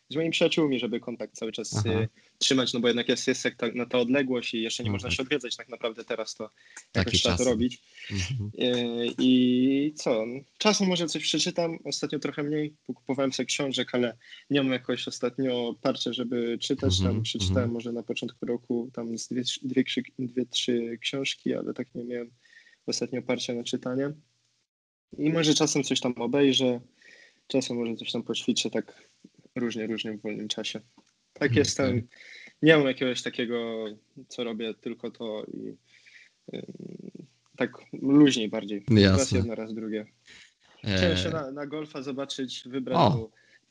z 0.08 0.16
moimi 0.16 0.30
przyjaciółmi, 0.30 0.78
żeby 0.78 1.00
kontakt 1.00 1.34
cały 1.34 1.52
czas 1.52 1.76
Aha. 1.76 2.00
Y, 2.00 2.08
trzymać, 2.38 2.72
no 2.72 2.80
bo 2.80 2.88
jednak 2.88 3.08
jest, 3.08 3.26
jest 3.26 3.44
na 3.74 3.86
ta 3.86 3.98
odległość 3.98 4.54
i 4.54 4.62
jeszcze 4.62 4.84
nie 4.84 4.90
można 4.90 5.08
tak. 5.08 5.16
się 5.16 5.22
odwiedzać 5.22 5.56
tak 5.56 5.68
naprawdę 5.68 6.04
teraz, 6.04 6.34
to 6.34 6.44
jakoś 6.44 6.92
Taki 6.92 7.18
trzeba 7.18 7.36
czas. 7.36 7.44
to 7.44 7.50
robić. 7.50 7.82
Mhm. 8.10 8.50
Y, 8.76 9.06
I 9.18 9.92
co, 9.96 10.24
czasem 10.58 10.88
może 10.88 11.06
coś 11.06 11.22
przeczytam, 11.22 11.78
ostatnio 11.84 12.18
trochę 12.18 12.42
mniej, 12.42 12.74
kupowałem 12.86 13.32
sobie 13.32 13.46
książek, 13.46 13.94
ale 13.94 14.16
nie 14.50 14.62
mam 14.62 14.72
jakoś 14.72 15.08
ostatnio 15.08 15.74
parcia, 15.82 16.12
żeby 16.12 16.58
czytać, 16.58 16.98
mhm. 16.98 17.14
tam 17.14 17.22
przeczytałem 17.22 17.58
mhm. 17.58 17.72
może 17.72 17.92
na 17.92 18.02
początku 18.02 18.46
roku 18.46 18.90
tam 18.92 19.18
z 19.18 19.28
dwie, 19.28 19.42
dwie, 19.62 19.84
dwie, 20.18 20.46
trzy 20.46 20.98
książki, 21.00 21.54
ale 21.54 21.74
tak 21.74 21.94
nie 21.94 22.04
miałem 22.04 22.30
ostatnio 22.86 23.22
parcia 23.22 23.54
na 23.54 23.64
czytanie. 23.64 24.12
I 25.18 25.30
może 25.30 25.54
czasem 25.54 25.82
coś 25.84 26.00
tam 26.00 26.12
obejrzę, 26.12 26.80
czasem 27.46 27.76
może 27.76 27.96
coś 27.96 28.12
tam 28.12 28.22
poćwiczę, 28.22 28.70
tak 28.70 29.05
różnie, 29.56 29.86
różnie 29.86 30.12
w 30.12 30.20
wolnym 30.22 30.48
czasie. 30.48 30.80
Tak 31.32 31.42
mhm. 31.42 31.58
jestem. 31.58 32.08
Nie 32.62 32.76
mam 32.76 32.86
jakiegoś 32.86 33.22
takiego, 33.22 33.86
co 34.28 34.44
robię 34.44 34.74
tylko 34.74 35.10
to 35.10 35.44
i 35.44 35.76
tak 37.56 37.70
luźniej 38.02 38.48
bardziej. 38.48 38.84
Jasne. 38.90 39.18
Raz 39.18 39.32
jedno, 39.32 39.54
raz 39.54 39.74
drugie. 39.74 40.06
Chciałem 40.78 41.16
się 41.16 41.30
na, 41.30 41.50
na 41.50 41.66
golfa 41.66 42.02
zobaczyć, 42.02 42.62
wybrać. 42.66 43.12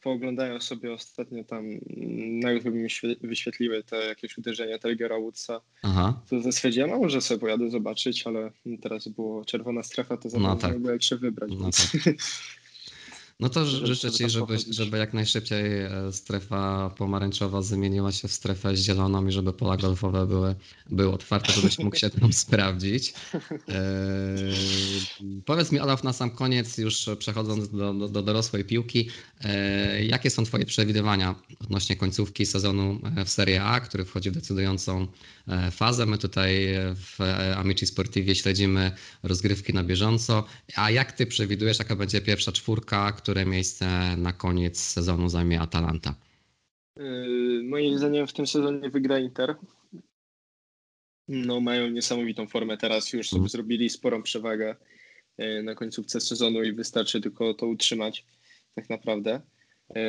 pooglądają 0.02 0.62
sobie 0.62 0.94
ostatnio 0.94 1.44
tam, 1.44 1.66
mm, 1.66 2.40
na 2.40 2.52
YouTube 2.52 2.74
mi 2.74 2.88
wyświetliły 3.22 3.84
te 3.84 3.96
jakieś 3.96 4.38
uderzenia 4.38 4.80
Tigera 4.80 5.20
Woodsa, 5.20 5.62
Aha. 5.84 6.22
to 6.30 6.52
stwierdziłem, 6.52 6.94
a 6.94 6.98
może 6.98 7.22
sobie 7.22 7.40
pojadę 7.40 7.70
zobaczyć, 7.70 8.28
ale 8.28 8.52
teraz 8.82 9.08
było 9.08 9.46
czerwona 9.46 9.84
strefa, 9.84 10.18
to 10.18 10.30
za 10.30 10.40
no 10.40 10.56
tak. 10.56 10.84
jak 10.84 11.04
się 11.04 11.16
wybrać. 11.16 11.52
No 11.60 11.70
tak. 11.72 12.16
No 13.40 13.50
to 13.50 13.66
życzę 13.66 14.12
Ci, 14.12 14.30
żeby, 14.30 14.58
żeby 14.70 14.98
jak 14.98 15.14
najszybciej 15.14 15.82
e, 15.82 15.90
strefa 16.12 16.90
pomarańczowa 16.98 17.62
zmieniła 17.62 18.12
się 18.12 18.28
w 18.28 18.32
strefę 18.32 18.76
zieloną 18.76 19.28
i 19.28 19.32
żeby 19.32 19.54
pola 19.54 19.78
golfowe 19.78 20.28
były, 20.28 20.56
były 20.90 21.14
otwarte, 21.14 21.52
żebyś 21.54 21.80
mógł 21.80 21.96
się 21.96 22.10
tam 22.10 22.34
sprawdzić. 22.44 23.14
Eee, 23.68 25.42
powiedz 25.46 25.72
mi, 25.72 25.80
Olaf, 25.80 26.04
na 26.04 26.14
sam 26.14 26.32
koniec, 26.32 26.78
już 26.78 27.10
przechodząc 27.20 27.70
do, 27.70 27.94
do, 27.94 28.10
do 28.10 28.22
dorosłej 28.22 28.66
piłki, 28.66 29.10
eee, 29.44 30.08
jakie 30.08 30.30
są 30.30 30.44
Twoje 30.46 30.66
przewidywania 30.66 31.36
odnośnie 31.62 31.96
końcówki 31.96 32.46
sezonu 32.46 33.00
e, 33.18 33.26
w 33.26 33.30
Serie 33.30 33.64
A, 33.64 33.80
który 33.80 34.06
wchodzi 34.06 34.32
w 34.32 34.34
decydującą 34.34 35.08
e, 35.48 35.72
fazę? 35.72 36.06
My 36.06 36.18
tutaj 36.18 36.68
w 36.96 37.18
Amici 37.58 37.86
Sportivi 37.86 38.36
śledzimy 38.36 38.92
rozgrywki 39.24 39.74
na 39.74 39.84
bieżąco. 39.84 40.46
A 40.76 40.92
jak 40.92 41.12
Ty 41.12 41.26
przewidujesz, 41.26 41.80
jaka 41.80 41.96
będzie 41.96 42.22
pierwsza 42.22 42.52
czwórka, 42.52 43.12
które 43.26 43.46
miejsce 43.46 43.88
na 44.18 44.34
koniec 44.34 44.80
sezonu 44.80 45.30
zajmie 45.30 45.62
Atalanta? 45.62 46.16
Yy, 46.98 47.64
moim 47.64 47.98
zdaniem 47.98 48.28
w 48.28 48.34
tym 48.34 48.48
sezonie 48.48 48.90
wygra 48.90 49.20
Inter. 49.20 49.56
No, 51.28 51.62
mają 51.62 51.90
niesamowitą 51.90 52.48
formę 52.48 52.78
teraz, 52.78 53.14
już 53.14 53.30
sobie 53.30 53.40
mm. 53.40 53.50
zrobili 53.50 53.90
sporą 53.90 54.24
przewagę 54.24 54.76
yy, 55.38 55.64
na 55.64 55.76
końcówce 55.76 56.22
sezonu 56.22 56.64
i 56.64 56.74
wystarczy 56.74 57.22
tylko 57.22 57.54
to 57.54 57.68
utrzymać 57.68 58.26
tak 58.76 58.90
naprawdę. 58.90 59.42
E, 59.96 60.00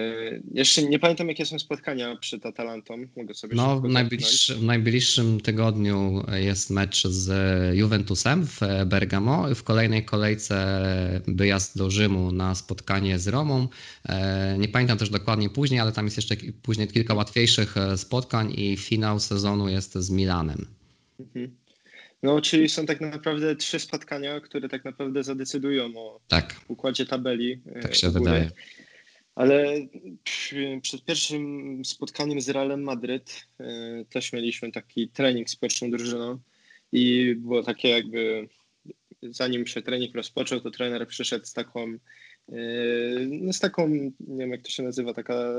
jeszcze 0.54 0.82
nie 0.82 0.98
pamiętam, 0.98 1.28
jakie 1.28 1.46
są 1.46 1.58
spotkania 1.58 2.16
przed 2.16 2.46
Atalantą. 2.46 2.94
Mogę 3.16 3.34
sobie 3.34 3.56
no, 3.56 3.80
w, 3.80 3.88
najbliższy, 3.88 4.54
w 4.54 4.62
najbliższym 4.62 5.40
tygodniu 5.40 6.24
jest 6.32 6.70
mecz 6.70 7.06
z 7.06 7.30
Juventusem 7.76 8.46
w 8.46 8.60
Bergamo. 8.86 9.54
W 9.54 9.62
kolejnej 9.62 10.04
kolejce 10.04 10.82
wyjazd 11.28 11.78
do 11.78 11.90
Rzymu 11.90 12.32
na 12.32 12.54
spotkanie 12.54 13.18
z 13.18 13.28
Romą. 13.28 13.68
E, 14.08 14.56
nie 14.58 14.68
pamiętam 14.68 14.98
też 14.98 15.10
dokładnie 15.10 15.50
później, 15.50 15.80
ale 15.80 15.92
tam 15.92 16.04
jest 16.04 16.16
jeszcze 16.16 16.36
później 16.62 16.88
kilka 16.88 17.14
łatwiejszych 17.14 17.76
e, 17.76 17.98
spotkań 17.98 18.52
i 18.56 18.76
finał 18.76 19.20
sezonu 19.20 19.68
jest 19.68 19.94
z 19.94 20.10
Milanem. 20.10 20.66
Mhm. 21.20 21.56
No, 22.22 22.40
czyli 22.40 22.68
są 22.68 22.86
tak 22.86 23.00
naprawdę 23.00 23.56
trzy 23.56 23.78
spotkania, 23.78 24.40
które 24.40 24.68
tak 24.68 24.84
naprawdę 24.84 25.24
zadecydują 25.24 25.96
o 25.96 26.20
tak. 26.28 26.60
układzie 26.68 27.06
tabeli. 27.06 27.60
Tak 27.82 27.94
się 27.94 28.10
wydaje. 28.10 28.50
Ale 29.36 29.86
przed 30.82 31.04
pierwszym 31.04 31.82
spotkaniem 31.84 32.40
z 32.40 32.48
Realem 32.48 32.82
Madryt 32.82 33.46
e, 33.60 34.04
też 34.04 34.32
mieliśmy 34.32 34.72
taki 34.72 35.08
trening 35.08 35.50
z 35.50 35.56
pierwszą 35.56 35.90
drużyną 35.90 36.38
i 36.92 37.34
było 37.38 37.62
takie 37.62 37.88
jakby, 37.88 38.48
zanim 39.22 39.66
się 39.66 39.82
trening 39.82 40.14
rozpoczął, 40.14 40.60
to 40.60 40.70
trener 40.70 41.06
przyszedł 41.06 41.44
z 41.44 41.52
taką, 41.52 41.84
e, 42.48 42.56
no 43.28 43.52
z 43.52 43.60
taką, 43.60 43.88
nie 43.88 44.38
wiem 44.38 44.50
jak 44.50 44.62
to 44.62 44.70
się 44.70 44.82
nazywa, 44.82 45.14
taka, 45.14 45.54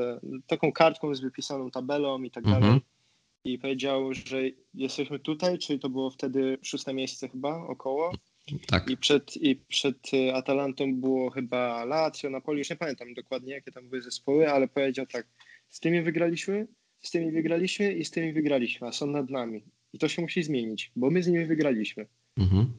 taką 0.47 0.71
kartką 0.71 1.15
z 1.15 1.19
wypisaną 1.19 1.71
tabelą 1.71 2.23
i 2.23 2.31
tak 2.31 2.45
mhm. 2.45 2.61
dalej. 2.61 2.81
I 3.43 3.59
powiedział, 3.59 4.13
że 4.13 4.41
jesteśmy 4.73 5.19
tutaj, 5.19 5.57
czyli 5.57 5.79
to 5.79 5.89
było 5.89 6.09
wtedy 6.09 6.57
szóste 6.61 6.93
miejsce 6.93 7.29
chyba 7.29 7.67
około. 7.67 8.11
Tak. 8.67 8.89
I 8.89 8.97
przed, 8.97 9.37
I 9.37 9.55
przed 9.55 10.13
y, 10.13 10.33
Atalantą 10.33 10.95
było 10.95 11.29
chyba 11.29 11.85
Lazio, 11.85 12.29
Napoli, 12.29 12.59
już 12.59 12.69
nie 12.69 12.75
pamiętam 12.75 13.13
dokładnie, 13.13 13.53
jakie 13.53 13.71
tam 13.71 13.89
były 13.89 14.01
zespoły, 14.01 14.51
ale 14.51 14.67
powiedział 14.67 15.05
tak, 15.05 15.27
z 15.69 15.79
tymi 15.79 16.01
wygraliśmy, 16.01 16.67
z 17.01 17.11
tymi 17.11 17.31
wygraliśmy 17.31 17.93
i 17.93 18.05
z 18.05 18.11
tymi 18.11 18.33
wygraliśmy, 18.33 18.87
a 18.87 18.91
są 18.91 19.07
nad 19.07 19.29
nami. 19.29 19.63
I 19.93 19.99
to 19.99 20.07
się 20.07 20.21
musi 20.21 20.43
zmienić, 20.43 20.91
bo 20.95 21.11
my 21.11 21.23
z 21.23 21.27
nimi 21.27 21.45
wygraliśmy. 21.45 22.05
Mhm. 22.37 22.73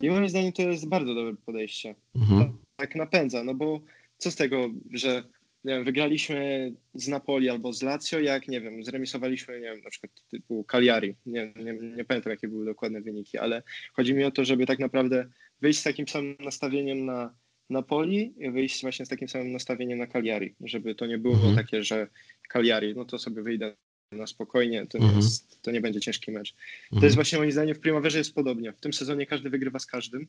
I 0.00 0.10
moim 0.10 0.28
zdaniem 0.28 0.52
to 0.52 0.62
jest 0.62 0.88
bardzo 0.88 1.14
dobre 1.14 1.34
podejście. 1.46 1.94
Mhm. 2.14 2.40
Tak, 2.40 2.52
tak 2.76 2.94
napędza, 2.94 3.44
no 3.44 3.54
bo 3.54 3.80
co 4.18 4.30
z 4.30 4.36
tego, 4.36 4.68
że 4.92 5.24
nie 5.64 5.74
wiem, 5.74 5.84
wygraliśmy 5.84 6.72
z 6.94 7.08
Napoli 7.08 7.48
albo 7.48 7.72
z 7.72 7.82
Lazio, 7.82 8.20
jak, 8.20 8.48
nie 8.48 8.60
wiem, 8.60 8.84
zremisowaliśmy, 8.84 9.60
nie 9.60 9.66
wiem, 9.66 9.80
na 9.84 9.90
przykład 9.90 10.12
typu 10.30 10.64
Cagliari. 10.64 11.14
Nie, 11.26 11.52
nie, 11.56 11.72
nie 11.72 12.04
pamiętam, 12.04 12.30
jakie 12.30 12.48
były 12.48 12.64
dokładne 12.64 13.00
wyniki, 13.00 13.38
ale 13.38 13.62
chodzi 13.92 14.14
mi 14.14 14.24
o 14.24 14.30
to, 14.30 14.44
żeby 14.44 14.66
tak 14.66 14.78
naprawdę 14.78 15.28
wyjść 15.60 15.80
z 15.80 15.82
takim 15.82 16.08
samym 16.08 16.36
nastawieniem 16.40 17.06
na 17.06 17.34
Napoli 17.70 18.34
i 18.38 18.50
wyjść 18.50 18.82
właśnie 18.82 19.06
z 19.06 19.08
takim 19.08 19.28
samym 19.28 19.52
nastawieniem 19.52 19.98
na 19.98 20.06
Cagliari, 20.06 20.54
żeby 20.60 20.94
to 20.94 21.06
nie 21.06 21.18
było 21.18 21.34
mhm. 21.34 21.56
takie, 21.56 21.82
że 21.82 22.08
Cagliari, 22.48 22.94
no 22.94 23.04
to 23.04 23.18
sobie 23.18 23.42
wyjdę 23.42 23.76
na 24.12 24.26
spokojnie, 24.26 24.86
to, 24.86 24.98
mhm. 24.98 25.16
nie, 25.16 25.24
jest, 25.24 25.62
to 25.62 25.70
nie 25.70 25.80
będzie 25.80 26.00
ciężki 26.00 26.30
mecz. 26.30 26.54
Mhm. 26.84 27.00
To 27.00 27.06
jest 27.06 27.14
właśnie 27.14 27.38
moim 27.38 27.52
zdaniem 27.52 27.74
w 27.74 27.80
Primaverze 27.80 28.18
jest 28.18 28.34
podobnie. 28.34 28.72
W 28.72 28.80
tym 28.80 28.92
sezonie 28.92 29.26
każdy 29.26 29.50
wygrywa 29.50 29.78
z 29.78 29.86
każdym 29.86 30.26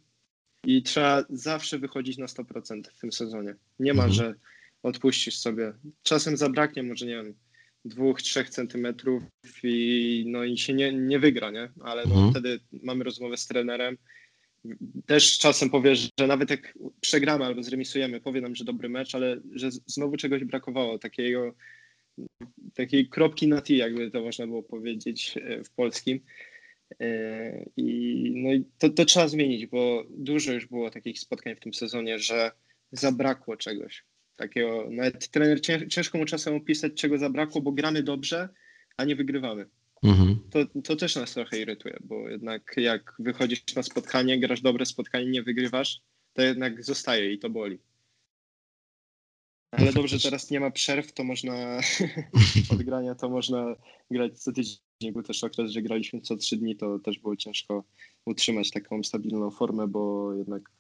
i 0.63 0.83
trzeba 0.83 1.23
zawsze 1.29 1.79
wychodzić 1.79 2.17
na 2.17 2.25
100% 2.25 2.81
w 2.93 2.99
tym 2.99 3.11
sezonie. 3.11 3.55
Nie 3.79 3.93
ma, 3.93 4.03
mhm. 4.03 4.13
że 4.13 4.35
odpuścisz 4.83 5.37
sobie. 5.37 5.73
Czasem 6.03 6.37
zabraknie 6.37 6.83
może, 6.83 7.05
nie 7.05 7.15
wiem, 7.15 7.35
dwóch, 7.85 8.21
trzech 8.21 8.49
centymetrów 8.49 9.23
i, 9.63 10.23
no, 10.27 10.43
i 10.43 10.57
się 10.57 10.73
nie, 10.73 10.93
nie 10.93 11.19
wygra, 11.19 11.51
nie? 11.51 11.69
Ale 11.81 12.05
no, 12.05 12.13
mhm. 12.13 12.31
wtedy 12.31 12.59
mamy 12.83 13.03
rozmowę 13.03 13.37
z 13.37 13.47
trenerem. 13.47 13.97
Też 15.05 15.37
czasem 15.37 15.69
powie, 15.69 15.95
że 15.95 16.27
nawet 16.27 16.49
jak 16.49 16.73
przegramy 17.01 17.45
albo 17.45 17.63
zremisujemy, 17.63 18.21
powie 18.21 18.41
nam, 18.41 18.55
że 18.55 18.65
dobry 18.65 18.89
mecz, 18.89 19.15
ale 19.15 19.41
że 19.53 19.69
znowu 19.71 20.17
czegoś 20.17 20.43
brakowało, 20.43 20.99
takiego, 20.99 21.55
takiej 22.73 23.09
kropki 23.09 23.47
na 23.47 23.61
T, 23.61 23.73
jakby 23.73 24.11
to 24.11 24.21
można 24.21 24.47
było 24.47 24.63
powiedzieć 24.63 25.35
e, 25.37 25.63
w 25.63 25.69
polskim. 25.69 26.19
E, 26.99 27.65
I, 27.77 28.31
no 28.35 28.53
i 28.53 28.65
to, 28.77 28.89
to 28.89 29.05
trzeba 29.05 29.27
zmienić, 29.27 29.65
bo 29.65 30.05
dużo 30.09 30.53
już 30.53 30.65
było 30.65 30.91
takich 30.91 31.19
spotkań 31.19 31.55
w 31.55 31.59
tym 31.59 31.73
sezonie, 31.73 32.19
że 32.19 32.51
zabrakło 32.91 33.57
czegoś 33.57 34.03
takiego, 34.39 34.87
nawet 34.91 35.29
trener 35.29 35.61
ciężko 35.89 36.17
mu 36.17 36.25
czasem 36.25 36.55
opisać, 36.55 36.93
czego 36.93 37.17
zabrakło, 37.17 37.61
bo 37.61 37.71
gramy 37.71 38.03
dobrze, 38.03 38.49
a 38.97 39.05
nie 39.05 39.15
wygrywamy. 39.15 39.65
Mhm. 40.03 40.39
To, 40.49 40.81
to 40.81 40.95
też 40.95 41.15
nas 41.15 41.33
trochę 41.33 41.59
irytuje, 41.59 41.97
bo 42.03 42.29
jednak 42.29 42.73
jak 42.77 43.15
wychodzisz 43.19 43.75
na 43.75 43.83
spotkanie, 43.83 44.39
grasz 44.39 44.61
dobre 44.61 44.85
spotkanie, 44.85 45.25
nie 45.25 45.43
wygrywasz, 45.43 46.01
to 46.33 46.41
jednak 46.41 46.83
zostaje 46.83 47.33
i 47.33 47.39
to 47.39 47.49
boli. 47.49 47.79
Ale 49.71 49.93
dobrze, 49.93 50.19
teraz 50.19 50.51
nie 50.51 50.59
ma 50.59 50.71
przerw, 50.71 51.13
to 51.13 51.23
można 51.23 51.79
od 52.73 52.83
grania 52.83 53.15
to 53.15 53.29
można 53.29 53.75
grać 54.11 54.39
co 54.39 54.51
tydzień. 54.51 54.77
Był 55.13 55.23
też 55.23 55.43
okres, 55.43 55.71
że 55.71 55.81
graliśmy 55.81 56.21
co 56.21 56.37
trzy 56.37 56.57
dni, 56.57 56.75
to 56.75 56.99
też 56.99 57.19
było 57.19 57.35
ciężko 57.35 57.83
utrzymać 58.25 58.71
taką 58.71 59.03
stabilną 59.03 59.51
formę, 59.51 59.87
bo 59.87 60.33
jednak 60.33 60.71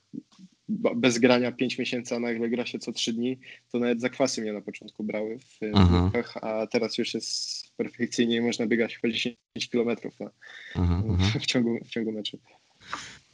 bez 0.95 1.17
grania 1.17 1.51
5 1.51 1.77
miesięcy, 1.77 2.15
a 2.15 2.19
nagle 2.19 2.49
gra 2.49 2.65
się 2.65 2.79
co 2.79 2.91
3 2.91 3.13
dni, 3.13 3.39
to 3.71 3.79
nawet 3.79 4.01
zakwasy 4.01 4.41
mnie 4.41 4.53
na 4.53 4.61
początku 4.61 5.03
brały 5.03 5.39
w 5.39 5.59
grupach, 5.89 6.37
a 6.41 6.67
teraz 6.67 6.97
już 6.97 7.13
jest 7.13 7.69
perfekcyjnie 7.77 8.35
i 8.35 8.41
można 8.41 8.67
biegać 8.67 8.97
po 8.97 9.09
10 9.09 9.37
kilometrów 9.71 10.13
w, 11.39 11.45
ciągu, 11.45 11.79
w 11.85 11.89
ciągu 11.89 12.11
meczu. 12.11 12.39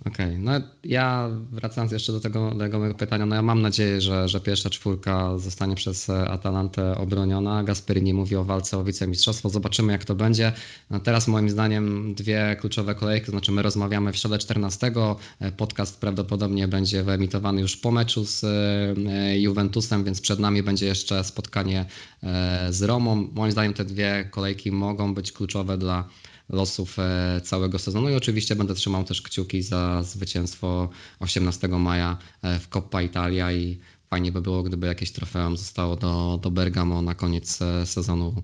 Okej, 0.01 0.25
okay. 0.25 0.39
no 0.39 0.51
ja 0.83 1.29
wracając 1.51 1.91
jeszcze 1.91 2.11
do 2.11 2.19
tego, 2.19 2.51
do 2.51 2.59
tego 2.59 2.79
mojego 2.79 2.97
pytania, 2.97 3.25
no 3.25 3.35
ja 3.35 3.41
mam 3.41 3.61
nadzieję, 3.61 4.01
że, 4.01 4.29
że 4.29 4.39
pierwsza 4.39 4.69
czwórka 4.69 5.37
zostanie 5.37 5.75
przez 5.75 6.09
Atalantę 6.09 6.97
obroniona. 6.97 7.63
Gasperini 7.63 8.13
mówi 8.13 8.35
o 8.35 8.43
walce 8.43 8.77
o 8.77 8.83
wicemistrzostwo, 8.83 9.49
zobaczymy 9.49 9.91
jak 9.91 10.05
to 10.05 10.15
będzie. 10.15 10.53
No 10.89 10.99
teraz 10.99 11.27
moim 11.27 11.49
zdaniem 11.49 12.13
dwie 12.15 12.57
kluczowe 12.59 12.95
kolejki, 12.95 13.25
to 13.25 13.31
znaczy 13.31 13.51
my 13.51 13.61
rozmawiamy 13.61 14.11
w 14.11 14.17
środę 14.17 14.37
14, 14.37 14.91
podcast 15.57 15.99
prawdopodobnie 15.99 16.67
będzie 16.67 17.03
wyemitowany 17.03 17.61
już 17.61 17.77
po 17.77 17.91
meczu 17.91 18.25
z 18.25 18.43
e, 18.43 19.39
Juventusem, 19.39 20.03
więc 20.03 20.21
przed 20.21 20.39
nami 20.39 20.63
będzie 20.63 20.85
jeszcze 20.85 21.23
spotkanie 21.23 21.85
e, 22.23 22.67
z 22.73 22.81
Romą. 22.81 23.27
Moim 23.33 23.51
zdaniem 23.51 23.73
te 23.73 23.85
dwie 23.85 24.29
kolejki 24.31 24.71
mogą 24.71 25.13
być 25.13 25.31
kluczowe 25.31 25.77
dla 25.77 26.09
losów 26.49 26.99
e, 26.99 27.41
całego 27.43 27.79
sezonu 27.79 28.09
i 28.09 28.15
oczywiście 28.15 28.55
będę 28.55 28.73
trzymał 28.73 29.03
też 29.03 29.21
kciuki 29.21 29.63
za 29.63 30.03
zwycięstwo 30.03 30.89
18 31.19 31.67
maja 31.67 32.17
e, 32.41 32.59
w 32.59 32.69
Coppa 32.69 33.01
Italia 33.01 33.51
i 33.51 33.79
fajnie 34.09 34.31
by 34.31 34.41
było, 34.41 34.63
gdyby 34.63 34.87
jakieś 34.87 35.11
trofeum 35.11 35.57
zostało 35.57 35.95
do, 35.95 36.39
do 36.41 36.51
Bergamo 36.51 37.01
na 37.01 37.15
koniec 37.15 37.61
e, 37.61 37.85
sezonu 37.85 38.43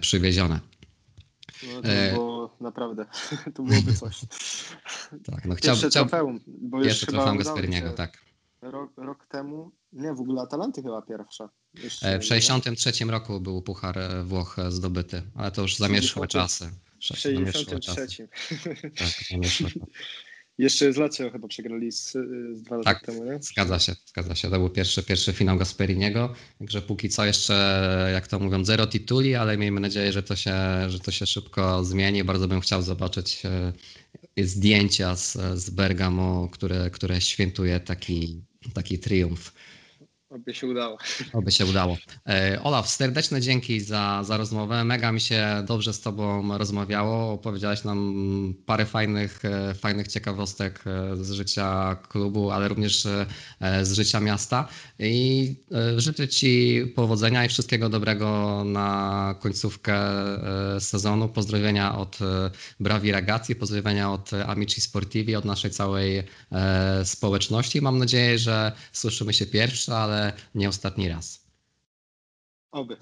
przywiezione. 0.00 0.60
No, 1.62 1.82
to 1.82 1.88
było 2.14 2.56
naprawdę, 2.60 3.06
to 3.54 3.62
byłoby 3.62 3.94
coś. 3.94 4.20
tak, 5.30 5.44
no 5.44 5.54
chciałbym. 5.54 5.84
Jeszcze 5.84 5.90
trofeum, 5.90 6.40
bo 6.46 6.78
już 6.78 6.86
jeszcze 6.86 7.06
trofeum 7.06 7.38
Gasperiniego, 7.38 7.90
tak. 7.90 8.24
Rok, 8.62 8.92
rok, 8.96 9.26
temu, 9.26 9.72
nie, 9.92 10.14
w 10.14 10.20
ogóle 10.20 10.42
Atalanty 10.42 10.82
chyba 10.82 11.02
pierwsza. 11.02 11.48
Jeszcze, 11.74 12.18
w 12.18 12.24
63 12.24 13.04
roku 13.04 13.40
był 13.40 13.62
Puchar 13.62 13.98
Włoch 14.24 14.56
zdobyty, 14.68 15.22
ale 15.34 15.50
to 15.50 15.62
już 15.62 15.76
zamieszłe 15.76 16.28
czasy. 16.28 16.70
W 17.12 17.18
63. 17.18 18.28
Tak, 18.96 19.08
Jeszcze 20.58 20.92
z 20.92 20.96
Lazio 20.96 21.30
chyba 21.30 21.48
przegrali 21.48 21.92
z, 21.92 22.12
z 22.52 22.62
dwa 22.62 22.76
lata 22.76 22.94
Tak, 22.94 23.06
temu, 23.06 23.24
nie? 23.24 23.38
Zgadza 23.42 23.78
się, 23.78 23.94
zgadza 24.06 24.34
się. 24.34 24.50
To 24.50 24.58
był 24.58 24.70
pierwszy, 24.70 25.02
pierwszy 25.02 25.32
finał 25.32 25.58
Gasperiniego, 25.58 26.34
także 26.58 26.82
póki 26.82 27.08
co 27.08 27.24
jeszcze, 27.24 28.10
jak 28.12 28.26
to 28.28 28.38
mówią, 28.38 28.64
zero 28.64 28.86
tituli, 28.86 29.34
ale 29.34 29.56
miejmy 29.58 29.80
nadzieję, 29.80 30.12
że 30.12 30.22
to 30.22 30.36
się, 30.36 30.54
że 30.88 31.00
to 31.00 31.10
się 31.10 31.26
szybko 31.26 31.84
zmieni. 31.84 32.24
Bardzo 32.24 32.48
bym 32.48 32.60
chciał 32.60 32.82
zobaczyć 32.82 33.42
e, 33.46 33.72
zdjęcia 34.44 35.16
z, 35.16 35.38
z 35.54 35.70
Bergamo, 35.70 36.48
które, 36.52 36.90
które 36.90 37.20
świętuje 37.20 37.80
taki, 37.80 38.42
taki 38.74 38.98
triumf. 38.98 39.52
Oby 40.34 40.54
się 40.54 40.66
udało. 40.66 40.98
Oby 41.32 41.52
się 41.52 41.66
udało. 41.66 41.96
E, 42.28 42.60
Olaf, 42.62 42.88
serdeczne 42.88 43.40
dzięki 43.40 43.80
za, 43.80 44.24
za 44.24 44.36
rozmowę. 44.36 44.84
Mega 44.84 45.12
mi 45.12 45.20
się 45.20 45.64
dobrze 45.66 45.92
z 45.92 46.00
Tobą 46.00 46.58
rozmawiało. 46.58 47.32
Opowiedziałeś 47.32 47.84
nam 47.84 48.54
parę 48.66 48.86
fajnych, 48.86 49.44
e, 49.44 49.74
fajnych 49.74 50.08
ciekawostek 50.08 50.84
e, 50.86 51.16
z 51.24 51.30
życia 51.30 51.96
klubu, 52.08 52.50
ale 52.50 52.68
również 52.68 53.06
z 53.82 53.92
życia 53.92 54.20
miasta. 54.20 54.68
I 54.98 55.54
życzę 55.96 56.28
Ci 56.28 56.82
powodzenia 56.96 57.44
i 57.44 57.48
wszystkiego 57.48 57.88
dobrego 57.88 58.62
na 58.64 59.34
końcówkę 59.40 59.98
sezonu. 60.78 61.28
Pozdrowienia 61.28 61.98
od 61.98 62.18
Brawi 62.80 63.12
Ragazzi, 63.12 63.56
pozdrowienia 63.56 64.12
od 64.12 64.30
Amici 64.46 64.80
Sportivi, 64.80 65.36
od 65.36 65.44
naszej 65.44 65.70
całej 65.70 66.22
społeczności. 67.04 67.82
Mam 67.82 67.98
nadzieję, 67.98 68.38
że 68.38 68.72
słyszymy 68.92 69.32
się 69.32 69.46
pierwszy, 69.46 69.92
ale 69.94 70.23
nie 70.54 70.68
ostatni 70.68 71.08
raz. 71.08 71.44
Oby. 72.72 72.96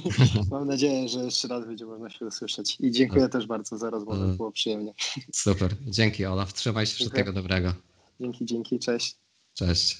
Mam 0.50 0.66
nadzieję, 0.66 1.08
że 1.08 1.24
jeszcze 1.24 1.48
raz 1.48 1.66
będzie 1.66 1.86
można 1.86 2.10
się 2.10 2.26
usłyszeć. 2.26 2.76
I 2.80 2.90
dziękuję 2.90 3.22
no. 3.22 3.28
też 3.28 3.46
bardzo 3.46 3.78
za 3.78 3.90
rozmowę, 3.90 4.26
no. 4.26 4.34
było 4.34 4.52
przyjemnie. 4.52 4.94
Super, 5.32 5.74
dzięki 5.86 6.26
Olaf, 6.26 6.52
trzymaj 6.52 6.86
się, 6.86 6.90
dziękuję. 6.90 7.10
wszystkiego 7.10 7.32
dobrego. 7.32 7.74
Dzięki, 8.20 8.44
dzięki, 8.44 8.78
cześć. 8.78 9.16
Cześć. 9.54 9.98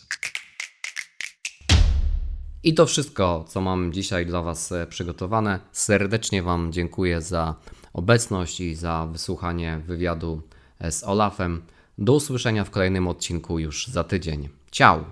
I 2.62 2.74
to 2.74 2.86
wszystko, 2.86 3.44
co 3.48 3.60
mam 3.60 3.92
dzisiaj 3.92 4.26
dla 4.26 4.42
Was 4.42 4.72
e, 4.72 4.86
przygotowane. 4.86 5.60
Serdecznie 5.72 6.42
Wam 6.42 6.72
dziękuję 6.72 7.20
za 7.20 7.54
obecność 7.92 8.60
i 8.60 8.74
za 8.74 9.08
wysłuchanie 9.12 9.80
wywiadu 9.86 10.42
e, 10.78 10.92
z 10.92 11.04
Olafem. 11.04 11.62
Do 11.98 12.12
usłyszenia 12.12 12.64
w 12.64 12.70
kolejnym 12.70 13.08
odcinku 13.08 13.58
już 13.58 13.86
za 13.86 14.04
tydzień. 14.04 14.48
Ciao! 14.70 15.04